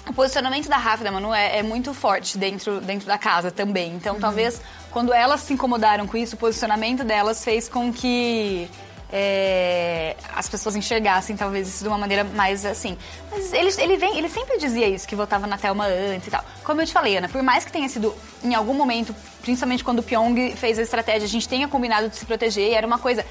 o 0.08 0.14
posicionamento 0.14 0.68
da 0.70 0.78
Rafa 0.78 1.02
e 1.02 1.06
da 1.06 1.12
Manu 1.12 1.34
é, 1.34 1.58
é 1.58 1.64
muito 1.64 1.92
forte 1.94 2.38
dentro, 2.38 2.80
dentro 2.82 3.08
da 3.08 3.18
casa 3.18 3.50
também. 3.50 3.94
Então, 3.96 4.20
talvez, 4.20 4.62
quando 4.92 5.12
elas 5.12 5.42
se 5.42 5.54
incomodaram 5.54 6.06
com 6.06 6.18
isso, 6.18 6.36
o 6.36 6.38
posicionamento 6.38 7.04
delas 7.04 7.44
fez 7.44 7.68
com 7.68 7.92
que 7.92 8.70
é, 9.12 10.16
as 10.34 10.48
pessoas 10.48 10.76
enxergassem, 10.76 11.36
talvez, 11.36 11.68
isso 11.68 11.84
de 11.84 11.88
uma 11.88 11.98
maneira 11.98 12.24
mais 12.24 12.66
assim. 12.66 12.98
Mas 13.30 13.52
ele, 13.52 13.70
ele, 13.78 13.98
vem, 13.98 14.18
ele 14.18 14.30
sempre 14.30 14.58
dizia 14.58 14.88
isso, 14.88 15.08
que 15.08 15.16
votava 15.16 15.46
na 15.46 15.58
Thelma 15.58 15.86
antes 15.86 16.28
e 16.28 16.32
tal. 16.32 16.44
Como 16.64 16.82
eu 16.82 16.86
te 16.86 16.94
falei, 16.94 17.18
Ana, 17.18 17.28
por 17.28 17.44
mais 17.44 17.66
que 17.66 17.72
tenha 17.72 17.90
sido, 17.90 18.16
em 18.44 18.56
algum 18.56 18.74
momento, 18.74 19.14
principalmente 19.42 19.84
quando 19.84 20.00
o 20.00 20.04
Pyong 20.04 20.56
fez 20.56 20.80
a 20.80 20.82
estratégia, 20.82 21.26
a 21.26 21.30
gente 21.30 21.48
tenha 21.48 21.68
combinado 21.68 22.08
de 22.08 22.16
se 22.16 22.26
proteger, 22.26 22.74
era 22.74 22.88
uma 22.88 23.00
coisa 23.00 23.26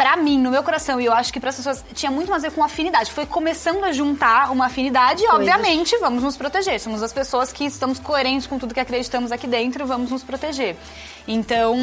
pra 0.00 0.16
mim, 0.16 0.38
no 0.38 0.50
meu 0.50 0.62
coração, 0.62 0.98
e 0.98 1.04
eu 1.04 1.12
acho 1.12 1.30
que 1.30 1.38
para 1.38 1.50
as 1.50 1.56
pessoas 1.56 1.84
tinha 1.92 2.10
muito 2.10 2.30
mais 2.30 2.42
a 2.42 2.48
ver 2.48 2.54
com 2.54 2.64
afinidade. 2.64 3.12
Foi 3.12 3.26
começando 3.26 3.84
a 3.84 3.92
juntar 3.92 4.50
uma 4.50 4.64
afinidade 4.64 5.22
e, 5.22 5.26
Coisas. 5.28 5.46
obviamente, 5.46 5.94
vamos 5.98 6.22
nos 6.22 6.38
proteger. 6.38 6.80
Somos 6.80 7.02
as 7.02 7.12
pessoas 7.12 7.52
que 7.52 7.66
estamos 7.66 7.98
coerentes 7.98 8.46
com 8.46 8.58
tudo 8.58 8.72
que 8.72 8.80
acreditamos 8.80 9.30
aqui 9.30 9.46
dentro, 9.46 9.86
vamos 9.86 10.10
nos 10.10 10.22
proteger. 10.22 10.74
Então, 11.28 11.76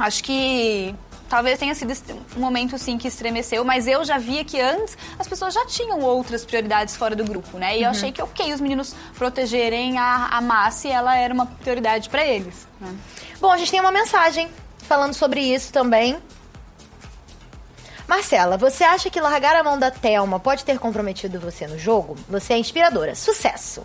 acho 0.00 0.24
que 0.24 0.94
talvez 1.28 1.58
tenha 1.58 1.74
sido 1.74 1.92
um 2.34 2.40
momento 2.40 2.78
sim 2.78 2.96
que 2.96 3.06
estremeceu, 3.06 3.62
mas 3.66 3.86
eu 3.86 4.02
já 4.02 4.16
via 4.16 4.42
que 4.42 4.58
antes 4.58 4.96
as 5.18 5.28
pessoas 5.28 5.52
já 5.52 5.66
tinham 5.66 6.00
outras 6.00 6.42
prioridades 6.42 6.96
fora 6.96 7.14
do 7.14 7.22
grupo, 7.22 7.58
né? 7.58 7.76
E 7.76 7.82
eu 7.82 7.90
achei 7.90 8.12
que 8.12 8.22
ok 8.22 8.54
os 8.54 8.62
meninos 8.62 8.96
protegerem 9.14 9.98
a, 9.98 10.28
a 10.30 10.40
massa 10.40 10.88
e 10.88 10.90
ela 10.90 11.14
era 11.14 11.34
uma 11.34 11.44
prioridade 11.44 12.08
pra 12.08 12.24
eles. 12.24 12.66
né? 12.80 12.94
Bom, 13.42 13.52
a 13.52 13.58
gente 13.58 13.70
tem 13.70 13.80
uma 13.80 13.92
mensagem 13.92 14.48
falando 14.88 15.12
sobre 15.12 15.40
isso 15.42 15.70
também. 15.70 16.16
Marcela, 18.08 18.56
você 18.56 18.84
acha 18.84 19.10
que 19.10 19.20
largar 19.20 19.56
a 19.56 19.62
mão 19.64 19.78
da 19.78 19.90
Thelma 19.90 20.38
pode 20.38 20.64
ter 20.64 20.78
comprometido 20.78 21.40
você 21.40 21.66
no 21.66 21.78
jogo? 21.78 22.16
Você 22.28 22.52
é 22.54 22.58
inspiradora. 22.58 23.14
Sucesso! 23.14 23.82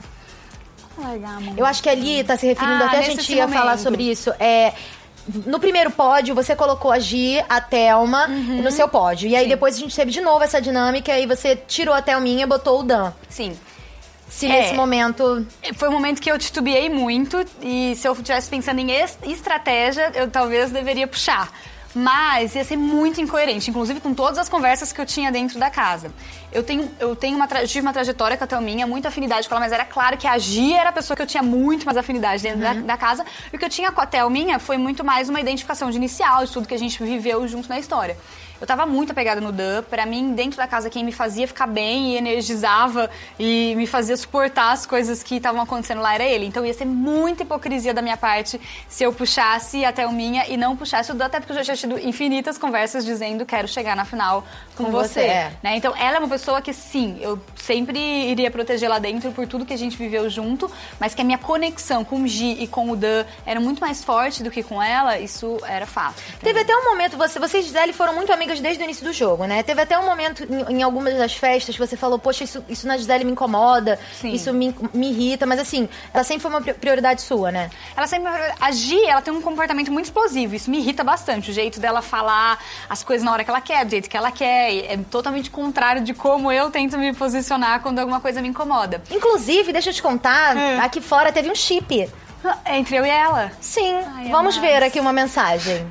Eu 1.58 1.66
acho 1.66 1.82
que 1.82 1.90
ali 1.90 2.24
tá 2.24 2.38
se 2.38 2.46
referindo, 2.46 2.84
Ah, 2.84 2.88
até 2.88 2.98
a 3.00 3.02
gente 3.02 3.34
ia 3.34 3.48
momento. 3.48 3.58
falar 3.60 3.78
sobre 3.80 4.04
isso. 4.10 4.32
É, 4.40 4.74
no 5.48 5.60
primeiro 5.60 5.90
pódio, 5.90 6.36
você 6.36 6.56
colocou 6.56 6.92
a 6.92 7.00
Gi, 7.00 7.44
a 7.50 7.60
Thelma 7.60 8.28
Uhum. 8.28 8.62
no 8.62 8.72
seu 8.72 8.88
pódio. 8.88 9.28
E 9.28 9.36
aí 9.36 9.48
depois 9.48 9.76
a 9.76 9.80
gente 9.80 9.96
teve 9.96 10.12
de 10.12 10.22
novo 10.22 10.44
essa 10.44 10.62
dinâmica 10.62 11.18
e 11.18 11.26
você 11.26 11.56
tirou 11.56 11.94
a 11.96 12.02
Thelminha 12.02 12.44
e 12.44 12.46
botou 12.46 12.82
o 12.82 12.84
Dan. 12.84 13.12
Sim. 13.30 13.58
Se 14.30 14.46
É. 14.46 14.50
nesse 14.62 14.74
momento. 14.76 15.46
Foi 15.76 15.90
um 15.90 15.94
momento 15.94 16.22
que 16.22 16.32
eu 16.32 16.38
titubeei 16.38 16.90
muito 16.90 17.44
e 17.62 17.96
se 17.96 18.08
eu 18.08 18.14
estivesse 18.14 18.50
pensando 18.50 18.80
em 18.80 18.92
es- 18.92 19.18
estratégia, 19.24 20.12
eu 20.14 20.30
talvez 20.30 20.70
deveria 20.72 21.08
puxar. 21.08 21.50
Mas 21.93 22.56
ia 22.56 22.63
ser 22.63 22.77
muito 22.77 23.19
incoerente, 23.19 23.69
inclusive 23.69 23.99
com 23.99 24.13
todas 24.13 24.38
as 24.38 24.47
conversas 24.47 24.93
que 24.93 25.01
eu 25.01 25.06
tinha 25.06 25.32
dentro 25.32 25.60
da 25.60 25.69
casa. 25.69 26.12
Eu 26.52 26.64
tenho, 26.64 26.92
eu 27.00 27.16
tenho 27.16 27.38
uma, 27.38 27.48
tive 27.48 27.82
uma 27.82 27.94
trajetória 27.94 28.38
com 28.38 28.44
a 28.44 28.48
Thelminha, 28.48 28.86
muita 28.86 29.08
afinidade 29.08 29.48
com 29.48 29.56
ela, 29.56 29.62
mas 29.62 29.72
era 29.72 29.86
claro 29.86 30.18
que 30.18 30.28
a 30.28 30.38
Gia 30.38 30.82
era 30.82 30.90
a 30.90 30.94
pessoa 30.94 31.16
que 31.16 31.24
eu 31.24 31.28
tinha 31.28 31.42
muito 31.42 31.86
mais 31.86 31.98
afinidade 31.98 32.44
dentro 32.44 32.60
da, 32.60 32.74
da 32.74 32.98
casa. 32.98 33.26
E 33.52 33.56
o 33.56 33.60
que 33.60 33.66
eu 33.66 33.70
tinha 33.70 33.92
com 33.92 34.02
a 34.02 34.06
Thelminha 34.06 34.60
foi 34.60 34.78
muito 34.78 35.04
mais 35.04 35.30
uma 35.30 35.40
identificação 35.40 35.90
de 35.90 35.98
inicial, 35.98 36.46
de 36.46 36.52
tudo 36.52 36.68
que 36.68 36.74
a 36.74 36.80
gente 36.80 37.02
viveu 37.04 37.48
junto 37.48 37.70
na 37.70 37.80
história. 37.80 38.18
Eu 38.62 38.68
tava 38.68 38.86
muito 38.86 39.12
apegada 39.12 39.42
no 39.42 39.52
Dan. 39.52 39.82
Pra 39.82 40.06
mim, 40.06 40.34
dentro 40.34 40.56
da 40.56 40.68
casa, 40.68 40.88
quem 40.88 41.04
me 41.04 41.12
fazia 41.12 41.48
ficar 41.48 41.66
bem 41.66 42.12
e 42.12 42.18
energizava 42.18 43.10
e 43.40 43.74
me 43.76 43.88
fazia 43.88 44.16
suportar 44.16 44.72
as 44.72 44.86
coisas 44.86 45.24
que 45.24 45.38
estavam 45.38 45.60
acontecendo 45.60 46.00
lá 46.00 46.14
era 46.14 46.24
ele. 46.24 46.46
Então 46.46 46.64
ia 46.64 46.74
ser 46.74 46.86
muita 46.86 47.42
hipocrisia 47.42 47.92
da 47.92 48.04
minha 48.04 48.18
parte 48.18 48.62
se 48.88 49.04
eu 49.04 49.12
puxasse 49.12 49.84
a 49.84 49.92
Thelminha 49.92 50.46
e 50.48 50.58
não 50.58 50.78
puxasse 50.78 51.12
o 51.12 51.16
Dan, 51.16 51.26
até 51.26 51.40
porque 51.40 51.54
eu 51.54 51.58
já 51.58 51.64
tinha 51.64 51.76
tido 51.76 51.98
infinitas 52.08 52.60
conversas 52.60 53.04
dizendo 53.04 53.48
quero 53.48 53.68
chegar 53.68 53.96
na 53.96 54.06
final 54.06 54.46
com, 54.76 54.86
Com 54.86 54.92
você. 54.92 55.14
você, 55.14 55.20
é. 55.22 55.54
né? 55.64 55.76
Então 55.78 55.96
ela 55.98 56.18
é 56.18 56.20
uma 56.20 56.30
pessoa 56.30 56.40
que 56.63 56.73
sim, 56.73 57.17
eu 57.21 57.39
sempre 57.56 57.99
iria 57.99 58.49
proteger 58.49 58.89
lá 58.89 58.99
dentro 58.99 59.32
por 59.32 59.45
tudo 59.47 59.65
que 59.65 59.73
a 59.73 59.77
gente 59.77 59.95
viveu 59.97 60.30
junto, 60.30 60.69
mas 60.99 61.13
que 61.13 61.21
a 61.21 61.23
minha 61.25 61.38
conexão 61.38 62.04
com 62.04 62.21
o 62.23 62.27
Gi 62.27 62.58
e 62.60 62.67
com 62.67 62.89
o 62.91 62.95
Dan 62.95 63.25
era 63.45 63.60
muito 63.60 63.80
mais 63.80 64.04
forte 64.04 64.43
do 64.43 64.49
que 64.51 64.63
com 64.63 64.82
ela, 64.82 65.19
isso 65.19 65.58
era 65.67 65.86
fato. 65.86 66.21
Teve 66.41 66.60
até 66.62 66.75
um 66.75 66.86
momento, 66.86 67.17
você, 67.17 67.39
vocês 67.39 67.63
e 67.65 67.67
Gisele 67.67 67.93
foram 67.93 68.13
muito 68.15 68.32
amigas 68.34 68.60
desde 68.60 68.82
o 68.82 68.86
início 68.86 69.06
do 69.06 69.13
jogo, 69.13 69.45
né? 69.45 69.62
Teve 69.63 69.82
até 69.82 69.97
um 69.97 70.06
momento 70.06 70.43
em, 70.43 70.77
em 70.77 70.84
algumas 70.84 71.15
das 71.15 71.34
festas 71.34 71.75
que 71.75 71.80
você 71.86 71.95
falou, 71.95 72.17
poxa, 72.17 72.43
isso, 72.43 72.63
isso 72.67 72.88
na 72.88 72.97
Gisele 72.97 73.23
me 73.23 73.32
incomoda, 73.32 73.99
Sim. 74.19 74.32
isso 74.32 74.54
me, 74.54 74.73
me 74.93 75.10
irrita, 75.12 75.45
mas 75.45 75.60
assim, 75.60 75.88
ela 76.13 76.23
sempre 76.23 76.41
foi 76.41 76.51
uma 76.51 76.62
pri- 76.62 76.73
prioridade 76.73 77.21
sua, 77.21 77.51
né? 77.51 77.69
Ela 77.95 78.08
sempre. 78.08 78.32
A 78.60 78.71
Gi, 78.71 79.04
ela 79.06 79.21
tem 79.21 79.34
um 79.34 79.41
comportamento 79.41 79.91
muito 79.91 80.06
explosivo. 80.06 80.56
Isso 80.56 80.69
me 80.71 80.77
irrita 80.80 81.04
bastante. 81.04 81.51
O 81.51 81.54
jeito 81.54 81.80
dela 81.80 82.01
falar 82.01 82.58
as 82.89 83.04
coisas 83.04 83.23
na 83.25 83.32
hora 83.32 83.43
que 83.43 83.49
ela 83.49 83.62
quer, 83.62 83.86
do 83.86 83.91
jeito 83.91 84.10
que 84.10 84.15
ela 84.17 84.32
quer. 84.32 84.73
É 84.91 84.97
totalmente 85.10 85.49
contrário 85.51 86.01
de 86.04 86.13
como 86.13 86.31
eu 86.52 86.70
tento 86.70 86.98
me 86.98 87.13
posicionar 87.13 87.82
quando 87.82 88.00
alguma 88.00 88.20
coisa 88.22 88.41
me 88.41 88.48
incomoda. 88.48 89.02
Inclusive, 89.10 89.74
deixa 89.74 89.89
eu 89.89 89.94
te 89.94 90.02
contar, 90.04 90.56
É. 90.56 90.78
aqui 90.80 91.02
fora 91.02 91.32
teve 91.32 91.50
um 91.50 91.56
chip. 91.56 92.10
Entre 92.65 92.96
eu 92.96 93.06
e 93.06 93.10
ela. 93.10 93.52
Sim, 93.60 93.96
Ai, 93.96 94.30
vamos 94.30 94.56
amados. 94.56 94.58
ver 94.58 94.82
aqui 94.84 95.00
uma 95.00 95.12
mensagem. 95.13 95.86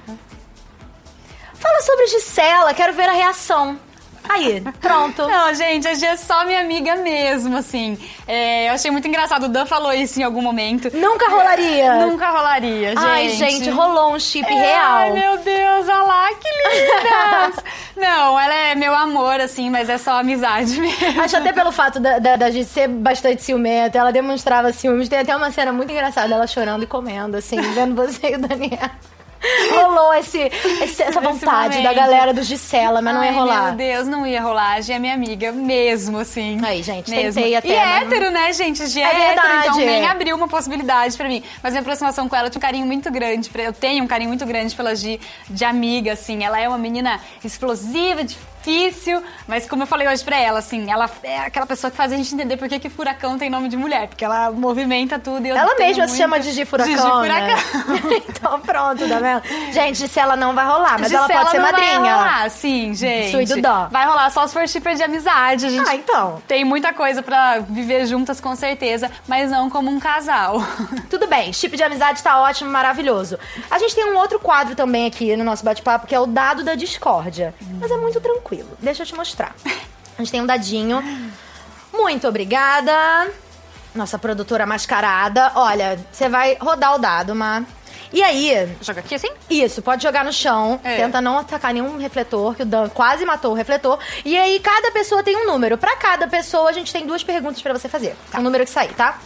Fala 1.55 1.81
sobre 1.83 2.07
Gisela, 2.07 2.72
quero 2.74 2.92
ver 2.94 3.09
a 3.09 3.12
reação. 3.12 3.79
Aí, 4.28 4.62
pronto. 4.80 5.26
Não, 5.26 5.52
gente, 5.54 5.88
a 5.88 5.94
Gi 5.94 6.06
é 6.06 6.16
só 6.16 6.44
minha 6.44 6.61
amiga 6.61 6.96
mesmo, 6.96 7.56
assim. 7.56 7.98
É, 8.28 8.68
eu 8.68 8.74
achei 8.74 8.90
muito 8.90 9.09
engraçado, 9.09 9.44
o 9.44 9.48
Dan 9.48 9.66
falou 9.66 9.92
isso 9.92 10.20
em 10.20 10.22
algum 10.22 10.40
momento. 10.42 10.88
Nunca 10.96 11.28
rolaria. 11.28 12.06
Nunca 12.06 12.30
rolaria, 12.30 12.90
gente. 12.90 13.04
Ai, 13.04 13.28
gente, 13.30 13.70
rolou 13.70 14.14
um 14.14 14.20
chip 14.20 14.46
É, 14.46 14.54
real. 14.54 14.96
Ai, 14.98 15.12
meu 15.12 15.38
Deus, 15.38 15.88
olha 15.88 16.02
lá, 16.02 16.28
que 16.35 16.48
lindas! 16.48 17.64
Não, 17.96 18.38
ela 18.38 18.54
é 18.54 18.74
meu 18.74 18.94
amor, 18.94 19.40
assim, 19.40 19.68
mas 19.68 19.88
é 19.88 19.98
só 19.98 20.20
amizade 20.20 20.80
mesmo. 20.80 21.20
Acho 21.20 21.37
até 21.37 21.52
pelo 21.52 21.72
fato 21.72 21.98
da, 21.98 22.18
da, 22.18 22.37
da 22.37 22.50
Gi 22.50 22.64
ser 22.64 22.88
bastante 22.88 23.42
ciumenta, 23.42 23.98
ela 23.98 24.12
demonstrava 24.12 24.72
ciúmes. 24.72 25.09
Tem 25.09 25.18
até 25.18 25.35
uma 25.37 25.50
cena 25.50 25.72
muito 25.72 25.90
engraçada, 25.90 26.35
ela 26.35 26.46
chorando 26.46 26.85
e 26.85 26.87
comendo, 26.87 27.37
assim, 27.37 27.61
vendo 27.72 27.94
você 27.94 28.33
e 28.33 28.35
o 28.37 28.38
Daniel. 28.38 28.90
Rolou 29.70 30.12
esse, 30.14 30.38
esse- 30.83 31.03
essa 31.03 31.20
vontade 31.20 31.76
momento. 31.79 31.83
da 31.83 31.92
galera 31.94 32.35
do 32.35 32.42
Gisela, 32.42 33.00
mas 33.00 33.14
não 33.14 33.24
ia 33.24 33.31
Ai, 33.31 33.37
rolar. 33.37 33.66
Meu 33.68 33.74
Deus, 33.76 34.07
não 34.09 34.26
ia 34.26 34.42
rolar. 34.42 34.74
A 34.74 34.81
Gi 34.81 34.92
é 34.92 34.98
minha 34.98 35.14
amiga 35.14 35.50
mesmo, 35.53 36.18
assim. 36.18 36.59
Aí, 36.64 36.83
gente, 36.83 37.11
mesmo. 37.11 37.35
tentei 37.40 37.57
até, 37.57 37.68
E 37.68 37.72
é 37.72 37.85
mas- 37.87 38.03
hétero, 38.03 38.31
né, 38.31 38.53
gente? 38.53 38.87
Gi 38.87 39.00
é, 39.00 39.05
É 39.05 39.31
hétero, 39.33 39.48
então 39.61 39.76
nem 39.76 40.07
abriu 40.07 40.37
uma 40.37 40.46
possibilidade 40.48 41.16
pra 41.16 41.29
mim. 41.29 41.42
Mas 41.62 41.72
minha 41.72 41.81
aproximação 41.81 42.29
com 42.29 42.37
ela 42.37 42.46
eu 42.48 42.50
tinha 42.50 42.59
um 42.59 42.62
carinho 42.62 42.87
muito 42.87 43.11
grande. 43.11 43.48
pra- 43.48 43.62
Eu 43.62 43.72
tenho 43.72 44.05
um 44.05 44.07
carinho 44.07 44.29
muito 44.29 44.44
grande 44.44 44.74
pela 44.74 44.94
Gi, 44.94 45.20
de 45.48 45.64
amiga, 45.64 46.12
assim. 46.12 46.44
Ela 46.44 46.61
é 46.61 46.68
uma 46.68 46.79
menina 46.79 47.20
explosiva, 47.44 48.22
difícil, 48.64 49.23
mas 49.49 49.66
como 49.66 49.83
eu 49.83 49.87
falei 49.87 50.07
hoje 50.07 50.23
pra 50.23 50.38
ela, 50.38 50.59
assim, 50.59 50.90
ela 50.90 51.11
é 51.23 51.38
aquela 51.38 51.66
pessoa 51.66 51.90
que 51.90 51.96
faz 51.96 52.12
a 52.12 52.16
gente 52.16 52.35
entender 52.35 52.57
por 52.57 52.68
que, 52.68 52.79
que 52.79 52.88
furacão 52.90 53.38
tem 53.38 53.49
nome 53.51 53.68
de 53.68 53.77
mulher. 53.77 54.09
Porque 54.09 54.25
ela 54.25 54.51
movimenta 54.51 55.18
tudo 55.18 55.46
Ela 55.46 55.75
mesma 55.77 56.07
se 56.07 56.16
chama 56.16 56.40
Gigi 56.40 56.64
Furacão, 56.64 57.25
Gigi 57.25 57.29
né? 57.29 57.57
Furacão. 57.57 58.11
então 58.29 58.61
pronto, 58.61 59.09
tá 59.09 59.18
vendo? 59.18 59.73
Gente, 59.73 59.99
Gisela 59.99 60.37
não 60.37 60.55
vai 60.55 60.66
rolar, 60.66 60.99
mas 60.99 61.11
ela 61.11 61.29
pode 61.29 61.51
ser 61.51 61.59
não 61.59 61.64
madrinha. 61.64 62.01
Vai 62.01 62.12
rolar, 62.12 62.51
sim, 62.51 62.94
gente. 62.94 63.31
Sui 63.31 63.46
do 63.46 63.61
dó. 63.61 63.88
Vai 63.90 64.07
rolar 64.07 64.31
só 64.31 64.46
se 64.46 64.53
for 64.53 64.68
shipper 64.68 64.94
de 64.94 65.03
amizade. 65.03 65.66
A 65.66 65.70
gente 65.70 65.88
Ah, 65.88 65.94
então. 65.94 66.42
tem 66.46 66.64
muita 66.64 66.92
coisa 66.92 67.23
pra 67.23 67.61
viver 67.61 68.07
juntas, 68.07 68.40
com 68.40 68.55
certeza, 68.55 69.11
mas 69.27 69.51
não 69.51 69.70
como 69.70 69.90
um 69.90 69.99
casal. 69.99 70.62
Tudo 71.09 71.27
bem, 71.27 71.53
chip 71.53 71.77
de 71.77 71.83
amizade 71.83 72.23
tá 72.23 72.40
ótimo, 72.40 72.70
maravilhoso. 72.70 73.38
A 73.70 73.79
gente 73.79 73.94
tem 73.94 74.05
um 74.05 74.16
outro 74.16 74.38
quadro 74.38 74.75
também 74.75 75.07
aqui 75.07 75.37
no 75.37 75.44
nosso 75.44 75.64
bate-papo, 75.64 76.07
que 76.07 76.14
é 76.14 76.20
o 76.20 76.27
dado 76.27 76.62
da 76.62 76.75
discórdia. 76.75 77.55
Mas 77.81 77.90
é 77.90 77.96
muito 77.96 78.20
tranquilo. 78.20 78.49
Deixa 78.80 79.02
eu 79.02 79.06
te 79.06 79.14
mostrar. 79.14 79.54
A 79.64 80.22
gente 80.22 80.30
tem 80.30 80.40
um 80.40 80.46
dadinho. 80.46 81.02
Muito 81.92 82.26
obrigada. 82.28 83.30
Nossa 83.94 84.18
produtora 84.18 84.66
mascarada. 84.66 85.52
Olha, 85.54 85.98
você 86.12 86.28
vai 86.28 86.56
rodar 86.60 86.94
o 86.94 86.98
dado, 86.98 87.34
Má. 87.34 87.64
E 88.12 88.22
aí, 88.22 88.76
Joga 88.82 89.00
aqui 89.00 89.14
assim? 89.14 89.30
isso, 89.48 89.82
pode 89.82 90.02
jogar 90.02 90.24
no 90.24 90.32
chão. 90.32 90.80
É. 90.82 90.96
Tenta 90.96 91.20
não 91.20 91.38
atacar 91.38 91.72
nenhum 91.72 91.96
refletor, 91.96 92.56
que 92.56 92.62
o 92.62 92.66
Dan 92.66 92.88
quase 92.88 93.24
matou 93.24 93.52
o 93.52 93.54
refletor. 93.54 93.98
E 94.24 94.36
aí, 94.36 94.58
cada 94.58 94.90
pessoa 94.90 95.22
tem 95.22 95.36
um 95.36 95.46
número. 95.46 95.78
Pra 95.78 95.96
cada 95.96 96.26
pessoa, 96.26 96.70
a 96.70 96.72
gente 96.72 96.92
tem 96.92 97.06
duas 97.06 97.22
perguntas 97.22 97.62
pra 97.62 97.72
você 97.72 97.88
fazer. 97.88 98.16
O 98.34 98.40
número 98.40 98.64
que 98.64 98.70
sair, 98.70 98.92
tá? 98.94 99.18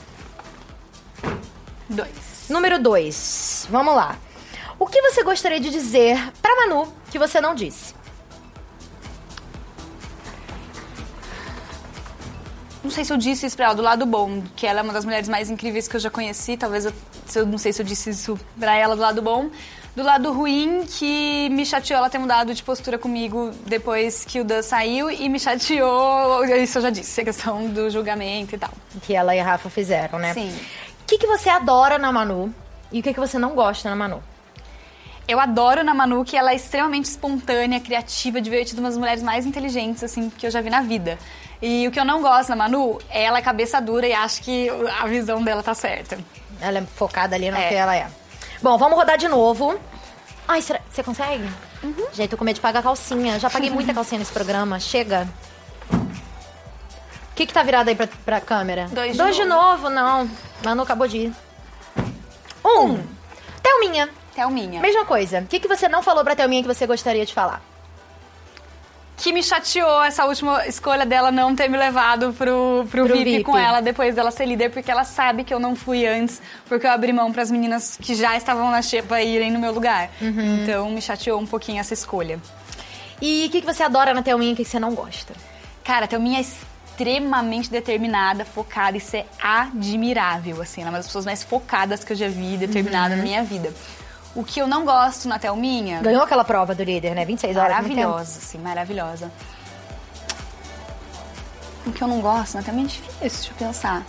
Dois. 1.88 2.10
Número 2.48 2.78
2. 2.78 3.68
Vamos 3.70 3.94
lá. 3.94 4.16
O 4.78 4.86
que 4.86 5.00
você 5.00 5.22
gostaria 5.22 5.60
de 5.60 5.70
dizer 5.70 6.18
pra 6.42 6.54
Manu 6.56 6.92
que 7.10 7.18
você 7.18 7.40
não 7.40 7.54
disse? 7.54 7.94
Não 12.84 12.90
sei 12.90 13.02
se 13.02 13.10
eu 13.10 13.16
disse 13.16 13.46
isso 13.46 13.56
pra 13.56 13.64
ela 13.64 13.74
do 13.74 13.80
lado 13.80 14.04
bom, 14.04 14.42
que 14.54 14.66
ela 14.66 14.80
é 14.80 14.82
uma 14.82 14.92
das 14.92 15.06
mulheres 15.06 15.26
mais 15.26 15.48
incríveis 15.48 15.88
que 15.88 15.96
eu 15.96 16.00
já 16.00 16.10
conheci. 16.10 16.54
Talvez 16.54 16.84
eu, 16.84 17.46
não 17.46 17.56
sei 17.56 17.72
se 17.72 17.80
eu 17.80 17.86
disse 17.86 18.10
isso 18.10 18.38
pra 18.60 18.76
ela 18.76 18.94
do 18.94 19.00
lado 19.00 19.22
bom. 19.22 19.48
Do 19.96 20.02
lado 20.02 20.30
ruim, 20.32 20.84
que 20.86 21.48
me 21.50 21.64
chateou 21.64 21.96
ela 21.96 22.10
ter 22.10 22.18
mudado 22.18 22.52
de 22.52 22.62
postura 22.62 22.98
comigo 22.98 23.52
depois 23.64 24.24
que 24.26 24.38
o 24.38 24.44
Dan 24.44 24.60
saiu 24.60 25.10
e 25.10 25.30
me 25.30 25.40
chateou. 25.40 26.44
Isso 26.44 26.76
eu 26.76 26.82
já 26.82 26.90
disse, 26.90 27.22
a 27.22 27.24
questão 27.24 27.66
do 27.68 27.88
julgamento 27.88 28.54
e 28.54 28.58
tal. 28.58 28.70
Que 29.00 29.14
ela 29.14 29.34
e 29.34 29.40
a 29.40 29.44
Rafa 29.44 29.70
fizeram, 29.70 30.18
né? 30.18 30.34
Sim. 30.34 30.54
O 31.02 31.06
que, 31.06 31.16
que 31.16 31.26
você 31.26 31.48
adora 31.48 31.96
na 31.96 32.12
Manu 32.12 32.54
e 32.92 33.00
o 33.00 33.02
que, 33.02 33.14
que 33.14 33.20
você 33.20 33.38
não 33.38 33.54
gosta 33.54 33.88
na 33.88 33.96
Manu? 33.96 34.22
Eu 35.26 35.40
adoro 35.40 35.82
na 35.82 35.94
Manu 35.94 36.22
que 36.22 36.36
ela 36.36 36.52
é 36.52 36.56
extremamente 36.56 37.06
espontânea, 37.06 37.80
criativa, 37.80 38.42
divertida, 38.42 38.78
uma 38.80 38.90
das 38.90 38.98
mulheres 38.98 39.22
mais 39.22 39.46
inteligentes 39.46 40.04
assim 40.04 40.28
que 40.28 40.46
eu 40.46 40.50
já 40.50 40.60
vi 40.60 40.68
na 40.68 40.82
vida. 40.82 41.18
E 41.66 41.88
o 41.88 41.90
que 41.90 41.98
eu 41.98 42.04
não 42.04 42.20
gosto 42.20 42.50
na 42.50 42.56
Manu 42.56 42.98
é 43.08 43.24
ela 43.24 43.38
é 43.38 43.42
cabeça 43.42 43.80
dura 43.80 44.06
e 44.06 44.12
acho 44.12 44.42
que 44.42 44.68
a 45.00 45.06
visão 45.06 45.42
dela 45.42 45.62
tá 45.62 45.72
certa. 45.72 46.18
Ela 46.60 46.80
é 46.80 46.82
focada 46.82 47.34
ali 47.34 47.50
no 47.50 47.56
É. 47.56 47.68
que 47.68 47.74
ela 47.74 47.96
é. 47.96 48.06
Bom, 48.60 48.76
vamos 48.76 48.98
rodar 48.98 49.16
de 49.16 49.28
novo. 49.28 49.74
Ai, 50.46 50.60
será... 50.60 50.78
você 50.90 51.02
consegue? 51.02 51.48
Gente, 52.12 52.28
tô 52.28 52.36
com 52.36 52.44
medo 52.44 52.56
de 52.56 52.60
pagar 52.60 52.82
calcinha. 52.82 53.38
Já 53.38 53.48
paguei 53.48 53.70
muita 53.70 53.94
calcinha 53.94 54.18
nesse 54.18 54.30
programa. 54.30 54.78
Chega. 54.78 55.26
O 55.90 57.34
que, 57.34 57.46
que 57.46 57.54
tá 57.54 57.62
virado 57.62 57.88
aí 57.88 57.94
pra, 57.94 58.08
pra 58.26 58.40
câmera? 58.42 58.86
Dois 58.92 59.12
de 59.12 59.18
Dois 59.18 59.34
de 59.34 59.46
novo, 59.46 59.88
não. 59.88 60.28
Manu 60.62 60.82
acabou 60.82 61.08
de 61.08 61.16
ir. 61.16 61.32
Um. 62.62 63.02
Thelminha. 63.62 64.10
Thelminha. 64.34 64.80
Mesma 64.82 65.06
coisa. 65.06 65.40
O 65.40 65.46
que, 65.46 65.58
que 65.58 65.66
você 65.68 65.88
não 65.88 66.02
falou 66.02 66.22
pra 66.22 66.36
Thelminha 66.36 66.60
que 66.60 66.68
você 66.68 66.86
gostaria 66.86 67.24
de 67.24 67.32
falar? 67.32 67.62
Que 69.24 69.32
me 69.32 69.42
chateou 69.42 70.02
essa 70.02 70.26
última 70.26 70.66
escolha 70.66 71.06
dela 71.06 71.30
não 71.32 71.56
ter 71.56 71.66
me 71.66 71.78
levado 71.78 72.34
pro, 72.34 72.84
pro, 72.90 73.06
Pro 73.06 73.16
VIP, 73.16 73.24
VIP. 73.38 73.44
com 73.44 73.56
ela 73.56 73.80
depois 73.80 74.14
dela 74.14 74.30
ser 74.30 74.44
líder, 74.44 74.68
porque 74.70 74.90
ela 74.90 75.02
sabe 75.02 75.44
que 75.44 75.54
eu 75.54 75.58
não 75.58 75.74
fui 75.74 76.06
antes, 76.06 76.42
porque 76.68 76.86
eu 76.86 76.90
abri 76.90 77.10
mão 77.10 77.32
pras 77.32 77.50
meninas 77.50 77.96
que 77.98 78.14
já 78.14 78.36
estavam 78.36 78.70
na 78.70 78.82
xepa 78.82 79.22
irem 79.22 79.50
no 79.50 79.58
meu 79.58 79.72
lugar. 79.72 80.10
Uhum. 80.20 80.62
Então 80.62 80.90
me 80.90 81.00
chateou 81.00 81.40
um 81.40 81.46
pouquinho 81.46 81.80
essa 81.80 81.94
escolha. 81.94 82.38
E 83.18 83.46
o 83.46 83.50
que, 83.50 83.62
que 83.62 83.66
você 83.66 83.82
adora 83.82 84.12
na 84.12 84.22
Thelminha 84.22 84.50
e 84.50 84.52
o 84.52 84.56
que, 84.58 84.64
que 84.64 84.70
você 84.70 84.78
não 84.78 84.94
gosta? 84.94 85.32
Cara, 85.82 86.04
a 86.04 86.08
Thelminha 86.08 86.40
é 86.40 86.42
extremamente 86.42 87.70
determinada, 87.70 88.44
focada, 88.44 88.98
isso 88.98 89.16
é 89.16 89.24
admirável, 89.42 90.60
assim, 90.60 90.82
ela 90.82 90.90
é 90.90 90.92
uma 90.92 90.98
das 90.98 91.06
pessoas 91.06 91.24
mais 91.24 91.42
focadas 91.42 92.04
que 92.04 92.12
eu 92.12 92.16
já 92.16 92.28
vi, 92.28 92.58
determinada 92.58 93.12
Uhum. 93.14 93.16
na 93.20 93.22
minha 93.24 93.42
vida. 93.42 93.72
O 94.34 94.42
que 94.42 94.60
eu 94.60 94.66
não 94.66 94.84
gosto 94.84 95.28
na 95.28 95.38
Thelminha... 95.38 96.00
Ganhou 96.00 96.22
aquela 96.22 96.44
prova 96.44 96.74
do 96.74 96.82
líder, 96.82 97.14
né? 97.14 97.24
26 97.24 97.56
horas. 97.56 97.70
Maravilhosa, 97.70 98.38
assim, 98.38 98.58
maravilhosa. 98.58 99.30
O 101.86 101.92
que 101.92 102.02
eu 102.02 102.08
não 102.08 102.20
gosto, 102.20 102.56
né? 102.56 102.62
Também 102.64 102.84
é 102.84 102.88
difícil, 102.88 103.52
eu 103.52 103.66
pensar. 103.66 104.04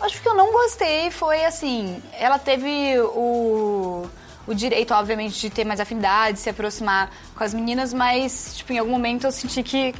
Acho 0.00 0.14
que 0.14 0.20
o 0.20 0.22
que 0.22 0.28
eu 0.28 0.34
não 0.34 0.52
gostei 0.52 1.10
foi, 1.10 1.44
assim, 1.44 2.02
ela 2.12 2.38
teve 2.38 2.98
o, 3.00 4.06
o 4.46 4.54
direito, 4.54 4.94
obviamente, 4.94 5.40
de 5.40 5.50
ter 5.50 5.64
mais 5.64 5.80
afinidade, 5.80 6.34
de 6.34 6.40
se 6.40 6.50
aproximar 6.50 7.10
com 7.34 7.42
as 7.42 7.52
meninas, 7.52 7.92
mas, 7.92 8.56
tipo, 8.56 8.72
em 8.72 8.78
algum 8.78 8.92
momento 8.92 9.26
eu 9.26 9.32
senti 9.32 9.62
que, 9.62 9.94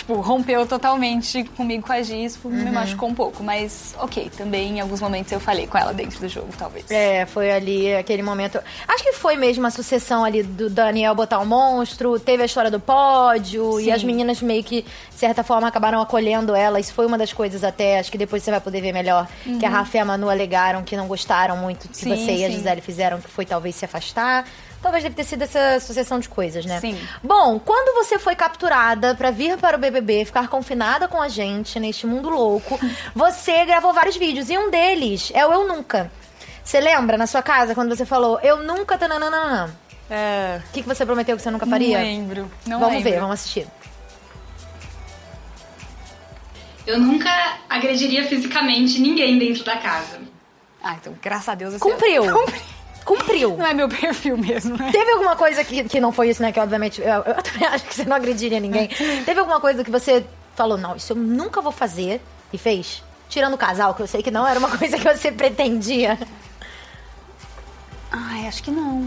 tipo, 0.00 0.14
rompeu 0.20 0.66
totalmente 0.66 1.44
comigo 1.56 1.86
com 1.86 1.92
a 1.92 2.02
Giz, 2.02 2.38
Uhum. 2.42 2.50
me 2.50 2.70
machucou 2.70 3.08
um 3.08 3.14
pouco. 3.14 3.42
Mas, 3.42 3.94
ok, 3.98 4.30
também 4.36 4.78
em 4.78 4.80
alguns 4.80 5.00
momentos 5.00 5.30
eu 5.32 5.38
falei 5.40 5.66
com 5.66 5.76
ela 5.78 5.92
dentro 5.94 6.18
do 6.20 6.28
jogo, 6.28 6.48
talvez. 6.58 6.90
É, 6.90 7.26
foi 7.26 7.50
ali 7.50 7.94
aquele 7.94 8.22
momento. 8.22 8.58
Acho 8.88 9.04
que 9.04 9.12
foi 9.12 9.36
mesmo 9.36 9.66
a 9.66 9.70
sucessão 9.70 10.24
ali 10.24 10.42
do 10.42 10.68
Daniel 10.70 11.14
botar 11.14 11.38
o 11.38 11.46
monstro, 11.46 12.18
teve 12.18 12.42
a 12.42 12.46
história 12.46 12.70
do 12.70 12.80
pódio, 12.80 13.78
e 13.80 13.84
Sim. 13.84 13.92
as 13.92 14.02
meninas 14.04 14.40
meio 14.42 14.64
que, 14.64 14.82
de 14.82 15.16
certa 15.16 15.42
forma, 15.44 15.68
acabaram 15.68 16.00
acolhendo 16.00 16.54
ela. 16.54 16.80
Isso 16.80 16.92
foi 16.94 17.06
uma 17.06 17.18
das 17.18 17.32
coisas 17.32 17.62
até, 17.62 17.98
acho 17.98 18.10
que 18.10 18.18
depois 18.18 18.42
você 18.42 18.50
vai 18.50 18.60
poder 18.60 18.80
ver 18.80 18.92
melhor, 18.92 19.28
que 19.58 19.64
a 19.66 19.68
Rafa 19.68 19.96
e 19.96 20.00
a 20.00 20.04
Manu 20.04 20.28
alegaram 20.30 20.82
que 20.82 20.96
não 20.96 21.06
gostaram 21.06 21.56
muito 21.56 21.86
do 21.88 21.96
que 21.96 22.04
Uhum. 22.08 22.16
Sim, 22.16 22.24
você 22.26 22.32
e 22.36 22.44
a 22.44 22.48
sim. 22.48 22.54
Gisele 22.56 22.80
fizeram, 22.80 23.20
que 23.20 23.28
foi 23.28 23.44
talvez 23.44 23.74
se 23.76 23.84
afastar. 23.84 24.46
Talvez 24.82 25.02
deve 25.04 25.14
ter 25.14 25.24
sido 25.24 25.42
essa 25.42 25.78
sucessão 25.78 26.18
de 26.18 26.28
coisas, 26.28 26.64
né? 26.64 26.80
Sim. 26.80 26.98
Bom, 27.22 27.58
quando 27.58 27.94
você 28.02 28.18
foi 28.18 28.34
capturada 28.34 29.14
pra 29.14 29.30
vir 29.30 29.58
para 29.58 29.76
o 29.76 29.80
BBB, 29.80 30.24
ficar 30.24 30.48
confinada 30.48 31.06
com 31.06 31.20
a 31.20 31.28
gente 31.28 31.78
neste 31.78 32.06
mundo 32.06 32.30
louco, 32.30 32.80
você 33.14 33.64
gravou 33.66 33.92
vários 33.92 34.16
vídeos 34.16 34.48
e 34.48 34.56
um 34.56 34.70
deles 34.70 35.30
é 35.34 35.46
o 35.46 35.52
Eu 35.52 35.68
Nunca. 35.68 36.10
Você 36.64 36.80
lembra 36.80 37.18
na 37.18 37.26
sua 37.26 37.42
casa 37.42 37.74
quando 37.74 37.94
você 37.94 38.06
falou 38.06 38.38
Eu 38.42 38.58
Nunca 38.62 38.96
tananana? 38.96 39.74
É, 40.08 40.60
O 40.68 40.72
que, 40.72 40.82
que 40.82 40.88
você 40.88 41.04
prometeu 41.04 41.36
que 41.36 41.42
você 41.42 41.50
nunca 41.50 41.66
faria? 41.66 41.98
Não 41.98 42.04
lembro. 42.04 42.50
Não 42.66 42.80
vamos 42.80 42.94
lembro. 42.96 43.10
ver, 43.12 43.20
vamos 43.20 43.34
assistir. 43.34 43.66
Eu 46.86 46.98
nunca 46.98 47.30
agrediria 47.68 48.26
fisicamente 48.26 48.98
ninguém 48.98 49.38
dentro 49.38 49.62
da 49.62 49.76
casa. 49.76 50.20
Ah, 50.82 50.96
então, 50.98 51.14
graças 51.22 51.48
a 51.50 51.54
Deus... 51.54 51.74
esse 51.74 51.82
Cumpriu. 51.82 52.24
Cumpri. 53.04 53.24
Cumpriu. 53.24 53.56
Não 53.56 53.66
é 53.66 53.74
meu 53.74 53.88
perfil 53.88 54.36
mesmo, 54.36 54.76
né? 54.76 54.90
Teve 54.92 55.10
alguma 55.12 55.36
coisa 55.36 55.64
que, 55.64 55.84
que 55.84 56.00
não 56.00 56.12
foi 56.12 56.30
isso, 56.30 56.42
né? 56.42 56.52
Que 56.52 56.60
obviamente 56.60 57.00
eu, 57.00 57.06
eu 57.08 57.42
também 57.42 57.66
acho 57.68 57.84
que 57.84 57.94
você 57.94 58.04
não 58.04 58.16
agrediria 58.16 58.60
ninguém. 58.60 58.88
Teve 59.24 59.40
alguma 59.40 59.60
coisa 59.60 59.82
que 59.84 59.90
você 59.90 60.24
falou, 60.54 60.76
não, 60.76 60.96
isso 60.96 61.12
eu 61.12 61.16
nunca 61.16 61.60
vou 61.60 61.72
fazer 61.72 62.20
e 62.52 62.58
fez? 62.58 63.02
Tirando 63.28 63.54
o 63.54 63.58
casal, 63.58 63.94
que 63.94 64.02
eu 64.02 64.06
sei 64.06 64.22
que 64.22 64.30
não 64.30 64.46
era 64.46 64.58
uma 64.58 64.70
coisa 64.76 64.98
que 64.98 65.04
você 65.04 65.30
pretendia. 65.32 66.18
Ai, 68.10 68.46
acho 68.46 68.62
que 68.62 68.70
não. 68.70 69.02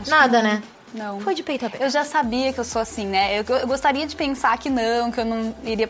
Acho 0.00 0.10
Nada, 0.10 0.38
que 0.38 0.44
não. 0.44 0.50
né? 0.54 0.62
Não. 0.94 1.20
Foi 1.20 1.34
de 1.34 1.42
peito 1.42 1.66
aberto. 1.66 1.82
Eu 1.82 1.90
já 1.90 2.02
sabia 2.02 2.52
que 2.52 2.58
eu 2.58 2.64
sou 2.64 2.80
assim, 2.80 3.06
né? 3.06 3.38
Eu, 3.38 3.44
eu 3.56 3.66
gostaria 3.66 4.06
de 4.06 4.16
pensar 4.16 4.56
que 4.58 4.70
não, 4.70 5.10
que 5.12 5.20
eu 5.20 5.24
não 5.24 5.54
iria 5.62 5.88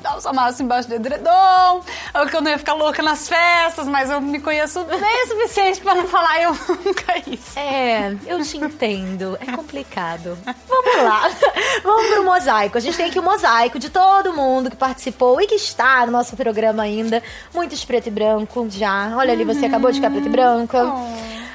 dar 0.00 0.16
os 0.16 0.26
amassos 0.26 0.60
embaixo 0.60 0.88
do 0.88 0.94
edredom, 0.94 1.82
ou 2.14 2.26
que 2.26 2.36
eu 2.36 2.40
não 2.40 2.50
ia 2.50 2.58
ficar 2.58 2.74
louca 2.74 3.02
nas 3.02 3.28
festas, 3.28 3.86
mas 3.86 4.10
eu 4.10 4.20
me 4.20 4.40
conheço 4.40 4.84
bem 4.84 5.24
o 5.24 5.28
suficiente 5.28 5.80
pra 5.80 5.94
não 5.94 6.06
falar 6.06 6.40
eu 6.42 6.52
nunca 6.84 7.18
isso. 7.26 7.58
É, 7.58 8.16
eu 8.26 8.42
te 8.42 8.56
entendo. 8.56 9.38
É 9.40 9.52
complicado. 9.52 10.38
Vamos 10.68 10.96
lá. 11.02 11.30
Vamos 11.82 12.06
pro 12.08 12.24
mosaico. 12.24 12.78
A 12.78 12.80
gente 12.80 12.96
tem 12.96 13.06
aqui 13.06 13.18
o 13.18 13.22
mosaico 13.22 13.78
de 13.78 13.90
todo 13.90 14.32
mundo 14.32 14.70
que 14.70 14.76
participou 14.76 15.40
e 15.40 15.46
que 15.46 15.54
está 15.54 16.06
no 16.06 16.12
nosso 16.12 16.36
programa 16.36 16.82
ainda. 16.82 17.22
Muitos 17.52 17.84
preto 17.84 18.08
e 18.08 18.10
branco 18.10 18.66
já. 18.70 19.14
Olha 19.16 19.32
ali, 19.32 19.44
você 19.44 19.66
acabou 19.66 19.90
de 19.90 19.96
ficar 19.96 20.10
preto 20.10 20.26
e 20.26 20.30
branco. 20.30 20.76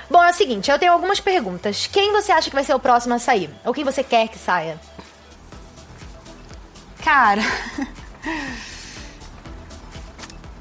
Bom, 0.09 0.23
é 0.23 0.29
o 0.29 0.33
seguinte, 0.33 0.71
eu 0.71 0.79
tenho 0.79 0.93
algumas 0.93 1.19
perguntas. 1.19 1.85
Quem 1.87 2.13
você 2.13 2.31
acha 2.31 2.49
que 2.49 2.55
vai 2.55 2.63
ser 2.63 2.73
o 2.73 2.79
próximo 2.79 3.13
a 3.13 3.19
sair? 3.19 3.49
Ou 3.65 3.73
quem 3.73 3.83
você 3.83 4.03
quer 4.03 4.27
que 4.29 4.37
saia? 4.37 4.79
Cara. 7.03 7.41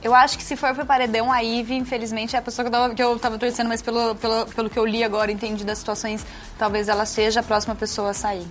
Eu 0.02 0.14
acho 0.14 0.38
que 0.38 0.44
se 0.44 0.54
for 0.54 0.72
pro 0.72 0.86
paredão, 0.86 1.32
a 1.32 1.40
Ivy, 1.40 1.74
infelizmente, 1.74 2.36
é 2.36 2.38
a 2.38 2.42
pessoa 2.42 2.64
que 2.64 2.68
eu 2.68 2.80
tava, 2.80 2.94
que 2.94 3.02
eu 3.02 3.18
tava 3.18 3.38
torcendo, 3.38 3.66
mas 3.66 3.82
pelo, 3.82 4.14
pelo, 4.14 4.46
pelo 4.46 4.70
que 4.70 4.78
eu 4.78 4.86
li 4.86 5.02
agora, 5.02 5.32
entendi 5.32 5.64
das 5.64 5.78
situações, 5.78 6.24
talvez 6.56 6.88
ela 6.88 7.04
seja 7.04 7.40
a 7.40 7.42
próxima 7.42 7.74
pessoa 7.74 8.10
a 8.10 8.14
sair. 8.14 8.46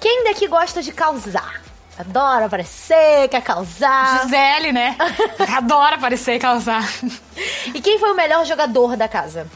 Quem 0.00 0.22
daqui 0.24 0.46
gosta 0.46 0.80
de 0.82 0.92
causar? 0.92 1.62
Adora 1.98 2.46
aparecer, 2.46 3.28
quer 3.28 3.42
causar. 3.42 4.22
Gisele, 4.22 4.72
né? 4.72 4.96
Adora 5.56 5.96
aparecer 5.96 6.36
e 6.36 6.38
causar. 6.38 6.88
E 7.74 7.80
quem 7.80 7.98
foi 7.98 8.12
o 8.12 8.14
melhor 8.14 8.46
jogador 8.46 8.96
da 8.96 9.08
casa? 9.08 9.46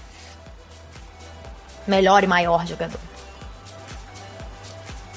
Melhor 1.87 2.25
e 2.25 2.27
maior 2.27 2.67
jogador. 2.67 3.01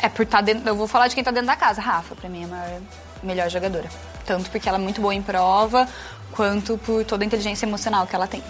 É 0.02 0.08
por 0.08 0.22
estar 0.22 0.41
dentro. 0.41 0.70
Eu 0.70 0.76
vou 0.76 0.88
falar 0.88 1.08
de 1.08 1.16
quem 1.16 1.24
tá 1.24 1.32
dentro 1.32 1.48
da 1.48 1.56
casa. 1.56 1.82
Rafa, 1.82 2.16
pra 2.16 2.30
mim, 2.30 2.43
é 2.43 2.48
maior, 2.48 2.82
melhor 3.28 3.49
jogadora. 3.49 3.89
Tanto 4.25 4.49
porque 4.49 4.67
ela 4.67 4.78
é 4.78 4.82
muito 4.82 5.01
boa 5.01 5.13
em 5.13 5.21
prova, 5.21 5.88
quanto 6.32 6.78
por 6.80 7.05
toda 7.05 7.23
a 7.23 7.28
inteligência 7.28 7.65
emocional 7.65 8.07
que 8.07 8.15
ela 8.15 8.28
tem. 8.28 8.43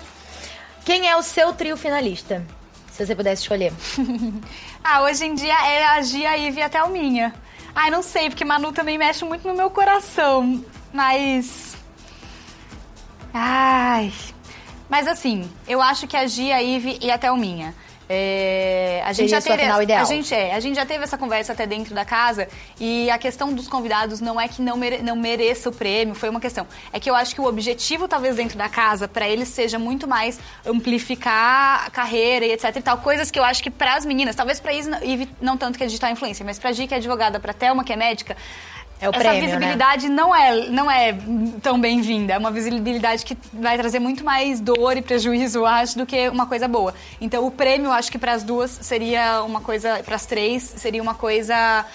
Quem 0.86 1.10
é 1.10 1.16
o 1.18 1.22
seu 1.22 1.54
trio 1.54 1.76
finalista? 1.76 2.46
Se 2.92 3.06
você 3.06 3.16
pudesse 3.16 3.42
escolher. 3.42 3.74
ah, 4.84 5.02
hoje 5.04 5.26
em 5.26 5.36
dia 5.36 5.54
é 5.68 5.84
a 5.84 6.02
Gia, 6.02 6.32
a 6.32 6.36
Ivy 6.36 6.60
e 6.60 6.64
a 6.64 6.70
Thelminha. 6.70 7.34
Ai, 7.76 7.92
não 7.92 8.02
sei, 8.02 8.30
porque 8.30 8.46
Manu 8.46 8.72
também 8.72 8.98
mexe 8.98 9.24
muito 9.26 9.48
no 9.48 9.54
meu 9.54 9.70
coração. 9.70 10.64
Mas. 10.94 11.76
Ai. 13.34 14.12
Mas 14.90 15.08
assim, 15.08 15.50
eu 15.68 15.82
acho 15.82 16.08
que 16.08 16.16
a 16.16 16.26
Gia, 16.26 16.56
a 16.56 16.60
Ivy 16.60 17.00
e 17.02 17.12
a 17.12 17.18
Thelminha. 17.18 17.76
É, 18.10 19.02
a 19.04 19.12
gente 19.12 19.30
Seria 19.30 19.42
já 19.42 19.42
teve, 19.42 19.64
final 19.64 19.84
ideal. 19.84 20.02
A 20.02 20.06
gente 20.06 20.34
é, 20.34 20.54
a 20.54 20.60
gente 20.60 20.76
já 20.76 20.86
teve 20.86 21.04
essa 21.04 21.18
conversa 21.18 21.52
até 21.54 21.68
dentro 21.68 21.94
da 21.94 22.06
casa 22.06 22.48
e 22.80 23.10
a 23.10 23.18
questão 23.18 23.54
dos 23.54 23.68
convidados 23.68 24.22
não 24.22 24.40
é 24.40 24.48
que 24.48 24.62
não, 24.62 24.78
mere, 24.78 25.02
não 25.02 25.16
mereça 25.16 25.70
o 25.70 25.74
prêmio, 25.74 26.16
foi 26.16 26.30
uma 26.30 26.40
questão. 26.40 26.66
É 26.94 27.00
que 27.00 27.10
eu 27.10 27.16
acho 27.16 27.36
que 27.36 27.42
o 27.42 27.46
objetivo 27.46 28.08
talvez 28.08 28.36
dentro 28.38 28.58
da 28.58 28.70
casa 28.70 29.08
para 29.08 29.28
eles 29.28 29.50
seja 29.50 29.78
muito 29.78 30.08
mais 30.08 30.40
amplificar 30.66 31.86
a 31.86 31.90
carreira 31.90 32.46
e 32.46 32.54
etc 32.54 32.76
e 32.76 32.82
tal, 32.82 32.98
coisas 33.00 33.30
que 33.30 33.38
eu 33.38 33.44
acho 33.44 33.62
que 33.62 33.70
para 33.70 33.96
as 33.96 34.06
meninas, 34.06 34.36
talvez 34.36 34.60
para 34.60 34.72
Ivy 34.72 35.30
não 35.42 35.58
tanto 35.58 35.78
que 35.78 35.84
é 35.84 35.88
digital 35.88 36.12
influencer, 36.12 36.46
mas 36.46 36.58
para 36.58 36.72
Gi 36.72 36.88
que 36.88 36.94
é 36.94 36.98
advogada, 36.98 37.40
para 37.40 37.54
Thelma 37.54 37.84
que 37.84 37.92
é 37.92 37.96
médica, 37.96 38.38
É 39.00 39.08
o 39.08 39.12
essa 39.12 39.20
prêmio, 39.20 39.42
né? 39.42 39.48
visibilidade 39.48 40.10
não 40.10 40.36
é 40.36 40.68
não 40.70 40.90
é 40.90 41.16
tão 41.62 41.80
bem-vinda. 41.80 42.34
É 42.34 42.38
uma 42.38 42.52
visibilidade 42.52 43.24
que 43.24 43.38
vai 43.54 43.78
trazer 43.78 44.00
muito 44.00 44.24
mais 44.24 44.60
dor 44.60 44.98
e 44.98 45.02
prejuízo, 45.02 45.60
eu 45.60 45.66
acho, 45.66 45.98
do 45.98 46.06
que 46.06 46.28
uma 46.30 46.48
coisa 46.48 46.68
boa. 46.68 46.94
Então, 47.22 47.46
o 47.46 47.52
prêmio, 47.52 47.88
eu 47.88 47.92
acho 47.94 48.12
que 48.12 48.18
para 48.18 48.34
as 48.34 48.44
duas 48.44 48.72
seria 48.82 49.44
uma 49.44 49.62
coisa, 49.62 50.02
para 50.04 50.16
as 50.16 50.26
três 50.26 50.64
seria 50.64 51.02
uma 51.02 51.14
coisa 51.14 51.86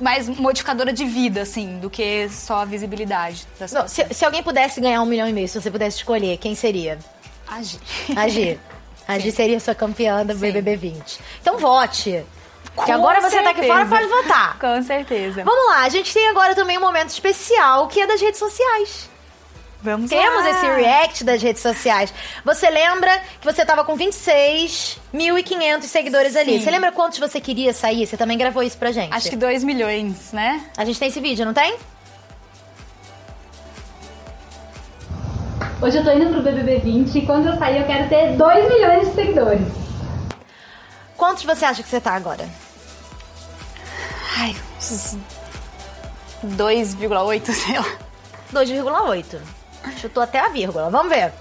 mais 0.00 0.28
modificadora 0.28 0.92
de 0.92 1.04
vida, 1.04 1.42
assim, 1.42 1.78
do 1.78 1.90
que 1.90 2.28
só 2.30 2.62
a 2.62 2.64
visibilidade. 2.64 3.46
Não, 3.72 3.86
se, 3.86 4.06
se 4.12 4.24
alguém 4.24 4.42
pudesse 4.42 4.80
ganhar 4.80 5.02
um 5.02 5.06
milhão 5.06 5.28
e 5.28 5.32
meio, 5.32 5.46
se 5.48 5.60
você 5.60 5.70
pudesse 5.70 5.98
escolher, 5.98 6.38
quem 6.38 6.54
seria? 6.54 6.98
Agir. 7.46 7.78
A 8.16 8.28
Gi. 8.28 8.58
A 9.06 9.18
Gi 9.18 9.30
Sim. 9.30 9.36
seria 9.36 9.60
sua 9.60 9.74
campeã 9.74 10.24
do 10.24 10.32
Sim. 10.32 10.40
BBB 10.40 10.76
20. 10.76 11.20
Então 11.40 11.58
vote. 11.58 12.24
Que 12.74 12.86
Com 12.86 12.92
agora 12.92 13.20
você 13.20 13.42
tá 13.42 13.50
aqui 13.50 13.66
fora, 13.66 13.86
certeza. 13.86 14.08
pode 14.08 14.22
votar. 14.26 14.58
Com 14.60 14.82
certeza. 14.82 15.44
Vamos 15.44 15.66
lá, 15.68 15.82
a 15.82 15.88
gente 15.90 16.12
tem 16.12 16.28
agora 16.28 16.54
também 16.54 16.78
um 16.78 16.80
momento 16.80 17.10
especial, 17.10 17.86
que 17.88 18.00
é 18.00 18.06
das 18.06 18.20
redes 18.20 18.38
sociais. 18.38 19.10
Vamos 19.82 20.08
Temos 20.08 20.44
lá. 20.44 20.50
esse 20.50 20.66
react 20.66 21.24
das 21.24 21.42
redes 21.42 21.60
sociais. 21.60 22.14
Você 22.44 22.70
lembra 22.70 23.10
que 23.40 23.44
você 23.44 23.64
tava 23.66 23.82
com 23.84 23.96
26.500 23.98 25.82
seguidores 25.82 26.36
ali. 26.36 26.52
Sim. 26.52 26.60
Você 26.64 26.70
lembra 26.70 26.92
quantos 26.92 27.18
você 27.18 27.40
queria 27.40 27.72
sair? 27.74 28.06
Você 28.06 28.16
também 28.16 28.38
gravou 28.38 28.62
isso 28.62 28.78
pra 28.78 28.92
gente. 28.92 29.12
Acho 29.12 29.28
que 29.28 29.34
2 29.36 29.64
milhões, 29.64 30.32
né? 30.32 30.64
A 30.76 30.84
gente 30.84 31.00
tem 31.00 31.08
esse 31.08 31.18
vídeo, 31.20 31.44
não 31.44 31.52
tem? 31.52 31.74
Hoje 35.80 35.98
eu 35.98 36.04
tô 36.04 36.12
indo 36.12 36.30
pro 36.30 36.42
BBB 36.42 36.78
20 36.78 37.18
e 37.18 37.26
quando 37.26 37.48
eu 37.48 37.56
sair 37.58 37.80
eu 37.80 37.86
quero 37.86 38.08
ter 38.08 38.36
2 38.36 38.68
milhões 38.72 39.08
de 39.08 39.14
seguidores. 39.16 39.66
Quantos 41.22 41.44
você 41.44 41.64
acha 41.64 41.84
que 41.84 41.88
você 41.88 42.00
tá 42.00 42.14
agora? 42.14 42.44
Ai, 44.38 44.56
uns 44.76 45.16
2,8, 46.44 47.46
sei 47.54 47.78
lá. 47.78 47.86
2,8. 48.52 49.38
Chutou 49.98 50.20
até 50.24 50.40
a 50.40 50.48
vírgula. 50.48 50.90
Vamos 50.90 51.12
ver. 51.14 51.32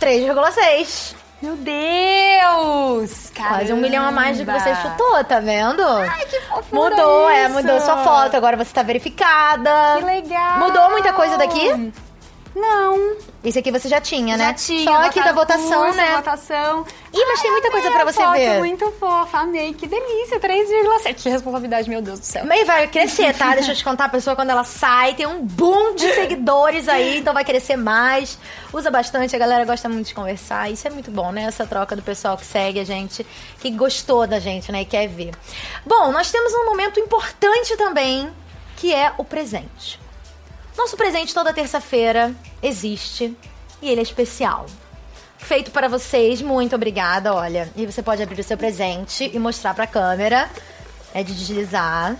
3,6. 0.00 1.14
Meu 1.40 1.54
Deus! 1.54 3.30
Quase 3.36 3.72
um 3.72 3.76
milhão 3.76 4.04
a 4.04 4.10
mais 4.10 4.38
do 4.38 4.44
que 4.44 4.50
você 4.50 4.70
Caramba! 4.70 4.90
chutou, 4.90 5.24
tá 5.24 5.38
vendo? 5.38 5.86
Ai, 5.86 6.26
que 6.26 6.40
fofura 6.40 6.96
Mudou, 6.96 7.30
é, 7.30 7.44
isso! 7.44 7.52
mudou 7.54 7.80
sua 7.80 7.98
foto, 7.98 8.36
agora 8.36 8.56
você 8.56 8.72
tá 8.74 8.82
verificada. 8.82 9.98
Que 9.98 10.04
legal! 10.04 10.58
Mudou 10.58 10.90
muita 10.90 11.12
coisa 11.12 11.38
daqui? 11.38 11.92
Não. 12.56 13.16
Esse 13.44 13.58
aqui 13.58 13.70
você 13.70 13.86
já 13.86 14.00
tinha, 14.00 14.38
Já 14.38 14.46
né? 14.46 14.54
tinha. 14.54 14.82
Só 14.90 15.02
aqui 15.02 15.22
da 15.22 15.32
votação, 15.32 15.82
curso, 15.84 15.96
né? 15.96 16.16
votação. 16.16 16.86
Ih, 17.12 17.24
mas 17.26 17.42
tem 17.42 17.50
muita 17.50 17.68
Ai, 17.68 17.72
coisa 17.72 17.90
pra 17.90 18.04
você 18.04 18.22
foto, 18.22 18.32
ver. 18.32 18.58
muito 18.58 18.90
fofa, 18.92 19.40
amei. 19.40 19.74
Que 19.74 19.86
delícia, 19.86 20.40
3,7. 20.40 21.14
Que 21.22 21.28
responsabilidade, 21.28 21.88
meu 21.90 22.00
Deus 22.00 22.18
do 22.18 22.24
céu. 22.24 22.46
Mas 22.46 22.66
vai 22.66 22.88
crescer, 22.88 23.36
tá? 23.36 23.54
Deixa 23.54 23.72
eu 23.72 23.76
te 23.76 23.84
contar, 23.84 24.06
a 24.06 24.08
pessoa 24.08 24.34
quando 24.34 24.48
ela 24.50 24.64
sai, 24.64 25.12
tem 25.14 25.26
um 25.26 25.44
boom 25.44 25.94
de 25.94 26.10
seguidores 26.14 26.88
aí, 26.88 27.18
então 27.18 27.34
vai 27.34 27.44
crescer 27.44 27.76
mais. 27.76 28.38
Usa 28.72 28.90
bastante, 28.90 29.36
a 29.36 29.38
galera 29.38 29.66
gosta 29.66 29.86
muito 29.86 30.06
de 30.06 30.14
conversar. 30.14 30.70
Isso 30.70 30.88
é 30.88 30.90
muito 30.90 31.10
bom, 31.10 31.30
né? 31.32 31.42
Essa 31.44 31.66
troca 31.66 31.94
do 31.94 32.00
pessoal 32.02 32.38
que 32.38 32.46
segue 32.46 32.80
a 32.80 32.84
gente, 32.84 33.24
que 33.60 33.70
gostou 33.70 34.26
da 34.26 34.38
gente, 34.40 34.72
né? 34.72 34.80
E 34.80 34.84
quer 34.86 35.06
ver. 35.08 35.32
Bom, 35.84 36.10
nós 36.10 36.30
temos 36.30 36.54
um 36.54 36.64
momento 36.64 36.98
importante 36.98 37.76
também, 37.76 38.30
que 38.76 38.94
é 38.94 39.12
o 39.18 39.24
presente. 39.24 40.00
Nosso 40.76 40.96
presente 40.96 41.32
toda 41.32 41.52
terça-feira 41.52 42.34
existe 42.62 43.36
e 43.80 43.88
ele 43.88 44.00
é 44.00 44.02
especial. 44.02 44.66
Feito 45.38 45.70
para 45.70 45.88
vocês, 45.88 46.42
muito 46.42 46.74
obrigada, 46.74 47.32
olha. 47.34 47.70
E 47.76 47.86
você 47.86 48.02
pode 48.02 48.22
abrir 48.22 48.40
o 48.40 48.44
seu 48.44 48.56
presente 48.56 49.30
e 49.32 49.38
mostrar 49.38 49.74
pra 49.74 49.86
câmera. 49.86 50.50
É 51.14 51.22
de 51.22 51.34
deslizar. 51.34 52.16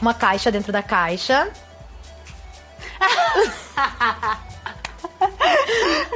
Uma 0.00 0.14
caixa 0.14 0.50
dentro 0.50 0.72
da 0.72 0.82
caixa. 0.82 1.50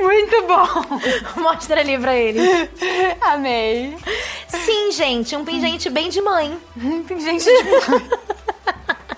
Muito 0.01 0.47
bom. 0.47 1.41
Mostra 1.41 1.81
ali 1.81 1.99
pra 1.99 2.15
ele. 2.15 2.41
Amei. 3.21 3.97
Sim, 4.49 4.93
gente, 4.93 5.35
um 5.37 5.45
pingente 5.45 5.91
bem 5.91 6.09
de 6.09 6.21
mãe. 6.21 6.59
Gente, 7.19 7.45
tipo... 7.45 8.23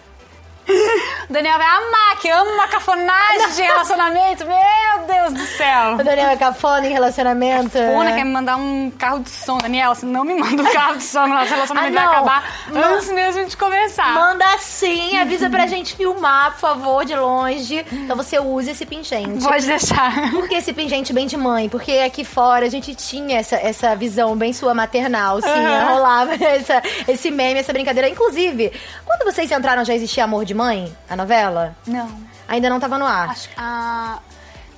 O 1.28 1.32
Daniel 1.32 1.58
vai 1.58 1.66
amar, 1.66 2.16
que 2.20 2.28
ama 2.30 2.50
uma 2.52 2.68
cafonagem 2.68 3.50
de 3.54 3.62
relacionamento. 3.62 4.44
Meu 4.46 5.06
Deus 5.06 5.32
do 5.34 5.46
céu. 5.56 5.94
O 5.94 6.04
Daniel 6.04 6.30
é 6.30 6.36
cafona 6.36 6.86
em 6.86 6.92
relacionamento. 6.92 7.72
Fona 7.78 8.12
quer 8.12 8.24
me 8.24 8.30
mandar 8.32 8.56
um 8.56 8.90
carro 8.90 9.20
de 9.20 9.30
som. 9.30 9.58
Daniel, 9.58 9.94
você 9.94 10.06
não 10.06 10.24
me 10.24 10.34
manda 10.34 10.62
um 10.62 10.72
carro 10.72 10.96
de 10.96 11.04
som, 11.04 11.26
nosso 11.26 11.52
relacionamento 11.54 11.98
Ah, 11.98 12.00
vai 12.02 12.14
acabar 12.14 12.52
Ma- 12.70 12.80
antes 12.88 13.10
mesmo 13.12 13.44
de 13.46 13.56
começar. 13.56 14.12
Manda 14.14 14.44
sim, 14.58 15.18
avisa 15.18 15.48
pra 15.50 15.66
gente 15.66 15.94
filmar, 15.96 16.52
por 16.52 16.60
favor, 16.60 17.04
de 17.04 17.14
longe. 17.14 17.84
Então 17.92 18.16
você 18.16 18.38
use 18.38 18.70
esse 18.70 18.84
pingente. 18.86 19.44
Pode 19.44 19.66
deixar. 19.66 20.30
Por 20.30 20.48
que 20.48 20.54
esse 20.56 20.72
pingente 20.72 21.12
bem 21.12 21.26
de 21.26 21.36
mãe? 21.36 21.68
Porque 21.68 21.92
aqui 22.04 22.24
fora 22.24 22.66
a 22.66 22.70
gente 22.70 22.94
tinha 22.94 23.38
essa, 23.38 23.56
essa 23.56 23.94
visão 23.96 24.36
bem 24.36 24.52
sua 24.52 24.74
maternal, 24.74 25.40
sim. 25.40 25.48
Aham. 25.48 25.88
Rolava 25.94 26.34
essa, 26.44 26.82
esse 27.08 27.30
meme, 27.30 27.60
essa 27.60 27.72
brincadeira. 27.72 28.08
Inclusive, 28.08 28.72
quando 29.04 29.24
vocês 29.24 29.50
entraram 29.50 29.84
já 29.84 29.94
existia 29.94 30.24
Amor 30.24 30.44
de 30.44 30.54
Mãe, 30.54 30.63
a 31.08 31.16
novela? 31.16 31.76
Não. 31.86 32.10
Ainda 32.48 32.68
não 32.68 32.78
tava 32.78 32.98
no 32.98 33.06
ar. 33.06 33.30
Acho 33.30 33.48
que. 33.48 33.54
Ah, 33.56 34.18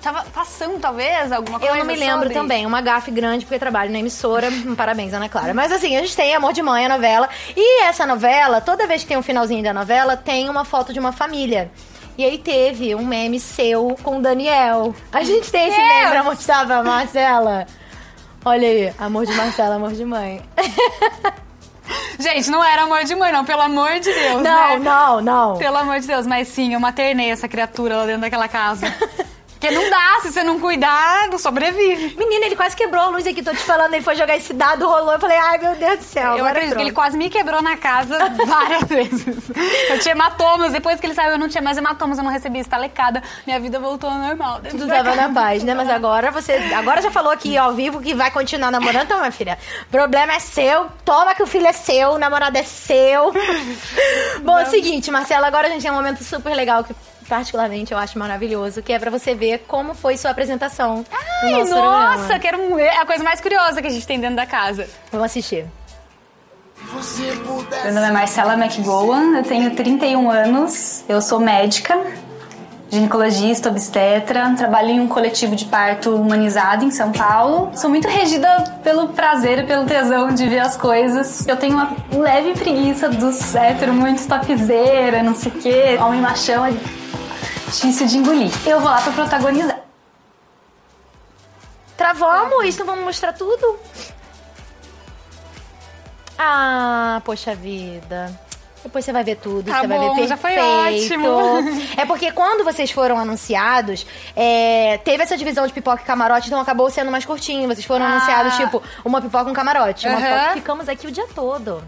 tava 0.00 0.24
passando, 0.32 0.78
talvez, 0.78 1.32
alguma 1.32 1.58
coisa. 1.58 1.74
Eu 1.74 1.78
não 1.78 1.84
me 1.84 1.96
lembro 1.96 2.20
sobre? 2.20 2.34
também, 2.34 2.64
uma 2.64 2.80
gafe 2.80 3.10
grande, 3.10 3.44
porque 3.44 3.58
trabalho 3.58 3.90
na 3.90 3.98
emissora. 3.98 4.48
Parabéns, 4.76 5.12
Ana 5.12 5.28
Clara. 5.28 5.52
Mas 5.52 5.72
assim, 5.72 5.96
a 5.96 6.00
gente 6.00 6.14
tem 6.14 6.34
Amor 6.34 6.52
de 6.52 6.62
Mãe, 6.62 6.86
a 6.86 6.88
novela. 6.88 7.28
E 7.56 7.82
essa 7.82 8.06
novela, 8.06 8.60
toda 8.60 8.86
vez 8.86 9.02
que 9.02 9.08
tem 9.08 9.16
um 9.16 9.22
finalzinho 9.22 9.62
da 9.62 9.74
novela, 9.74 10.16
tem 10.16 10.48
uma 10.48 10.64
foto 10.64 10.92
de 10.92 11.00
uma 11.00 11.12
família. 11.12 11.70
E 12.16 12.24
aí 12.24 12.38
teve 12.38 12.94
um 12.94 13.04
meme 13.04 13.38
seu 13.38 13.96
com 14.02 14.18
o 14.18 14.22
Daniel. 14.22 14.94
A 15.12 15.22
gente 15.22 15.50
tem 15.50 15.68
esse 15.68 15.76
Deus! 15.76 15.88
meme 15.88 16.10
pra 16.10 16.22
mostrar 16.22 16.66
pra 16.66 16.82
Marcela. 16.82 17.66
Olha 18.44 18.68
aí, 18.68 18.94
amor 18.98 19.26
de 19.26 19.34
Marcela, 19.34 19.74
amor 19.74 19.92
de 19.92 20.04
mãe. 20.04 20.40
Gente, 22.18 22.50
não 22.50 22.64
era 22.64 22.82
amor 22.82 23.04
de 23.04 23.14
mãe, 23.14 23.32
não, 23.32 23.44
pelo 23.44 23.62
amor 23.62 24.00
de 24.00 24.12
Deus. 24.12 24.42
Não, 24.42 24.42
né? 24.42 24.78
não, 24.78 25.20
não. 25.20 25.56
Pelo 25.58 25.76
amor 25.76 26.00
de 26.00 26.06
Deus, 26.06 26.26
mas 26.26 26.48
sim, 26.48 26.74
eu 26.74 26.80
maternei 26.80 27.30
essa 27.30 27.48
criatura 27.48 27.96
lá 27.96 28.06
dentro 28.06 28.22
daquela 28.22 28.48
casa. 28.48 28.86
Porque 29.58 29.70
não 29.70 29.88
dá, 29.88 30.18
se 30.20 30.32
você 30.32 30.42
não 30.42 30.60
cuidar, 30.60 31.28
não 31.28 31.38
sobrevive. 31.38 32.14
Menina, 32.16 32.44
ele 32.44 32.56
quase 32.56 32.76
quebrou 32.76 33.02
a 33.02 33.08
luz 33.08 33.26
aqui, 33.26 33.42
tô 33.42 33.52
te 33.52 33.62
falando. 33.62 33.94
Ele 33.94 34.02
foi 34.02 34.14
jogar 34.14 34.36
esse 34.36 34.52
dado, 34.52 34.86
rolou. 34.86 35.14
Eu 35.14 35.18
falei, 35.18 35.38
ai 35.38 35.58
meu 35.58 35.74
Deus 35.74 35.98
do 35.98 36.04
céu. 36.04 36.36
Eu 36.36 36.44
acredito 36.44 36.76
que 36.76 36.82
ele 36.82 36.92
quase 36.92 37.16
me 37.16 37.30
quebrou 37.30 37.62
na 37.62 37.76
casa 37.76 38.18
várias 38.46 38.84
vezes. 38.84 39.50
Eu 39.88 39.98
tinha 39.98 40.12
hematomas, 40.12 40.72
depois 40.72 41.00
que 41.00 41.06
ele 41.06 41.14
saiu 41.14 41.32
eu 41.32 41.38
não 41.38 41.48
tinha 41.48 41.62
mais 41.62 41.78
hematomas, 41.78 42.18
eu 42.18 42.24
não 42.24 42.30
recebia 42.30 42.60
estalecada. 42.60 43.22
Minha 43.46 43.58
vida 43.58 43.80
voltou 43.80 44.10
ao 44.10 44.18
normal. 44.18 44.60
Tudo 44.68 44.86
tava 44.86 45.14
na 45.14 45.32
paz, 45.32 45.62
né? 45.62 45.74
Mas 45.74 45.88
agora 45.88 46.30
você. 46.30 46.52
Agora 46.74 47.00
já 47.00 47.10
falou 47.10 47.32
aqui 47.32 47.56
ao 47.56 47.72
vivo 47.72 48.00
que 48.00 48.14
vai 48.14 48.30
continuar 48.30 48.70
namorando, 48.70 49.04
então, 49.04 49.18
minha 49.18 49.32
filha. 49.32 49.58
Problema 49.90 50.34
é 50.34 50.38
seu. 50.38 50.88
Toma 51.02 51.34
que 51.34 51.42
o 51.42 51.46
filho 51.46 51.66
é 51.66 51.72
seu, 51.72 52.10
o 52.10 52.18
namorado 52.18 52.58
é 52.58 52.62
seu. 52.62 53.32
Bom, 54.44 54.58
é 54.58 54.64
o 54.64 54.66
seguinte, 54.66 55.10
Marcela, 55.10 55.46
agora 55.46 55.68
a 55.68 55.70
gente 55.70 55.82
tem 55.82 55.90
um 55.90 55.94
momento 55.94 56.22
super 56.22 56.54
legal 56.54 56.84
que. 56.84 56.94
Particularmente 57.28 57.92
eu 57.92 57.98
acho 57.98 58.18
maravilhoso, 58.18 58.82
que 58.82 58.92
é 58.92 58.98
pra 58.98 59.10
você 59.10 59.34
ver 59.34 59.64
como 59.66 59.94
foi 59.94 60.16
sua 60.16 60.30
apresentação 60.30 60.98
no 60.98 61.04
Ai, 61.48 61.50
nosso 61.52 61.74
nossa, 61.74 62.16
programa. 62.18 62.38
quero 62.38 62.74
ver. 62.76 62.82
É 62.84 62.98
a 62.98 63.06
coisa 63.06 63.24
mais 63.24 63.40
curiosa 63.40 63.80
que 63.82 63.88
a 63.88 63.90
gente 63.90 64.06
tem 64.06 64.20
dentro 64.20 64.36
da 64.36 64.46
casa. 64.46 64.88
Vamos 65.10 65.26
assistir. 65.26 65.66
Meu 67.84 67.92
nome 67.94 68.06
é 68.06 68.10
Marcela 68.10 68.54
McGowan, 68.54 69.38
eu 69.38 69.42
tenho 69.42 69.74
31 69.74 70.30
anos, 70.30 71.04
eu 71.08 71.20
sou 71.20 71.40
médica, 71.40 71.98
ginecologista, 72.90 73.70
obstetra, 73.70 74.54
trabalho 74.56 74.90
em 74.90 75.00
um 75.00 75.08
coletivo 75.08 75.56
de 75.56 75.64
parto 75.64 76.14
humanizado 76.14 76.84
em 76.84 76.90
São 76.90 77.10
Paulo. 77.12 77.70
Sou 77.74 77.90
muito 77.90 78.06
regida 78.06 78.62
pelo 78.84 79.08
prazer 79.08 79.60
e 79.60 79.62
pelo 79.64 79.84
tesão 79.84 80.28
de 80.28 80.46
ver 80.48 80.60
as 80.60 80.76
coisas. 80.76 81.46
Eu 81.48 81.56
tenho 81.56 81.74
uma 81.74 81.96
leve 82.12 82.52
preguiça 82.52 83.08
dos 83.08 83.54
héteros, 83.54 83.94
muito 83.94 84.26
topzeira, 84.28 85.22
não 85.22 85.34
sei 85.34 85.50
o 85.52 85.54
quê. 85.56 85.98
Homem 86.00 86.20
machão 86.20 86.62
difícil 87.66 88.06
de 88.06 88.18
engolir. 88.18 88.50
Eu 88.66 88.80
vou 88.80 88.90
lá 88.90 89.00
pra 89.00 89.12
protagonizar. 89.12 89.80
Travamos 91.96 92.64
isso, 92.66 92.78
não 92.80 92.86
vamos 92.86 93.04
mostrar 93.04 93.32
tudo? 93.32 93.78
Ah, 96.38 97.20
poxa 97.24 97.54
vida. 97.54 98.38
Depois 98.82 99.04
você 99.04 99.12
vai 99.12 99.24
ver 99.24 99.36
tudo, 99.36 99.68
Tá 99.68 99.80
você 99.80 99.86
vai 99.88 99.98
ver 99.98 100.04
bom, 100.04 100.14
perfeito. 100.14 100.28
já 100.28 100.36
foi 100.36 100.58
ótimo. 100.58 101.86
É 102.00 102.04
porque 102.06 102.30
quando 102.30 102.62
vocês 102.62 102.90
foram 102.90 103.18
anunciados, 103.18 104.06
é, 104.36 104.98
teve 105.02 105.24
essa 105.24 105.36
divisão 105.36 105.66
de 105.66 105.72
pipoca 105.72 106.02
e 106.02 106.04
camarote, 106.04 106.46
então 106.46 106.60
acabou 106.60 106.88
sendo 106.90 107.10
mais 107.10 107.24
curtinho. 107.24 107.66
Vocês 107.66 107.84
foram 107.84 108.04
Ah. 108.04 108.10
anunciados, 108.10 108.54
tipo, 108.56 108.80
uma 109.04 109.20
pipoca 109.20 109.48
e 109.48 109.50
um 109.50 109.54
camarote. 109.54 110.06
Uma 110.06 110.18
Aham. 110.18 110.26
pipoca. 110.38 110.54
Ficamos 110.54 110.88
aqui 110.88 111.06
o 111.08 111.10
dia 111.10 111.26
todo. 111.34 111.82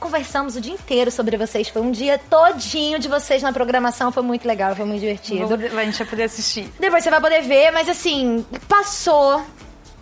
Conversamos 0.00 0.54
o 0.54 0.60
dia 0.60 0.72
inteiro 0.72 1.10
sobre 1.10 1.36
vocês. 1.36 1.68
Foi 1.68 1.82
um 1.82 1.90
dia 1.90 2.18
todinho 2.30 2.98
de 2.98 3.08
vocês 3.08 3.42
na 3.42 3.52
programação. 3.52 4.12
Foi 4.12 4.22
muito 4.22 4.46
legal, 4.46 4.74
foi 4.76 4.84
muito 4.84 5.00
divertido. 5.00 5.46
Vou- 5.48 5.56
a 5.78 5.84
gente 5.84 5.98
vai 5.98 6.06
poder 6.06 6.22
assistir. 6.24 6.70
Depois 6.78 7.02
você 7.02 7.10
vai 7.10 7.20
poder 7.20 7.42
ver, 7.42 7.70
mas 7.72 7.88
assim, 7.88 8.44
passou. 8.68 9.42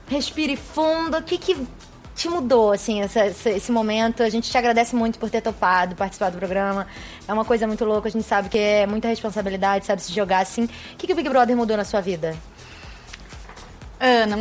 Respire 0.08 0.54
fundo. 0.56 1.16
O 1.16 1.22
que 1.22 1.38
que 1.38 1.56
te 2.14 2.28
mudou, 2.28 2.72
assim, 2.72 3.00
essa- 3.02 3.20
essa- 3.20 3.50
esse 3.50 3.72
momento? 3.72 4.22
A 4.22 4.28
gente 4.28 4.50
te 4.50 4.56
agradece 4.56 4.94
muito 4.94 5.18
por 5.18 5.28
ter 5.30 5.40
topado 5.40 5.94
participar 5.96 6.30
do 6.30 6.38
programa. 6.38 6.86
É 7.26 7.32
uma 7.32 7.44
coisa 7.44 7.66
muito 7.66 7.84
louca, 7.84 8.08
a 8.08 8.10
gente 8.10 8.24
sabe 8.26 8.48
que 8.50 8.58
é 8.58 8.86
muita 8.86 9.08
responsabilidade, 9.08 9.86
sabe 9.86 10.02
se 10.02 10.12
jogar 10.12 10.40
assim. 10.40 10.64
O 10.64 10.68
que, 10.98 11.06
que 11.06 11.12
o 11.12 11.16
Big 11.16 11.28
Brother 11.28 11.56
mudou 11.56 11.76
na 11.76 11.84
sua 11.84 12.00
vida? 12.00 12.36
Ana, 13.98 14.36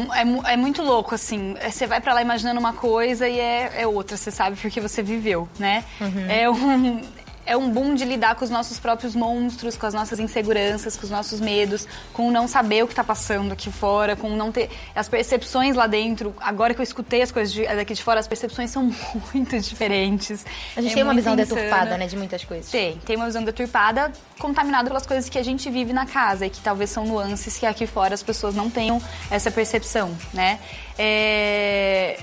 é, 0.47 0.53
é 0.53 0.57
muito 0.57 0.81
louco, 0.81 1.15
assim. 1.15 1.55
É, 1.59 1.69
Você 1.71 1.87
vai 1.87 2.01
pra 2.01 2.13
lá 2.13 2.21
imaginando 2.21 2.59
uma 2.59 2.73
coisa 2.73 3.27
e 3.27 3.39
é, 3.39 3.81
é 3.81 3.87
outra, 3.87 4.17
você 4.17 4.29
sabe 4.31 4.57
porque 4.57 4.81
você 4.81 5.01
viveu, 5.01 5.47
né? 5.57 5.83
É, 6.29 6.49
um, 6.49 7.01
é 7.45 7.55
um 7.55 7.69
boom 7.69 7.93
de 7.93 8.03
lidar 8.05 8.35
com 8.35 8.43
os 8.43 8.49
nossos 8.49 8.79
próprios 8.79 9.15
monstros, 9.15 9.77
com 9.77 9.85
as 9.85 9.93
nossas 9.93 10.19
inseguranças, 10.19 10.95
com 10.97 11.03
os 11.03 11.09
nossos 11.11 11.39
medos, 11.39 11.87
com 12.11 12.31
não 12.31 12.47
saber 12.47 12.83
o 12.83 12.87
que 12.87 12.95
tá 12.95 13.03
passando 13.03 13.51
aqui 13.51 13.71
fora, 13.71 14.15
com 14.15 14.29
não 14.29 14.51
ter. 14.51 14.69
As 14.95 15.07
percepções 15.07 15.75
lá 15.75 15.85
dentro, 15.87 16.33
agora 16.39 16.73
que 16.73 16.79
eu 16.81 16.83
escutei 16.83 17.21
as 17.21 17.31
coisas 17.31 17.53
de- 17.53 17.65
daqui 17.67 17.93
de 17.93 18.01
fora, 18.03 18.19
as 18.19 18.27
percepções 18.27 18.71
são 18.71 18.89
muito 19.33 19.59
diferentes. 19.59 20.45
A 20.75 20.81
gente 20.81 20.91
É 20.91 20.95
tem 20.95 21.03
uma 21.03 21.13
visão 21.13 21.33
insano. 21.35 21.55
deturpada, 21.55 21.97
né, 21.97 22.07
de 22.07 22.17
muitas 22.17 22.43
coisas. 22.43 22.71
Tem, 22.71 22.97
tem 23.05 23.15
uma 23.15 23.25
visão 23.25 23.43
deturpada, 23.43 24.11
contaminada 24.39 24.87
pelas 24.89 25.05
coisas 25.05 25.29
que 25.29 25.37
a 25.37 25.43
gente 25.43 25.69
vive 25.69 25.93
na 25.93 26.05
casa 26.05 26.45
e 26.45 26.49
que 26.49 26.61
talvez 26.61 26.89
são 26.89 27.05
nuances 27.05 27.57
que 27.57 27.65
aqui 27.65 27.85
fora 27.85 28.13
as 28.13 28.23
pessoas 28.23 28.55
não 28.55 28.69
tenham 28.69 29.01
essa 29.29 29.51
percepção, 29.51 30.15
né? 30.33 30.59
É, 30.97 32.19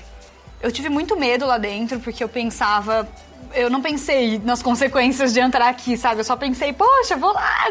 Eu 0.61 0.71
tive 0.71 0.87
muito 0.89 1.17
medo 1.17 1.45
lá 1.45 1.57
dentro 1.57 1.99
porque 1.99 2.23
eu 2.23 2.29
pensava. 2.29 3.07
Eu 3.53 3.69
não 3.69 3.81
pensei 3.81 4.39
nas 4.39 4.61
consequências 4.61 5.33
de 5.33 5.39
entrar 5.39 5.69
aqui, 5.69 5.97
sabe? 5.97 6.21
Eu 6.21 6.23
só 6.23 6.35
pensei, 6.35 6.73
poxa, 6.73 7.15
vou 7.15 7.33
lá, 7.33 7.67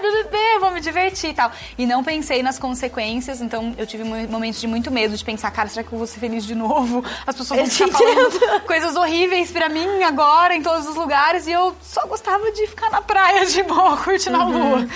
vou 0.61 0.71
me 0.71 0.81
divertir 0.81 1.31
e 1.31 1.35
tal. 1.35 1.51
E 1.77 1.87
não 1.87 2.03
pensei 2.05 2.43
nas 2.43 2.59
consequências, 2.59 3.41
então 3.41 3.75
eu 3.77 3.87
tive 3.87 4.05
momentos 4.05 4.61
de 4.61 4.67
muito 4.67 4.91
medo 4.91 5.17
de 5.17 5.25
pensar, 5.25 5.51
cara, 5.51 5.69
será 5.69 5.83
que 5.83 5.93
eu 5.93 5.99
vou 5.99 6.07
ser 6.07 6.21
feliz 6.21 6.45
de 6.45 6.55
novo? 6.55 7.05
As 7.27 7.35
pessoas 7.35 7.61
vão 7.61 7.69
ficar 7.69 7.99
falando 7.99 8.61
coisas 8.67 8.97
horríveis 8.97 9.51
pra 9.51 9.69
mim 9.69 10.03
agora, 10.03 10.55
em 10.55 10.63
todos 10.63 10.87
os 10.87 10.97
lugares, 10.97 11.47
e 11.47 11.53
eu 11.53 11.77
só 11.83 12.07
gostava 12.07 12.51
de 12.53 12.67
ficar 12.67 12.91
na 12.91 13.03
praia 13.03 13.45
de 13.47 13.63
boa, 13.63 13.97
curtindo 14.03 14.37
a 14.37 14.45
lua. 14.45 14.89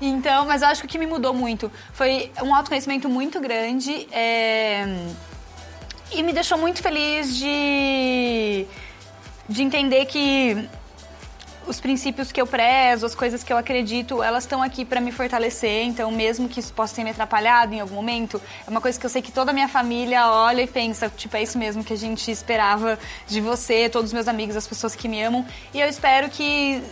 Então, 0.00 0.44
mas 0.44 0.62
eu 0.62 0.68
acho 0.68 0.82
que 0.82 0.86
o 0.86 0.90
que 0.90 0.98
me 0.98 1.06
mudou 1.06 1.32
muito 1.32 1.70
foi 1.92 2.30
um 2.42 2.54
autoconhecimento 2.54 3.08
muito 3.08 3.40
grande 3.40 4.06
é, 4.12 4.84
e 6.12 6.22
me 6.22 6.32
deixou 6.32 6.58
muito 6.58 6.82
feliz 6.82 7.34
de, 7.36 8.66
de 9.48 9.62
entender 9.62 10.06
que 10.06 10.68
os 11.66 11.80
princípios 11.80 12.30
que 12.30 12.40
eu 12.40 12.46
prezo, 12.46 13.04
as 13.04 13.14
coisas 13.14 13.42
que 13.42 13.52
eu 13.52 13.56
acredito, 13.56 14.22
elas 14.22 14.44
estão 14.44 14.62
aqui 14.62 14.84
pra 14.84 15.00
me 15.00 15.10
fortalecer. 15.10 15.84
Então, 15.84 16.10
mesmo 16.10 16.48
que 16.48 16.60
isso 16.60 16.72
possa 16.72 16.94
ter 16.94 17.04
me 17.04 17.10
atrapalhado 17.10 17.74
em 17.74 17.80
algum 17.80 17.96
momento, 17.96 18.40
é 18.66 18.70
uma 18.70 18.80
coisa 18.80 18.98
que 18.98 19.04
eu 19.04 19.10
sei 19.10 19.20
que 19.20 19.32
toda 19.32 19.50
a 19.50 19.54
minha 19.54 19.68
família 19.68 20.30
olha 20.30 20.62
e 20.62 20.66
pensa, 20.66 21.08
tipo, 21.08 21.36
é 21.36 21.42
isso 21.42 21.58
mesmo 21.58 21.82
que 21.82 21.92
a 21.92 21.96
gente 21.96 22.30
esperava 22.30 22.98
de 23.26 23.40
você, 23.40 23.88
todos 23.88 24.10
os 24.10 24.12
meus 24.12 24.28
amigos, 24.28 24.56
as 24.56 24.66
pessoas 24.66 24.94
que 24.94 25.08
me 25.08 25.22
amam. 25.22 25.44
E 25.74 25.80
eu 25.80 25.88
espero 25.88 26.28
que 26.30 26.82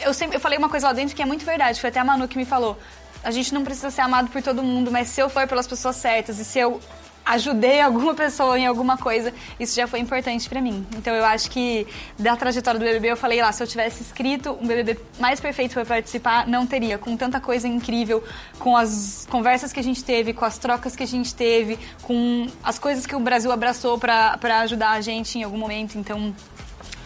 eu 0.00 0.14
sempre 0.14 0.36
eu 0.36 0.40
falei 0.40 0.58
uma 0.58 0.68
coisa 0.68 0.86
lá 0.88 0.92
dentro 0.92 1.14
que 1.14 1.22
é 1.22 1.26
muito 1.26 1.44
verdade, 1.44 1.80
foi 1.80 1.90
até 1.90 2.00
a 2.00 2.04
Manu 2.04 2.26
que 2.26 2.36
me 2.36 2.44
falou. 2.44 2.78
A 3.22 3.30
gente 3.30 3.54
não 3.54 3.62
precisa 3.62 3.90
ser 3.90 4.00
amado 4.00 4.30
por 4.30 4.42
todo 4.42 4.62
mundo, 4.62 4.90
mas 4.90 5.08
se 5.08 5.20
eu 5.20 5.28
for 5.28 5.46
pelas 5.46 5.66
pessoas 5.66 5.96
certas 5.96 6.38
e 6.38 6.44
se 6.44 6.58
eu 6.58 6.80
ajudei 7.24 7.80
alguma 7.80 8.14
pessoa 8.14 8.58
em 8.58 8.66
alguma 8.66 8.96
coisa, 8.96 9.32
isso 9.58 9.74
já 9.74 9.86
foi 9.86 10.00
importante 10.00 10.48
pra 10.48 10.60
mim. 10.60 10.86
Então 10.96 11.14
eu 11.14 11.24
acho 11.24 11.50
que 11.50 11.86
da 12.18 12.36
trajetória 12.36 12.78
do 12.78 12.84
BBB 12.84 13.12
eu 13.12 13.16
falei 13.16 13.40
lá, 13.40 13.52
se 13.52 13.62
eu 13.62 13.66
tivesse 13.66 14.02
escrito 14.02 14.58
um 14.60 14.66
BBB 14.66 14.98
mais 15.18 15.40
perfeito 15.40 15.74
pra 15.74 15.84
participar, 15.84 16.46
não 16.46 16.66
teria, 16.66 16.98
com 16.98 17.16
tanta 17.16 17.40
coisa 17.40 17.68
incrível, 17.68 18.22
com 18.58 18.76
as 18.76 19.26
conversas 19.30 19.72
que 19.72 19.80
a 19.80 19.84
gente 19.84 20.02
teve, 20.02 20.32
com 20.32 20.44
as 20.44 20.58
trocas 20.58 20.96
que 20.96 21.02
a 21.02 21.06
gente 21.06 21.34
teve, 21.34 21.78
com 22.02 22.46
as 22.62 22.78
coisas 22.78 23.06
que 23.06 23.14
o 23.14 23.20
Brasil 23.20 23.52
abraçou 23.52 23.98
pra 23.98 24.38
ajudar 24.62 24.90
a 24.90 25.00
gente 25.00 25.38
em 25.38 25.42
algum 25.42 25.58
momento, 25.58 25.98
então 25.98 26.34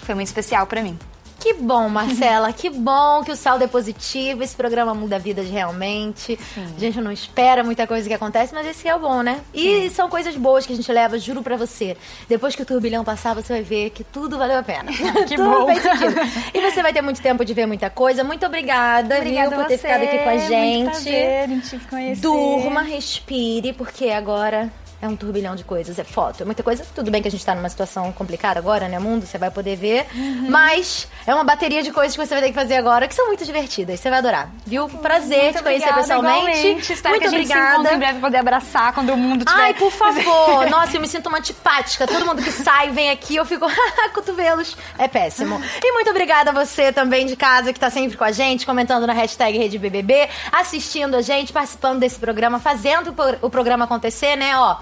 foi 0.03 0.14
muito 0.14 0.29
especial 0.29 0.67
pra 0.67 0.83
mim. 0.83 0.99
Que 1.39 1.53
bom, 1.55 1.89
Marcela, 1.89 2.53
que 2.53 2.70
bom 2.70 3.22
que 3.22 3.30
o 3.30 3.37
saldo 3.37 3.62
é 3.62 3.66
positivo, 3.66 4.43
esse 4.43 4.57
programa 4.57 4.95
muda 4.95 5.18
vidas 5.18 5.49
realmente. 5.49 6.39
A 6.57 6.80
gente 6.80 7.01
não 7.01 7.12
espera 7.12 7.62
muita 7.62 7.87
coisa 7.87 8.09
que 8.09 8.14
acontece, 8.14 8.55
mas 8.55 8.66
esse 8.66 8.89
é 8.89 8.95
o 8.95 8.99
bom, 8.99 9.22
né? 9.22 9.41
E 9.55 9.91
são 9.91 10.09
coisas 10.09 10.34
boas 10.34 10.66
que 10.66 10.72
a 10.72 10.76
gente 10.76 10.91
leva, 10.91 11.18
juro 11.18 11.43
pra 11.43 11.57
você. 11.57 11.97
Depois 12.28 12.57
que 12.57 12.62
o 12.62 12.66
turbilhão 12.66 13.05
passar, 13.05 13.34
você 13.34 13.53
vai 13.53 13.62
ver 13.62 13.91
que 13.91 14.03
tudo 14.03 14.39
valeu 14.39 14.59
a 14.59 14.62
pena. 14.62 14.91
Que 15.26 15.37
tudo 15.37 15.51
bom. 15.51 15.66
fez 15.66 15.82
sentido. 15.82 16.14
E 16.55 16.61
você 16.61 16.82
vai 16.82 16.93
ter 16.93 17.03
muito 17.03 17.20
tempo 17.20 17.45
de 17.45 17.53
ver 17.53 17.66
muita 17.66 17.91
coisa. 17.91 18.22
Muito 18.24 18.47
obrigada, 18.47 19.20
viu, 19.20 19.51
por 19.51 19.66
ter 19.66 19.78
ficado 19.78 20.03
aqui 20.03 20.18
com 20.18 20.28
a 20.28 20.39
gente. 20.39 21.11
em 21.11 21.61
te 21.61 21.78
conhecer. 21.89 22.20
Durma, 22.20 22.82
respire, 22.82 23.72
porque 23.72 24.11
agora 24.11 24.70
é 25.07 25.09
um 25.09 25.17
turbilhão 25.17 25.57
de 25.57 25.65
coisas. 25.65 25.99
É 25.99 26.05
foto, 26.05 26.43
é 26.43 26.45
muita 26.45 26.63
coisa. 26.63 26.85
Tudo 26.95 27.11
bem 27.11 27.23
que 27.23 27.29
a 27.29 27.31
gente 27.31 27.45
tá 27.45 27.55
numa 27.55 27.69
situação 27.69 28.13
complicada 28.13 28.59
agora, 28.59 28.89
né, 28.89 28.99
mundo? 28.99 29.27
Você 29.27 29.39
vai 29.39 29.51
poder 29.51 29.77
ver. 29.77 30.07
Uhum. 30.15 30.51
Mas 30.51 31.09
é 31.27 31.35
uma 31.35 31.45
bateria 31.45 31.83
de 31.83 31.91
coisas 31.91 32.17
que 32.17 32.25
você 32.25 32.35
vai 32.35 32.43
ter 32.43 32.49
que 32.49 32.55
fazer 32.55 32.77
agora 32.77 33.09
que 33.09 33.15
são 33.15 33.27
muito 33.27 33.45
divertidas. 33.45 34.01
Você 34.01 34.11
vai 34.11 34.19
adorar. 34.19 34.51
Viu? 34.67 34.89
Prazer 34.89 35.45
Muito 35.45 35.59
te 35.59 35.63
conhecer 35.63 35.89
obrigada, 35.89 36.03
pessoalmente. 36.03 36.59
igualmente. 36.59 36.93
Espero 36.93 37.15
muito 37.15 37.23
que 37.23 37.35
a 37.35 37.39
gente 37.39 37.47
se 37.47 37.53
obrigada. 37.53 37.75
encontre 37.75 37.95
em 37.95 37.99
breve 37.99 38.21
poder 38.21 38.39
abraçar 38.39 38.93
quando 38.93 39.11
o 39.11 39.17
mundo 39.17 39.45
tiver... 39.45 39.61
Ai, 39.61 39.75
por 39.75 39.91
favor. 39.91 40.67
Nossa, 40.71 40.97
eu 40.97 41.01
me 41.01 41.09
sinto 41.09 41.29
uma 41.29 41.39
antipática. 41.39 42.07
Todo 42.07 42.25
mundo 42.27 42.43
que 42.43 42.51
sai, 42.51 42.91
vem 42.91 43.11
aqui, 43.11 43.37
eu 43.37 43.45
fico, 43.45 43.67
cotovelos. 44.13 44.77
É 44.99 45.09
péssimo. 45.09 45.61
E 45.83 45.93
muito 45.93 46.11
obrigada 46.11 46.51
a 46.51 46.53
você 46.53 46.93
também 46.93 47.27
de 47.27 47.37
casa 47.37 47.73
que 47.73 47.81
tá 47.81 47.91
sempre 47.91 48.17
com 48.17 48.25
a 48.25 48.33
gente, 48.33 48.67
comentando 48.67 49.07
na 49.07 49.13
hashtag 49.13 49.57
RedeBBB, 49.59 50.29
assistindo 50.53 51.15
a 51.17 51.23
gente, 51.23 51.53
participando 51.53 52.01
desse 52.01 52.19
programa, 52.19 52.59
fazendo 52.59 53.15
o 53.43 53.51
programa 53.51 53.85
acontecer, 53.85 54.37
né? 54.37 54.57
Ó, 54.57 54.77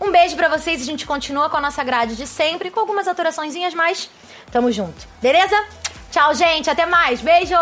um 0.00 0.10
beijo 0.10 0.36
pra 0.36 0.48
vocês. 0.48 0.80
A 0.80 0.84
gente 0.84 1.06
continua 1.06 1.48
com 1.50 1.56
a 1.56 1.60
nossa 1.60 1.82
grade 1.84 2.16
de 2.16 2.26
sempre, 2.26 2.70
com 2.70 2.80
algumas 2.80 3.08
alteraçõezinhas, 3.08 3.74
mas 3.74 4.10
tamo 4.50 4.70
junto. 4.70 5.06
Beleza? 5.20 5.56
Tchau, 6.10 6.34
gente. 6.34 6.70
Até 6.70 6.86
mais. 6.86 7.20
Beijo! 7.20 7.56